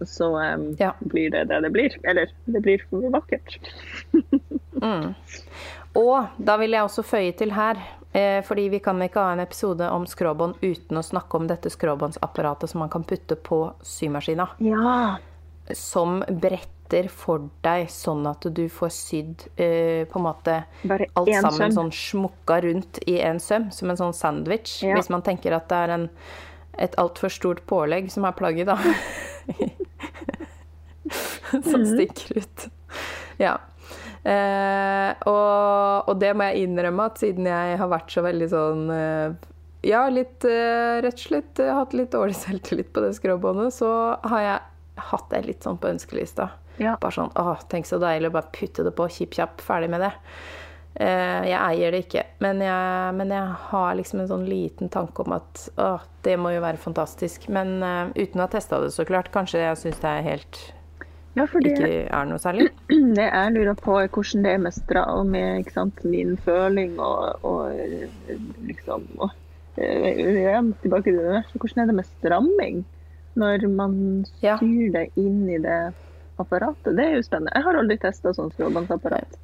Og 0.00 0.06
så 0.08 0.28
um, 0.54 0.76
Ja. 0.80 0.92
blir 1.00 1.30
det 1.30 1.48
det 1.48 1.62
det 1.62 1.72
blir. 1.72 1.96
Eller 2.04 2.26
det 2.46 2.62
blir 2.62 2.82
for 2.90 3.10
vakkert. 3.10 3.58
Mm. 4.84 5.14
Og 5.96 6.26
da 6.36 6.56
vil 6.60 6.74
jeg 6.74 6.82
også 6.84 7.02
føye 7.06 7.32
til 7.38 7.52
her, 7.54 7.78
eh, 8.12 8.42
fordi 8.44 8.66
vi 8.68 8.80
kan 8.84 8.98
ikke 9.00 9.22
ha 9.22 9.32
en 9.32 9.40
episode 9.40 9.86
om 9.88 10.04
skråbånd 10.04 10.58
uten 10.60 10.98
å 10.98 11.02
snakke 11.06 11.38
om 11.38 11.46
dette 11.48 11.70
skråbåndsapparatet 11.70 12.68
som 12.68 12.82
man 12.82 12.90
kan 12.92 13.04
putte 13.06 13.36
på 13.36 13.72
symaskina. 13.80 14.48
Ja. 14.60 15.16
Som 15.72 16.24
bretter 16.84 17.08
for 17.08 17.48
deg, 17.64 17.88
sånn 17.90 18.26
at 18.28 18.44
du 18.54 18.68
får 18.68 18.90
sydd 18.92 19.44
eh, 19.56 20.04
på 20.06 20.18
en 20.18 20.24
måte 20.26 20.64
Bare 20.84 21.06
alt 21.16 21.28
sammen 21.32 21.72
søm. 21.72 21.72
sånn 21.72 21.92
smukka 21.92 22.60
rundt 22.62 22.98
i 23.08 23.18
en 23.24 23.40
søm, 23.40 23.70
som 23.72 23.90
en 23.90 23.96
sånn 23.96 24.12
sandwich. 24.14 24.82
Ja. 24.84 24.94
Hvis 24.98 25.08
man 25.10 25.22
tenker 25.22 25.52
at 25.56 25.68
det 25.68 25.76
er 25.76 25.88
en, 25.96 26.08
et 26.78 26.94
altfor 27.00 27.28
stort 27.32 27.64
pålegg 27.66 28.10
som 28.12 28.24
er 28.28 28.32
plagget, 28.32 28.66
da. 28.66 28.76
som 31.62 31.80
Mhm. 31.80 31.86
stikker 31.94 32.38
ut. 32.38 32.68
Ja. 33.38 33.58
Eh, 34.24 35.14
og, 35.28 36.08
og 36.08 36.18
det 36.20 36.30
må 36.36 36.46
jeg 36.48 36.64
innrømme 36.68 37.04
at 37.10 37.18
siden 37.20 37.44
jeg 37.46 37.76
har 37.78 37.88
vært 37.92 38.10
så 38.14 38.22
veldig 38.24 38.46
sånn 38.48 38.86
eh, 38.90 39.34
Ja, 39.84 40.06
litt 40.08 40.44
eh, 40.48 41.02
rett 41.04 41.18
og 41.18 41.20
slett 41.26 41.60
eh, 41.60 41.68
hatt 41.76 41.92
litt 41.92 42.14
dårlig 42.14 42.34
selvtillit 42.40 42.88
på 42.94 43.02
det 43.04 43.10
skråbåndet, 43.18 43.74
så 43.76 43.90
har 44.24 44.40
jeg 44.40 44.60
hatt 45.10 45.26
det 45.34 45.42
litt 45.44 45.62
sånn 45.66 45.76
på 45.76 45.90
ønskelista. 45.92 46.46
Ja. 46.82 46.96
Bare 47.00 47.14
sånn 47.14 47.32
Å, 47.38 47.56
tenk 47.70 47.88
så 47.88 48.00
deilig 48.02 48.30
å 48.32 48.36
bare 48.36 48.52
putte 48.54 48.84
det 48.86 48.92
på, 48.96 49.08
kjipp 49.12 49.36
kjapp, 49.38 49.64
ferdig 49.64 49.90
med 49.94 50.06
det. 50.06 50.12
Uh, 50.94 51.42
jeg 51.42 51.58
eier 51.58 51.90
det 51.90 52.04
ikke, 52.04 52.22
men 52.44 52.60
jeg, 52.62 53.14
men 53.18 53.32
jeg 53.34 53.54
har 53.68 53.96
liksom 53.98 54.20
en 54.22 54.30
sånn 54.30 54.44
liten 54.46 54.92
tanke 54.94 55.24
om 55.24 55.34
at 55.34 55.64
å, 55.82 55.88
det 56.22 56.36
må 56.38 56.52
jo 56.54 56.62
være 56.62 56.78
fantastisk. 56.78 57.48
Men 57.50 57.76
uh, 57.82 58.14
uten 58.14 58.38
å 58.38 58.46
ha 58.46 58.50
testa 58.52 58.78
det, 58.82 58.92
så 58.94 59.06
klart. 59.08 59.32
Kanskje 59.34 59.64
jeg 59.64 59.80
syns 59.80 60.02
det 60.02 60.12
er 60.12 60.26
helt 60.28 60.60
ja, 61.34 61.48
for 61.50 61.58
det, 61.64 61.72
ikke 61.74 62.04
er 62.14 62.26
noe 62.30 62.38
særlig. 62.38 62.68
Det 63.18 63.24
jeg 63.26 63.54
lurer 63.56 63.74
på, 63.78 63.96
er 63.98 64.10
hvordan 64.14 64.44
det 64.44 64.52
er 64.54 64.60
med, 64.62 64.76
stra 64.76 65.04
med 65.26 65.70
sant, 65.74 66.04
min 66.06 66.36
føling 66.44 66.94
og, 67.02 67.42
og 67.42 68.36
liksom 68.68 69.08
og, 69.18 69.32
eh, 69.74 70.20
Igjen 70.22 70.70
tilbake 70.84 71.10
til 71.10 71.18
det 71.18 71.40
Hvordan 71.56 71.82
er 71.82 71.90
det 71.90 71.96
med 71.98 72.10
stramming 72.12 72.84
når 73.34 73.64
man 73.66 73.96
Ja. 74.44 74.54
syr 74.60 74.92
det 74.94 75.08
inn 75.18 75.48
i 75.50 75.58
det 75.58 75.78
apparatet? 76.42 76.92
Det 76.96 77.04
er 77.04 77.16
jo 77.18 77.24
spennende. 77.26 77.54
Jeg 77.54 77.66
har 77.68 77.80
aldri 77.80 77.98
testa 78.02 78.34
sånn 78.36 78.52
skråbåndsapparat. 78.54 79.40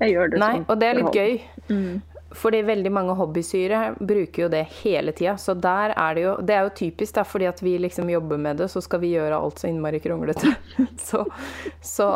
Jeg 0.00 0.16
gjør 0.16 0.32
det 0.32 0.42
Nei, 0.42 0.52
sånn 0.58 0.66
og 0.68 0.80
det 0.80 0.90
er 0.90 1.00
litt 1.00 1.16
gøy. 1.20 1.38
Mm. 1.70 2.02
Fordi 2.34 2.62
veldig 2.66 2.90
mange 2.90 3.14
hobbysyre 3.14 3.80
bruker 4.00 4.44
jo 4.44 4.48
det 4.50 4.64
hele 4.80 5.12
tida. 5.14 5.36
Så 5.38 5.54
der 5.54 5.94
er 5.94 6.16
det 6.16 6.24
jo 6.24 6.32
Det 6.42 6.54
er 6.54 6.66
jo 6.66 6.72
typisk, 6.80 7.14
da, 7.14 7.22
fordi 7.24 7.46
at 7.46 7.62
vi 7.62 7.76
liksom 7.78 8.10
jobber 8.10 8.40
med 8.40 8.58
det, 8.58 8.68
så 8.72 8.82
skal 8.82 9.00
vi 9.04 9.12
gjøre 9.14 9.38
alt 9.38 9.62
så 9.62 9.68
innmari 9.70 10.00
kronglete. 10.02 10.54
Så, 11.04 11.20
så 11.84 12.06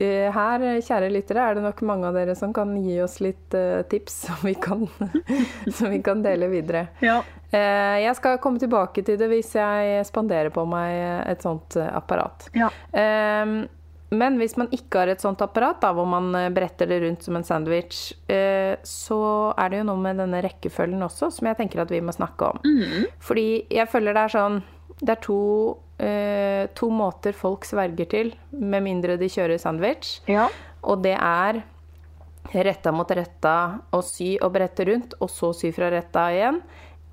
eh, 0.00 0.30
her, 0.32 0.62
kjære 0.82 1.10
lyttere, 1.12 1.42
er 1.42 1.54
det 1.54 1.62
nok 1.62 1.82
mange 1.86 2.08
av 2.08 2.16
dere 2.16 2.34
som 2.38 2.52
kan 2.54 2.72
gi 2.80 2.96
oss 3.02 3.18
litt 3.22 3.54
eh, 3.54 3.82
tips 3.90 4.16
som 4.26 4.40
vi 4.46 4.54
kan, 4.58 4.86
som 5.76 5.92
vi 5.92 6.00
kan 6.02 6.22
dele 6.24 6.48
videre. 6.50 6.88
Ja. 7.04 7.20
Eh, 7.50 7.98
jeg 8.04 8.14
skal 8.18 8.38
komme 8.42 8.62
tilbake 8.62 9.02
til 9.06 9.18
det 9.18 9.26
hvis 9.30 9.52
jeg 9.58 10.06
spanderer 10.06 10.52
på 10.54 10.64
meg 10.70 10.94
et 11.32 11.42
sånt 11.44 11.76
eh, 11.80 11.90
apparat. 11.90 12.46
Ja. 12.54 12.70
Ehm, 12.94 13.64
men 14.10 14.38
hvis 14.40 14.56
man 14.58 14.70
ikke 14.74 15.02
har 15.02 15.10
et 15.12 15.22
sånt 15.22 15.42
apparat, 15.42 15.80
da, 15.82 15.92
hvor 15.94 16.06
man 16.10 16.30
eh, 16.38 16.50
bretter 16.54 16.90
det 16.90 17.00
rundt 17.04 17.26
som 17.26 17.38
en 17.38 17.46
sandwich, 17.46 18.12
så 18.86 19.20
er 19.58 19.70
det 19.70 19.82
jo 19.82 19.88
noe 19.90 20.02
med 20.02 20.18
denne 20.22 20.42
rekkefølgen 20.46 21.02
også 21.06 21.30
som 21.34 21.50
jeg 21.50 21.58
tenker 21.58 21.82
at 21.82 21.92
vi 21.92 22.02
må 22.02 22.14
snakke 22.14 22.52
om. 22.52 22.62
Mm. 22.66 23.10
Fordi 23.22 23.48
jeg 23.70 23.90
føler 23.90 24.14
det 24.16 24.26
er 24.26 24.34
sånn 24.36 24.60
Det 25.00 25.14
er 25.14 25.20
to, 25.24 25.42
to 26.76 26.88
måter 26.92 27.32
folk 27.32 27.64
sverger 27.64 28.08
til, 28.10 28.34
med 28.52 28.84
mindre 28.84 29.16
de 29.20 29.30
kjører 29.32 29.62
sandwich. 29.62 30.20
ja. 30.28 30.48
Og 30.80 31.02
det 31.04 31.12
er 31.12 31.60
retta 32.64 32.92
mot 32.92 33.10
retta 33.14 33.56
og 33.94 34.04
sy 34.04 34.34
og 34.40 34.54
brette 34.54 34.86
rundt, 34.88 35.16
og 35.20 35.30
så 35.32 35.52
sy 35.56 35.70
fra 35.76 35.90
retta 35.92 36.26
igjen. 36.34 36.60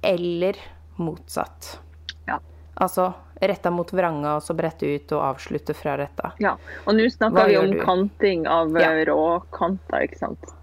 Eller 0.01 0.57
motsatt. 0.95 1.79
Ja. 2.25 2.39
Altså 2.73 3.13
retta 3.41 3.71
mot 3.71 3.93
vranga 3.93 4.35
og 4.37 4.43
så 4.43 4.55
brette 4.57 4.87
ut 4.89 5.11
og 5.13 5.23
avslutte 5.23 5.73
fra 5.77 5.97
retta. 5.97 6.31
ja. 6.41 6.55
Og 6.85 6.95
nå 6.97 7.05
Hva 7.05 7.13
snakker 7.13 7.47
vi 7.47 7.57
om 7.57 7.71
du? 7.71 7.81
kanting 7.83 8.47
av 8.47 8.73
Ja. 8.77 8.91
ja. 8.93 9.05
råkanter, 9.05 10.07
ikke 10.07 10.17
sant. 10.17 10.53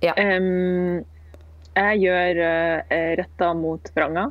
Ja. 0.00 0.14
Um, 0.16 1.04
jeg 1.76 2.00
gjør 2.02 2.40
uh, 2.40 3.14
retta 3.20 3.54
mot 3.54 3.90
vranga. 3.94 4.30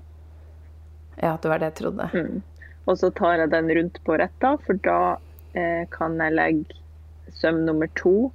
Ja, 1.22 1.38
det 1.42 1.50
var 1.50 1.60
det 1.60 1.72
jeg 1.72 1.78
trodde. 1.84 2.10
Mm. 2.14 2.42
Og 2.86 2.98
så 2.98 3.12
tar 3.12 3.38
jeg 3.40 3.52
den 3.52 3.70
rundt 3.76 4.04
på 4.04 4.18
retta, 4.18 4.58
for 4.66 4.80
da 4.84 5.16
uh, 5.56 5.86
kan 5.94 6.20
jeg 6.20 6.36
legge 6.36 6.80
søm 7.30 7.66
nummer 7.66 7.88
to 7.96 8.32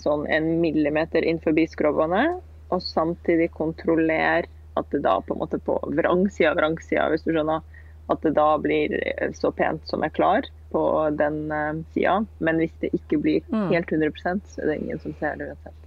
sånn 0.00 0.24
en 0.32 0.60
millimeter 0.62 1.24
inn 1.24 1.40
forbi 1.42 1.66
skrovene, 1.68 2.40
og 2.72 2.80
samtidig 2.80 3.50
kontrollere 3.52 4.48
at 4.76 4.88
det 4.90 5.02
da 5.04 5.18
på 5.20 5.34
en 5.34 5.42
måte 5.42 5.58
på 5.60 5.76
vrangsida, 5.92 6.54
vrangsida, 6.56 7.08
hvis 7.12 7.24
du 7.26 7.32
skjønner, 7.32 7.62
at 8.10 8.24
det 8.24 8.34
da 8.36 8.48
blir 8.58 8.94
eh, 8.98 9.30
så 9.36 9.52
pent 9.54 9.86
som 9.88 10.02
jeg 10.04 10.14
klarer 10.16 10.48
på 10.72 10.82
den 11.18 11.44
eh, 11.52 11.82
sida. 11.94 12.18
Men 12.40 12.60
hvis 12.62 12.74
det 12.80 12.92
ikke 12.96 13.20
blir 13.22 13.42
Mm. 13.52 13.68
helt 13.70 13.92
100% 13.92 14.40
så 14.48 14.62
er 14.62 14.66
det 14.72 14.78
ingen 14.82 15.00
som 15.00 15.14
ser 15.20 15.36
det 15.36 15.48
uansett. 15.52 15.78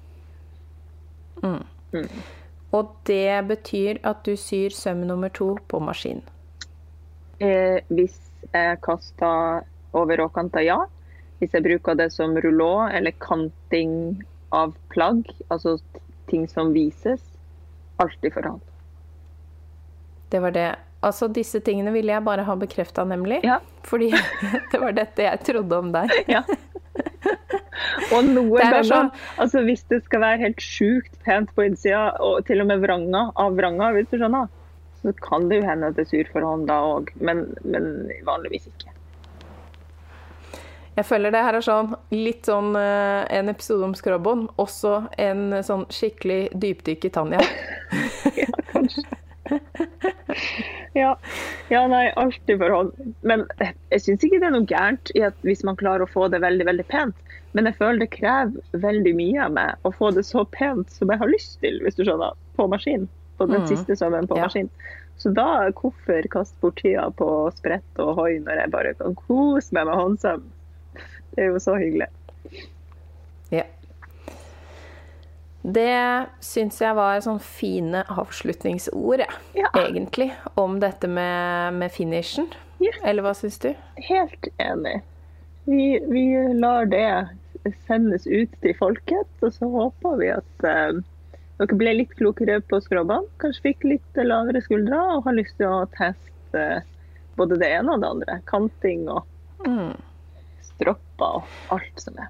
Mm. 1.43 1.63
Mm. 1.93 2.09
Og 2.75 2.95
det 3.07 3.47
betyr 3.47 3.99
at 4.03 4.23
du 4.23 4.35
syr 4.35 4.69
søm 4.69 5.05
nummer 5.07 5.29
to 5.29 5.55
på 5.67 5.79
maskin. 5.79 6.21
Eh, 7.39 7.81
hvis 7.89 8.17
jeg 8.53 8.81
kaster 8.81 9.63
over 9.93 10.17
råkanta, 10.17 10.63
ja. 10.63 10.85
Hvis 11.39 11.53
jeg 11.53 11.63
bruker 11.63 11.95
det 11.95 12.11
som 12.13 12.35
rullå 12.35 12.87
eller 12.93 13.11
kanting 13.19 14.23
av 14.55 14.75
plagg, 14.89 15.27
altså 15.49 15.77
ting 16.29 16.47
som 16.47 16.73
vises, 16.73 17.21
alltid 17.99 18.33
for 18.33 18.41
hånd. 18.41 18.61
Det 20.33 20.39
var 20.41 20.51
det. 20.55 20.67
Altså, 21.05 21.27
disse 21.29 21.59
tingene 21.61 21.91
ville 21.93 22.11
jeg 22.15 22.23
bare 22.25 22.43
ha 22.47 22.55
bekrefta, 22.57 23.03
nemlig. 23.05 23.41
Ja. 23.45 23.59
Fordi 23.85 24.09
det 24.71 24.79
var 24.81 24.95
dette 24.97 25.27
jeg 25.27 25.43
trodde 25.45 25.77
om 25.77 25.91
deg. 25.93 26.09
Ja. 26.31 26.41
Og 28.15 28.23
noen 28.29 28.61
er 28.63 28.71
ganger, 28.71 28.87
sånn- 28.87 29.11
altså 29.43 29.61
hvis 29.67 29.83
det 29.91 29.99
skal 30.05 30.21
være 30.23 30.39
helt 30.45 30.61
sjukt 30.63 31.17
pent 31.25 31.51
på 31.57 31.65
innsida, 31.67 32.07
og 32.23 32.45
til 32.47 32.63
og 32.63 32.69
med 32.71 32.81
vranga 32.81 33.25
av 33.41 33.57
vranga, 33.57 33.91
hvis 33.97 34.07
du 34.13 34.17
skjønner, 34.21 34.47
Så 35.05 35.11
kan 35.21 35.43
det 35.51 35.59
jo 35.59 35.65
hende 35.67 35.91
at 35.91 35.97
det 35.99 36.07
er 36.07 36.09
sur 36.09 36.29
for 36.33 36.41
hånd 36.41 36.63
da 36.65 36.79
òg, 36.81 37.11
men, 37.21 37.43
men 37.61 38.07
vanligvis 38.25 38.63
ikke. 38.71 38.89
Jeg 40.95 41.05
føler 41.05 41.29
det 41.35 41.43
her 41.45 41.57
er 41.59 41.65
sånn 41.67 41.91
litt 42.15 42.47
sånn 42.49 42.71
eh, 42.79 43.27
en 43.37 43.51
episode 43.51 43.85
om 43.85 43.93
skråbånd, 43.93 44.47
også 44.57 44.95
en 45.21 45.59
sånn 45.67 45.83
skikkelig 45.93 46.39
dypdykk 46.57 47.05
i 47.05 47.13
Tanja. 47.19 47.43
Ja, 48.39 48.49
kanskje. 48.71 49.03
ja. 51.01 51.11
ja, 51.69 51.81
nei, 51.91 52.05
alltid 52.19 52.59
for 52.61 52.73
hånd. 52.75 52.91
Men 53.27 53.45
jeg 53.91 54.01
syns 54.03 54.23
ikke 54.25 54.39
det 54.41 54.49
er 54.49 54.55
noe 54.55 54.67
gærent 54.69 55.11
i 55.15 55.23
at 55.27 55.37
hvis 55.47 55.63
man 55.67 55.77
klarer 55.79 56.05
å 56.05 56.11
få 56.11 56.27
det 56.33 56.41
veldig, 56.43 56.65
veldig 56.69 56.85
pent. 56.91 57.15
Men 57.55 57.69
jeg 57.69 57.77
føler 57.79 58.03
det 58.03 58.11
krever 58.17 58.81
veldig 58.83 59.13
mye 59.15 59.45
av 59.45 59.53
meg 59.55 59.87
å 59.87 59.93
få 59.95 60.11
det 60.15 60.25
så 60.27 60.43
pent 60.51 60.91
som 60.91 61.11
jeg 61.13 61.21
har 61.21 61.31
lyst 61.31 61.59
til, 61.63 61.79
hvis 61.85 61.95
du 61.95 62.03
skjønner, 62.03 62.35
på 62.59 62.67
maskin. 62.71 63.07
På 63.39 63.47
den 63.51 63.61
Mm. 63.63 63.67
siste 63.67 63.95
sømmen 63.99 64.27
på 64.27 64.37
Ja. 64.37 64.45
maskin. 64.47 64.69
Så 65.17 65.31
da 65.33 65.69
hvorfor 65.71 66.27
kaste 66.31 66.55
bort 66.59 66.75
tida 66.81 67.09
på 67.15 67.51
sprett 67.55 67.99
og 68.03 68.15
hoi 68.19 68.39
når 68.39 68.59
jeg 68.61 68.71
bare 68.71 68.93
kan 68.99 69.15
kose 69.15 69.71
meg 69.75 69.87
med 69.87 69.95
håndsøm? 69.95 70.43
Det 71.35 71.43
er 71.43 71.47
jo 71.53 71.59
så 71.59 71.75
hyggelig. 71.79 72.07
Ja. 73.51 73.63
Det 75.65 76.27
syns 76.45 76.77
jeg 76.81 76.93
var 76.97 77.17
sånn 77.25 77.39
fine 77.41 78.03
avslutningsord, 78.13 79.23
Ja. 79.57 79.69
egentlig, 79.73 80.27
om 80.61 80.79
dette 80.79 81.07
med, 81.09 81.73
med 81.73 81.91
finishen. 81.91 82.51
Ja. 82.83 82.91
Eller 83.03 83.23
hva 83.25 83.31
syns 83.33 83.57
du? 83.63 83.71
Helt 84.09 84.47
enig. 84.61 84.99
Vi, 85.65 85.97
vi 86.05 86.25
lar 86.53 86.85
det 86.85 87.07
sendes 87.87 88.27
ut 88.27 88.51
til 88.61 88.75
folket, 88.77 89.25
og 89.41 89.53
så 89.55 89.65
håper 89.73 90.19
vi 90.21 90.29
at 90.35 90.65
eh, 90.69 90.99
dere 91.57 91.77
ble 91.79 91.95
litt 91.97 92.13
klokere 92.19 92.59
på 92.69 92.77
skrobbene. 92.85 93.25
Kanskje 93.41 93.71
fikk 93.71 93.87
litt 93.89 94.19
lavere 94.21 94.61
skuldre 94.61 94.99
og 95.15 95.23
har 95.25 95.33
lyst 95.39 95.57
til 95.57 95.71
å 95.71 95.85
teste 95.97 96.83
både 97.39 97.57
det 97.63 97.71
ene 97.79 97.95
og 97.95 98.03
det 98.03 98.11
andre. 98.11 98.37
Kanting 98.51 99.07
og 99.09 99.23
Mm. 99.65 99.95
stropper 100.61 101.39
og 101.41 101.43
alt 101.73 102.01
som 102.03 102.13
er. 102.21 102.27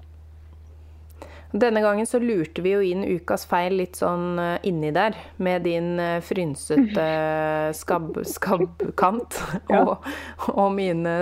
Denne 1.56 1.80
gangen 1.80 2.06
så 2.06 2.18
lurte 2.20 2.60
vi 2.60 2.74
jo 2.74 2.82
inn 2.84 3.04
ukas 3.16 3.46
feil 3.48 3.78
litt 3.78 3.96
sånn 3.96 4.38
eh, 4.42 4.66
inni 4.68 4.90
der, 4.92 5.16
med 5.40 5.64
din 5.64 5.94
eh, 6.02 6.18
frynsete 6.24 7.06
skabb, 7.80 8.18
skabbkant 8.28 9.38
Ja. 9.72 9.80
og, 9.80 10.08
og 10.52 10.74
mine 10.76 11.14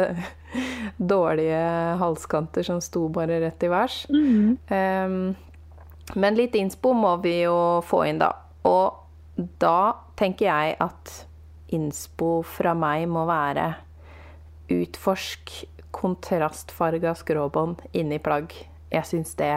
dårlige 0.99 1.61
halskanter 2.01 2.67
som 2.67 2.81
sto 2.83 3.07
bare 3.15 3.41
rett 3.43 3.63
i 3.67 3.71
værs. 3.71 4.01
Ehm, 4.11 5.35
men 6.15 6.37
litt 6.39 6.55
innspo 6.59 6.93
må 6.95 7.17
vi 7.25 7.41
jo 7.45 7.57
få 7.87 8.05
inn, 8.11 8.21
da. 8.23 8.31
Og 8.69 9.47
da 9.63 9.95
tenker 10.19 10.47
jeg 10.47 10.77
at 10.85 11.15
innspo 11.75 12.37
fra 12.47 12.75
meg 12.79 13.09
må 13.11 13.25
være 13.27 13.73
utforsk 14.75 15.57
kontrastfarga 15.95 17.15
skråbånd 17.19 17.83
inni 17.99 18.21
plagg. 18.23 18.55
Jeg 18.95 19.11
syns 19.11 19.35
det 19.39 19.53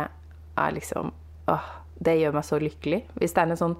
er 0.58 0.76
liksom 0.78 1.12
åh, 1.52 1.68
Det 1.98 2.14
gjør 2.20 2.36
meg 2.36 2.46
så 2.46 2.60
lykkelig. 2.62 3.00
Hvis 3.18 3.34
det 3.34 3.42
er 3.42 3.52
en 3.54 3.60
sånn 3.60 3.78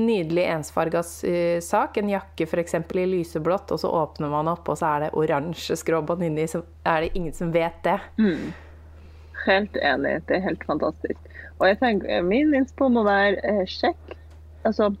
nydelig 0.00 0.46
ensfarga 0.54 1.02
uh, 1.04 1.58
sak, 1.64 1.98
en 2.00 2.12
jakke 2.14 2.46
f.eks. 2.48 2.78
i 2.80 3.04
lyseblått, 3.10 3.74
og 3.74 3.82
så 3.82 3.90
åpner 3.92 4.32
man 4.32 4.48
opp, 4.48 4.70
og 4.72 4.78
så 4.80 4.94
er 4.94 5.04
det 5.04 5.10
oransje 5.20 5.76
skråbånd 5.76 6.24
inni, 6.24 6.46
så 6.48 6.62
er 6.88 7.04
det 7.04 7.10
ingen 7.18 7.36
som 7.36 7.52
vet 7.52 7.76
det. 7.84 7.98
Helt 9.44 9.76
enig. 9.76 10.14
Det 10.28 10.38
er 10.38 10.46
helt 10.48 10.64
fantastisk. 10.68 11.28
Og 11.58 11.66
jeg 11.68 11.78
tenker, 11.82 12.08
eh, 12.08 12.24
Min 12.24 12.54
innspo 12.54 12.88
må 12.88 13.04
være 13.06 13.38
eh, 13.44 13.66
sjekk. 13.66 14.16
Altså, 14.64 14.94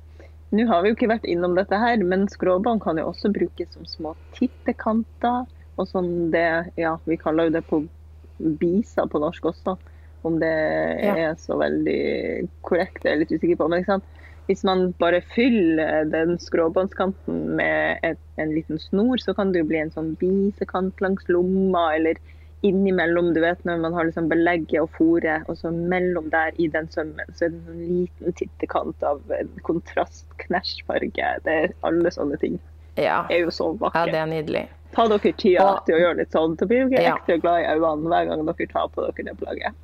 Nå 0.50 0.64
har 0.64 0.80
vi 0.80 0.88
jo 0.88 0.96
ikke 0.96 1.10
vært 1.10 1.26
innom 1.28 1.58
dette 1.58 1.76
her, 1.76 2.00
men 2.00 2.22
skråbånd 2.32 2.80
kan 2.80 2.96
jo 2.96 3.10
også 3.10 3.28
brukes 3.34 3.74
som 3.74 3.84
små 3.84 4.14
tittekanter. 4.36 5.44
Og 5.76 5.88
som 5.88 6.30
det 6.32 6.72
Ja, 6.80 6.96
vi 7.04 7.18
kaller 7.20 7.48
jo 7.48 7.56
det 7.58 7.64
på 7.68 7.82
bisa 8.38 9.04
på 9.06 9.20
norsk 9.20 9.44
også. 9.52 9.76
Om 10.26 10.38
det 10.40 10.52
er 11.04 11.34
så 11.38 11.58
veldig 11.60 12.48
korrekt, 12.66 13.02
det 13.02 13.10
er 13.10 13.16
jeg 13.16 13.20
litt 13.26 13.36
usikker 13.38 13.56
på. 13.60 13.68
Men 13.68 13.82
ikke 13.84 13.94
sant? 13.98 14.04
hvis 14.48 14.62
man 14.64 14.94
bare 14.96 15.20
fyller 15.20 16.06
den 16.08 16.38
skråbåndskanten 16.40 17.56
med 17.58 17.98
et, 18.02 18.18
en 18.40 18.54
liten 18.54 18.78
snor, 18.80 19.20
så 19.20 19.34
kan 19.36 19.52
det 19.52 19.60
jo 19.60 19.66
bli 19.68 19.82
en 19.82 19.90
sånn 19.92 20.14
bisekant 20.16 21.02
langs 21.04 21.28
lomma, 21.28 21.90
eller 21.98 22.16
innimellom, 22.64 23.34
du 23.36 23.42
vet 23.44 23.60
når 23.68 23.82
man 23.84 23.92
har 23.94 24.08
liksom 24.08 24.30
belegget 24.32 24.80
og 24.80 24.88
fôret, 24.96 25.44
og 25.52 25.58
så 25.60 25.70
mellom 25.70 26.30
der 26.32 26.56
i 26.56 26.66
den 26.72 26.88
sømmen, 26.90 27.28
så 27.36 27.44
er 27.46 27.52
det 27.52 27.58
en 27.60 27.68
sånn 27.68 27.84
liten 27.84 28.38
tittekant 28.40 29.04
av 29.06 29.20
en 29.36 29.52
kontrast 29.68 30.24
knæsjfarge. 30.46 31.28
Det 31.44 31.58
er 31.66 31.76
alle 31.86 32.10
sånne 32.16 32.40
ting. 32.40 32.56
Ja, 32.98 33.26
er 33.30 33.44
jo 33.44 33.52
så 33.54 33.68
ja 33.94 34.06
det 34.08 34.16
er 34.18 34.32
nydelig. 34.32 34.64
Ta 34.96 35.04
dere 35.12 35.32
tida 35.36 35.68
Og- 35.74 35.84
til 35.86 35.94
å 35.94 36.00
gjøre 36.00 36.16
litt 36.22 36.32
sånn, 36.32 36.56
så 36.56 36.66
blir 36.66 36.88
dere 36.88 37.02
Ja. 37.04 37.16
ekstra 37.16 37.36
glad 37.38 37.60
i 37.62 37.68
øynene 37.76 38.08
hver 38.08 38.26
gang 38.32 38.46
dere 38.46 38.66
tar 38.72 38.88
på 38.88 39.04
dere 39.04 39.28
det 39.28 39.36
plagget. 39.38 39.74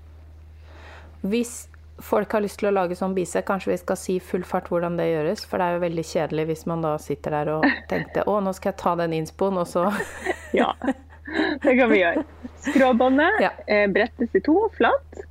Hvis 1.24 1.68
folk 2.04 2.32
har 2.34 2.42
lyst 2.42 2.58
til 2.60 2.68
å 2.68 2.74
lage 2.74 2.96
sånn 2.98 3.14
bise, 3.16 3.40
kanskje 3.46 3.70
vi 3.72 3.76
skal 3.80 3.96
si 4.00 4.16
full 4.20 4.42
fart 4.44 4.66
hvordan 4.68 4.96
det 4.98 5.06
gjøres. 5.12 5.44
For 5.48 5.58
det 5.62 5.66
er 5.68 5.76
jo 5.78 5.84
veldig 5.86 6.04
kjedelig 6.10 6.46
hvis 6.50 6.64
man 6.70 6.82
da 6.84 6.96
sitter 7.00 7.30
der 7.38 7.52
og 7.58 7.66
tenkte 7.90 8.24
å, 8.28 8.40
nå 8.44 8.52
skal 8.56 8.72
jeg 8.72 8.80
ta 8.82 8.94
den 9.00 9.14
innspoen, 9.20 9.60
og 9.62 9.68
så 9.70 9.86
Ja, 10.60 10.72
det 11.64 11.76
kan 11.78 11.90
vi 11.92 12.00
gjøre. 12.02 12.24
Skråbåndet 12.66 13.40
Ja. 13.44 13.52
eh, 13.66 13.86
brettes 13.90 14.34
i 14.34 14.42
to, 14.44 14.56
flatt. 14.76 15.22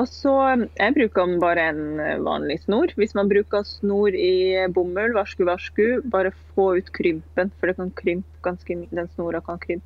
Og 0.00 0.06
så, 0.08 0.32
Jeg 0.80 0.94
bruker 0.96 1.34
bare 1.42 1.64
en 1.74 2.00
eh, 2.00 2.16
vanlig 2.24 2.58
snor. 2.64 2.92
Hvis 2.96 3.14
man 3.14 3.28
bruker 3.28 3.62
snor 3.68 4.14
i 4.16 4.66
bomull, 4.72 5.12
varsku, 5.14 5.44
varsku, 5.44 6.00
bare 6.10 6.32
få 6.56 6.70
ut 6.78 6.88
krympen, 6.96 7.50
for 7.60 7.68
det 7.68 7.76
kan 7.76 7.90
krympe 7.98 8.40
ganske 8.46 8.76
mye. 8.80 8.88
Den 8.96 9.10
snora 9.14 9.42
kan 9.44 9.58
krympe. 9.60 9.84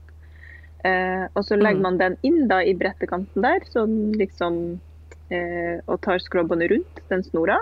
Eh, 0.85 1.27
og 1.35 1.43
så 1.49 1.57
legger 1.59 1.81
Mm. 1.81 1.83
man 1.89 1.99
den 1.99 2.17
inn 2.23 2.47
da 2.49 2.61
i 2.63 2.75
brettekanten 2.79 3.43
der, 3.43 3.61
så 3.67 3.87
den 3.89 4.13
liksom, 4.21 4.79
og 5.87 6.01
tar 6.05 6.23
skråbåndet 6.23 6.71
rundt 6.73 7.01
den 7.11 7.25
snora. 7.27 7.61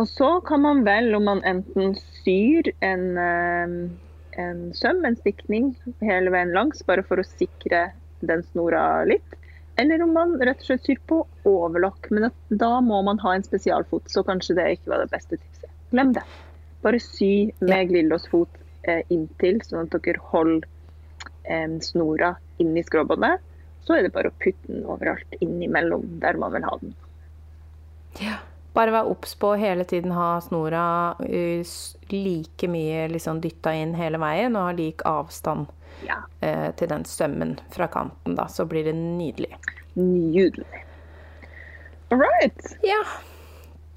Og 0.00 0.08
så 0.08 0.28
kan 0.40 0.62
man 0.64 0.84
vel, 0.86 1.12
om 1.14 1.26
man 1.28 1.42
enten 1.44 1.92
syr 2.22 2.70
en, 2.80 3.18
eh, 3.18 3.74
en 4.40 4.60
søm, 4.74 5.04
en 5.04 5.16
stikning, 5.18 5.74
hele 6.00 6.32
veien 6.32 6.54
langs, 6.56 6.80
bare 6.88 7.04
for 7.04 7.20
å 7.20 7.26
sikre 7.26 7.90
den 8.24 8.44
snora 8.52 9.04
litt. 9.04 9.36
Eller 9.76 10.02
om 10.02 10.14
man 10.16 10.38
rett 10.40 10.62
og 10.62 10.70
slett 10.70 10.88
syr 10.88 11.02
på 11.08 11.20
overlokk. 11.48 12.08
Men 12.10 12.30
da 12.48 12.70
må 12.80 13.02
man 13.04 13.20
ha 13.20 13.34
en 13.34 13.44
spesialfot, 13.44 14.08
så 14.08 14.24
kanskje 14.24 14.56
det 14.56 14.70
ikke 14.76 14.94
var 14.94 15.04
det 15.04 15.12
beste 15.12 15.36
tipset. 15.36 15.68
Glem 15.92 16.14
det. 16.16 16.24
Bare 16.80 17.00
sy 17.00 17.50
med 17.60 17.90
glidelåsfot 17.90 18.56
eh, 18.88 19.02
inntil, 19.12 19.60
sånn 19.66 19.84
at 19.84 20.00
dere 20.00 20.28
holder 20.32 20.68
eh, 21.44 21.76
snora 21.84 22.34
i 22.60 22.84
skråbåndet. 22.88 23.44
Så 23.90 23.96
er 23.98 24.04
det 24.06 24.12
bare 24.14 24.30
å 24.30 24.34
putte 24.38 24.70
den 24.70 24.84
overalt 24.86 25.32
innimellom 25.42 26.04
der 26.22 26.36
man 26.38 26.52
vil 26.54 26.62
ha 26.62 26.76
den. 26.78 26.92
Ja. 28.22 28.36
Bare 28.70 28.92
være 28.94 29.10
obs 29.10 29.32
på 29.34 29.48
å 29.50 29.56
hele 29.58 29.82
tiden 29.82 30.12
ha 30.14 30.36
snora 30.44 30.84
eh, 31.26 31.66
like 32.14 32.68
mye 32.70 33.08
liksom 33.10 33.40
dytta 33.42 33.72
inn 33.74 33.96
hele 33.98 34.20
veien, 34.22 34.54
og 34.54 34.68
ha 34.68 34.76
lik 34.78 35.02
avstand 35.10 35.72
Ja, 36.06 36.20
eh, 36.38 36.70
til 36.78 36.92
den 36.92 37.02
sømmen 37.02 37.56
fra 37.74 37.90
kanten, 37.90 38.38
da. 38.38 38.46
Så 38.46 38.68
blir 38.70 38.86
det 38.86 38.94
nydelig. 38.94 39.50
nydelig. 39.98 40.84
All 42.14 42.22
right. 42.22 42.76
Ja. 42.86 43.02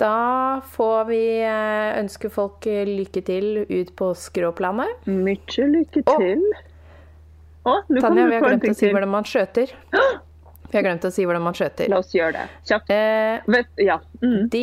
Da 0.02 0.62
får 0.74 1.06
vi 1.14 1.22
eh, 1.46 1.94
ønske 2.02 2.34
folk 2.34 2.66
eh, 2.66 2.82
lykke 2.89 3.22
til 3.30 3.66
ut 3.70 3.94
på 3.96 4.10
skråplanet. 4.18 5.06
Mye 5.06 5.70
lykke 5.70 6.02
til. 6.02 6.18
til. 6.18 6.48
Å, 7.64 7.74
Tanja, 7.88 8.26
vi 8.28 8.36
har 8.36 8.43
glemt 8.43 8.66
å 8.68 8.76
si 8.76 8.89
hvordan 8.91 9.11
man 9.14 9.28
skjøter. 9.28 9.72
Vi 10.74 10.78
har 10.80 10.84
glemt 10.88 11.03
å 11.05 11.09
si 11.14 11.22
hvordan 11.22 11.43
man 11.45 11.53
skjøter. 11.53 11.86
La 11.93 11.99
oss 12.01 12.09
gjøre 12.18 12.32
det. 12.34 12.43
Kjapt. 12.66 12.88
Eh, 12.89 13.43
Vet, 13.53 13.68
ja. 13.78 13.99
Mm. 14.24 14.47
de 14.49 14.61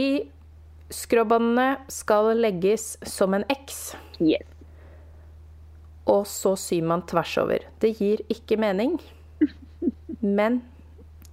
skråbåndene 0.90 1.66
skal 1.86 2.32
legges 2.34 2.96
som 3.06 3.36
en 3.38 3.44
X, 3.54 3.92
Yes. 4.18 4.42
og 6.10 6.26
så 6.26 6.56
syr 6.58 6.82
man 6.90 7.04
tvers 7.06 7.36
over. 7.38 7.62
Det 7.78 7.92
gir 8.00 8.24
ikke 8.34 8.58
mening, 8.58 8.98
men 10.20 10.58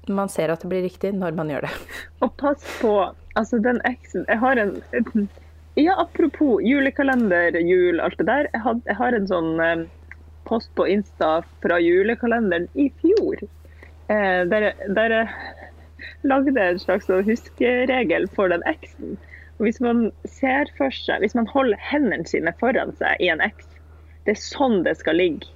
man 0.07 0.29
ser 0.29 0.53
at 0.53 0.61
det 0.61 0.69
blir 0.71 0.85
riktig 0.85 1.15
når 1.17 1.33
man 1.41 1.49
gjør 1.51 1.65
det. 1.65 1.73
Og 2.21 2.37
pass 2.39 2.61
på 2.77 2.93
altså 3.35 3.57
den 3.65 3.81
X-en 3.89 4.23
Jeg 4.29 4.39
har 4.45 4.61
en 4.61 4.77
Ja, 5.77 5.97
apropos 6.05 6.61
julekalender, 6.65 7.57
jul, 7.65 7.99
alt 7.99 8.17
det 8.21 8.25
der. 8.29 8.47
Jeg, 8.53 8.61
had, 8.63 8.79
jeg 8.85 8.95
har 9.01 9.17
en 9.17 9.27
sånn 9.29 9.51
eh, 9.61 9.83
post 10.47 10.73
på 10.79 10.87
Insta 10.87 11.41
fra 11.63 11.79
julekalenderen 11.83 12.67
i 12.73 12.89
fjor. 13.01 13.43
Eh, 14.07 14.41
der, 14.51 14.71
der 14.95 15.15
jeg 15.15 15.29
lagde 16.27 16.55
en 16.61 16.79
slags 16.79 17.09
sånn 17.09 17.25
huskeregel 17.27 18.27
for 18.35 18.53
den 18.53 18.63
X-en. 18.69 19.17
Hvis 19.63 19.81
man 19.81 20.07
ser 20.29 20.69
for 20.77 20.93
seg, 20.93 21.23
hvis 21.23 21.35
man 21.37 21.49
holder 21.49 21.79
hendene 21.81 22.27
sine 22.29 22.53
foran 22.61 22.93
seg 22.99 23.23
i 23.23 23.31
en 23.33 23.41
X, 23.41 23.65
det 24.27 24.35
er 24.35 24.43
sånn 24.43 24.83
det 24.85 24.97
skal 24.99 25.17
ligge. 25.17 25.49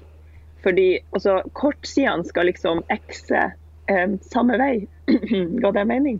Fordi 0.65 1.01
altså, 1.15 1.39
kortsidene 1.57 2.25
skal 2.27 2.49
liksom 2.49 2.83
X-e 2.93 3.45
eh, 3.91 4.17
samme 4.33 4.57
vei. 4.61 4.75
Ga 5.61 5.73
det 5.77 5.87
mening? 5.89 6.19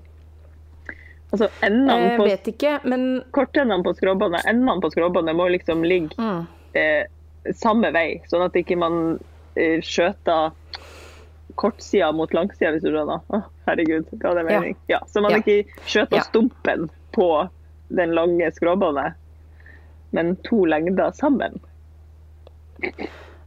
Altså 1.32 1.48
endene 1.64 1.98
Jeg 2.10 2.16
på 2.20 2.28
vet 2.28 2.48
ikke, 2.52 2.72
men 2.92 3.06
kortendene 3.32 3.86
på 3.86 3.94
skråbåndet, 3.96 4.44
endene 4.50 4.82
på 4.84 4.92
skråbåndet 4.92 5.38
må 5.40 5.48
liksom 5.54 5.86
ligge 5.88 6.18
mm, 6.20 6.42
eh, 6.76 7.06
samme 7.58 7.92
vei, 7.96 8.22
sånn 8.30 8.46
at 8.46 8.58
ikke 8.60 8.78
man 8.78 9.20
eh, 9.56 9.80
skjøter 9.82 10.52
kortsida 11.60 12.12
mot 12.16 12.32
langsida, 12.34 12.72
hvis 12.72 12.86
du 12.86 12.92
skjønner. 12.94 13.20
Å, 13.34 13.42
herregud, 13.68 14.08
er 14.24 14.38
det 14.38 14.46
mening? 14.48 14.78
Ja. 14.90 15.02
Så 15.08 15.22
man 15.22 15.32
Ja. 15.36 15.42
ikke 15.42 15.66
skjøter 15.86 16.18
Ja. 16.22 16.24
stumpen 16.24 16.90
på 17.14 17.50
den 17.90 18.14
lange 18.16 18.48
skråbåndet, 18.56 19.14
men 20.14 20.36
to 20.48 20.64
lengder 20.66 21.12
sammen. 21.12 21.60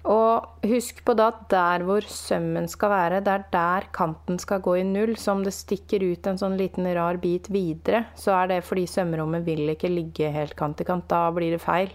Og 0.05 0.45
husk 0.69 0.99
på 1.07 1.15
da 1.17 1.31
at 1.33 1.47
der 1.49 1.85
hvor 1.87 2.05
sømmen 2.05 2.69
skal 2.69 2.91
være, 2.93 3.23
det 3.25 3.33
er 3.33 3.45
der 3.55 3.87
kanten 3.97 4.39
skal 4.39 4.61
gå 4.61 4.75
i 4.81 4.85
null. 4.85 5.15
Så 5.17 5.33
om 5.33 5.43
det 5.47 5.55
stikker 5.57 6.05
ut 6.05 6.27
en 6.29 6.37
sånn 6.37 6.59
liten 6.61 6.85
rar 6.95 7.17
bit 7.17 7.49
videre, 7.49 8.05
så 8.15 8.37
er 8.43 8.49
det 8.53 8.65
fordi 8.69 8.85
sømrommet 8.85 9.47
vil 9.47 9.73
ikke 9.73 9.89
ligge 9.89 10.31
helt 10.35 10.55
kant 10.57 10.77
til 10.77 10.87
kant. 10.91 11.09
Da 11.09 11.31
blir 11.33 11.57
det 11.57 11.63
feil. 11.65 11.89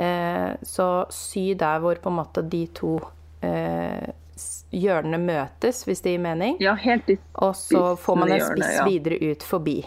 Eh, 0.00 0.52
så 0.62 0.88
sy 1.12 1.50
der 1.60 1.82
hvor 1.82 1.98
på 2.00 2.08
en 2.08 2.18
måte 2.20 2.44
de 2.46 2.62
to 2.76 2.94
eh, 3.44 4.12
hjørnene 4.72 5.18
møtes, 5.20 5.82
hvis 5.84 6.00
det 6.04 6.14
gir 6.14 6.22
mening. 6.24 6.56
Ja, 6.62 6.74
helt 6.78 7.10
i 7.12 7.18
Og 7.44 7.52
så 7.58 7.96
får 8.00 8.20
man 8.22 8.32
en 8.32 8.46
spiss 8.46 8.78
ja. 8.78 8.86
videre 8.88 9.18
ut 9.20 9.44
forbi. 9.44 9.82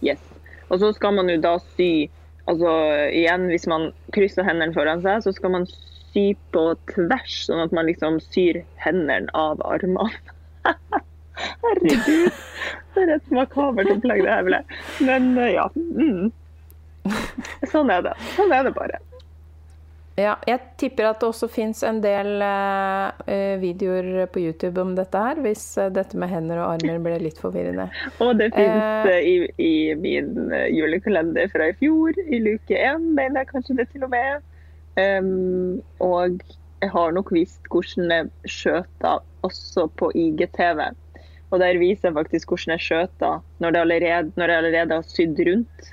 Yes. 0.00 0.22
Og 0.70 0.80
så 0.80 0.92
skal 0.96 1.18
man 1.18 1.30
jo 1.32 1.36
da 1.42 1.58
sy 1.74 2.08
Altså 2.48 2.70
igjen, 3.14 3.44
hvis 3.52 3.66
man 3.70 3.90
krysser 4.16 4.42
hendene 4.42 4.74
foran 4.74 5.02
seg, 5.04 5.20
så 5.22 5.30
skal 5.36 5.52
man 5.54 5.66
sy 6.10 6.32
på 6.50 6.62
tvers, 6.90 7.34
sånn 7.46 7.60
at 7.62 7.74
man 7.76 7.86
liksom 7.86 8.16
syr 8.24 8.58
hendene 8.80 9.30
av 9.38 9.60
armene. 9.62 10.08
Herregud, 11.62 12.40
det 12.96 13.04
er 13.04 13.12
et 13.14 13.30
makabert 13.36 13.92
opplegg 13.92 14.24
det 14.24 14.32
her 14.32 14.48
ble. 14.48 14.60
Men 15.06 15.30
eh, 15.38 15.52
ja. 15.54 15.68
Mm. 15.76 16.32
Sånn 17.70 17.92
er 17.92 18.02
det. 18.08 18.16
Sånn 18.34 18.56
er 18.56 18.66
det 18.66 18.74
bare. 18.74 18.98
Ja, 20.18 20.34
jeg 20.48 20.60
tipper 20.80 21.06
at 21.10 21.20
det 21.22 21.28
også 21.30 21.46
fins 21.48 21.80
en 21.86 22.00
del 22.02 22.42
eh, 22.42 23.54
videoer 23.62 24.26
på 24.32 24.42
YouTube 24.42 24.82
om 24.82 24.92
dette 24.98 25.20
her, 25.22 25.38
hvis 25.44 25.62
eh, 25.80 25.90
dette 25.94 26.18
med 26.18 26.32
hender 26.32 26.60
og 26.60 26.74
armer 26.74 26.98
ble 27.04 27.16
litt 27.22 27.38
forvirrende. 27.40 27.86
Og 28.24 28.34
det 28.40 28.50
fins 28.56 29.06
uh, 29.06 29.16
i, 29.16 29.36
i 29.62 29.74
min 29.96 30.50
julekalender 30.74 31.48
fra 31.52 31.70
i 31.70 31.76
fjor, 31.80 32.18
i 32.26 32.42
luke 32.42 32.76
én, 32.76 33.12
mener 33.16 33.42
jeg 33.42 33.52
kanskje 33.52 33.78
det 33.80 33.88
til 33.94 34.04
og 34.08 34.12
med. 34.12 34.42
Um, 34.98 35.78
og 36.02 36.42
jeg 36.82 36.90
har 36.92 37.12
nok 37.14 37.30
visst 37.32 37.68
hvordan 37.70 38.10
jeg 38.10 38.50
skjøter 38.50 39.22
også 39.46 39.86
på 40.00 40.10
IGTV. 40.18 40.82
Og 41.50 41.62
der 41.62 41.78
viser 41.80 42.10
jeg 42.10 42.18
faktisk 42.18 42.52
hvordan 42.52 42.74
jeg 42.74 42.86
skjøter 42.88 43.40
når, 43.62 43.78
når 43.78 44.04
jeg 44.04 44.58
allerede 44.58 44.98
har 44.98 45.06
sydd 45.06 45.40
rundt. 45.46 45.90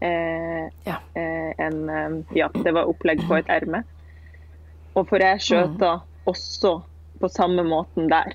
Eh, 0.00 0.68
Ja. 0.86 0.96
eh, 1.14 1.52
en, 1.58 1.88
eh, 1.90 2.36
ja, 2.36 2.48
det 2.54 2.72
var 2.72 2.88
opplegg 2.88 3.20
på 3.28 3.36
et 3.38 3.48
erme. 3.48 3.82
Og 4.96 5.06
for 5.08 5.18
jeg 5.18 5.38
skjøter 5.40 6.00
også 6.26 6.82
på 7.20 7.28
samme 7.30 7.62
måten 7.62 8.08
der. 8.08 8.34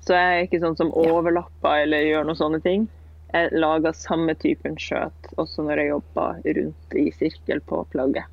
Så 0.00 0.14
jeg 0.14 0.38
er 0.38 0.46
ikke 0.46 0.60
sånn 0.62 0.76
som 0.76 0.92
overlapper 0.92 1.82
eller 1.82 2.06
gjør 2.06 2.24
noen 2.24 2.36
sånne 2.38 2.62
ting. 2.62 2.88
Jeg 3.32 3.50
lager 3.52 3.92
samme 3.92 4.34
typen 4.34 4.76
skjøt 4.76 5.34
også 5.36 5.62
når 5.62 5.76
jeg 5.76 5.88
jobber 5.90 6.40
rundt 6.56 6.94
i 6.96 7.10
sirkel 7.10 7.60
på 7.60 7.84
plagget. 7.92 8.24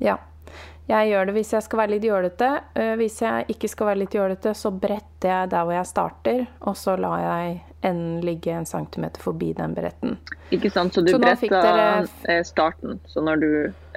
Ja. 0.00 0.16
Jeg 0.88 1.08
gjør 1.10 1.26
det 1.26 1.32
hvis 1.34 1.48
jeg 1.56 1.62
skal 1.66 1.78
være 1.80 1.90
litt 1.96 2.04
jålete. 2.06 2.48
Eh, 2.78 2.92
Hvis 3.00 3.16
jeg 3.22 3.46
ikke 3.50 3.68
skal 3.72 3.86
være 3.90 3.98
litt 4.04 4.14
jålete, 4.14 4.52
så 4.54 4.70
bretter 4.70 5.32
jeg 5.32 5.50
der 5.50 5.64
hvor 5.66 5.74
jeg 5.74 5.86
starter, 5.90 6.44
og 6.62 6.76
så 6.78 6.94
lar 7.00 7.18
jeg 7.24 7.56
enden 7.86 8.20
ligge 8.24 8.50
en 8.54 8.64
centimeter 8.66 9.20
forbi 9.22 9.52
den 9.54 9.74
bretten. 9.74 10.16
Ikke 10.54 10.70
sant? 10.70 10.94
Så 10.94 11.02
du 11.04 11.10
Så 11.12 11.18
bretta 11.22 11.60
dere- 11.62 12.06
eh, 12.28 12.42
starten. 12.46 13.00
Så 13.06 13.20
når 13.22 13.36
du 13.42 13.48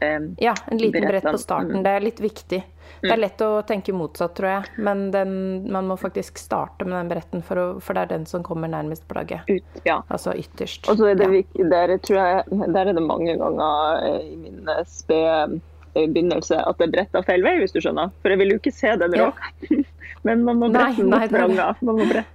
eh, 0.01 0.19
Ja, 0.41 0.53
en 0.71 0.77
liten 0.77 1.05
brett 1.07 1.23
på 1.23 1.37
starten. 1.37 1.77
mm. 1.77 1.83
Det 1.83 1.89
er 1.91 1.99
litt 1.99 2.19
viktig. 2.19 2.63
Det 3.01 3.11
er 3.13 3.17
lett 3.21 3.37
å 3.45 3.61
tenke 3.63 3.93
motsatt, 3.93 4.33
tror 4.35 4.49
jeg, 4.49 4.63
men 4.83 5.11
den, 5.11 5.71
man 5.71 5.85
må 5.87 5.95
faktisk 5.97 6.37
starte 6.41 6.85
med 6.85 6.97
den 6.97 7.09
bretten, 7.09 7.41
for, 7.45 7.55
å, 7.55 7.79
for 7.81 7.93
det 7.93 8.01
er 8.01 8.17
den 8.17 8.25
som 8.25 8.41
kommer 8.43 8.67
nærmest 8.67 9.05
plagget. 9.07 9.41
ut 9.47 9.81
Ja. 9.85 10.01
Altså 10.09 10.33
ytterst. 10.33 10.89
Og 10.89 10.97
så 10.97 11.11
er 11.11 11.15
det 11.15 11.23
Ja. 11.29 11.29
viktig, 11.37 11.69
der, 11.69 11.97
tror 11.97 12.17
jeg, 12.17 12.73
der 12.73 12.87
er 12.89 12.93
det 12.93 13.03
mange 13.03 13.37
ganger 13.37 14.03
eh, 14.03 14.33
i 14.33 14.35
min 14.35 14.65
spede 14.85 15.61
begynnelse 15.93 16.57
at 16.67 16.77
det 16.81 16.89
bretter 16.93 17.21
feil 17.27 17.43
vei, 17.43 17.55
hvis 17.59 17.73
du 17.75 17.79
skjønner. 17.81 18.07
For 18.21 18.27
jeg 18.33 18.39
vil 18.41 18.51
jo 18.55 18.59
ikke 18.61 18.73
se 18.75 18.89
den 19.01 19.11
Ja. 19.17 19.23
råk. 19.29 19.39
Men 20.27 20.37
man 20.43 20.55
må 20.59 20.65
brette 20.73 20.97
den 21.01 21.09
mot 21.09 21.31
vranga. 21.31 21.67
Man 21.81 21.95
må 22.01 22.05
brette 22.09 22.27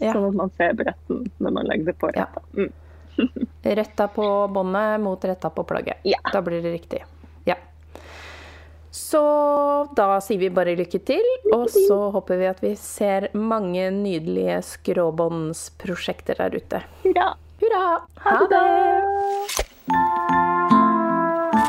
Ja. 0.00 0.12
sånn 0.14 0.28
at 0.28 0.34
man 0.38 0.50
ser 0.56 0.72
bretten 0.78 1.24
når 1.42 1.50
man 1.52 1.66
legger 1.66 1.84
det 1.92 1.98
på 1.98 2.10
Ja. 2.14 2.24
retta. 2.26 2.40
Mm. 2.56 2.72
Retta 3.78 4.06
på 4.08 4.24
båndet 4.54 5.00
mot 5.02 5.24
retta 5.24 5.50
på 5.50 5.64
plagget. 5.66 5.96
Ja. 6.04 6.18
Da 6.32 6.40
blir 6.42 6.62
det 6.62 6.72
riktig. 6.72 7.02
Ja. 7.44 7.54
Så 8.94 9.88
da 9.94 10.20
sier 10.20 10.38
vi 10.38 10.48
bare 10.50 10.76
lykke 10.78 10.98
til, 11.04 11.22
og 11.52 11.68
så 11.70 12.10
håper 12.14 12.36
vi 12.38 12.46
at 12.46 12.60
vi 12.62 12.74
ser 12.76 13.28
mange 13.34 13.90
nydelige 13.90 14.62
skråbåndsprosjekter 14.62 16.34
der 16.38 16.50
ute. 16.56 16.80
Hurra! 17.04 17.34
Hurra! 17.60 18.00
Ha 18.22 18.46
det! 18.54 20.77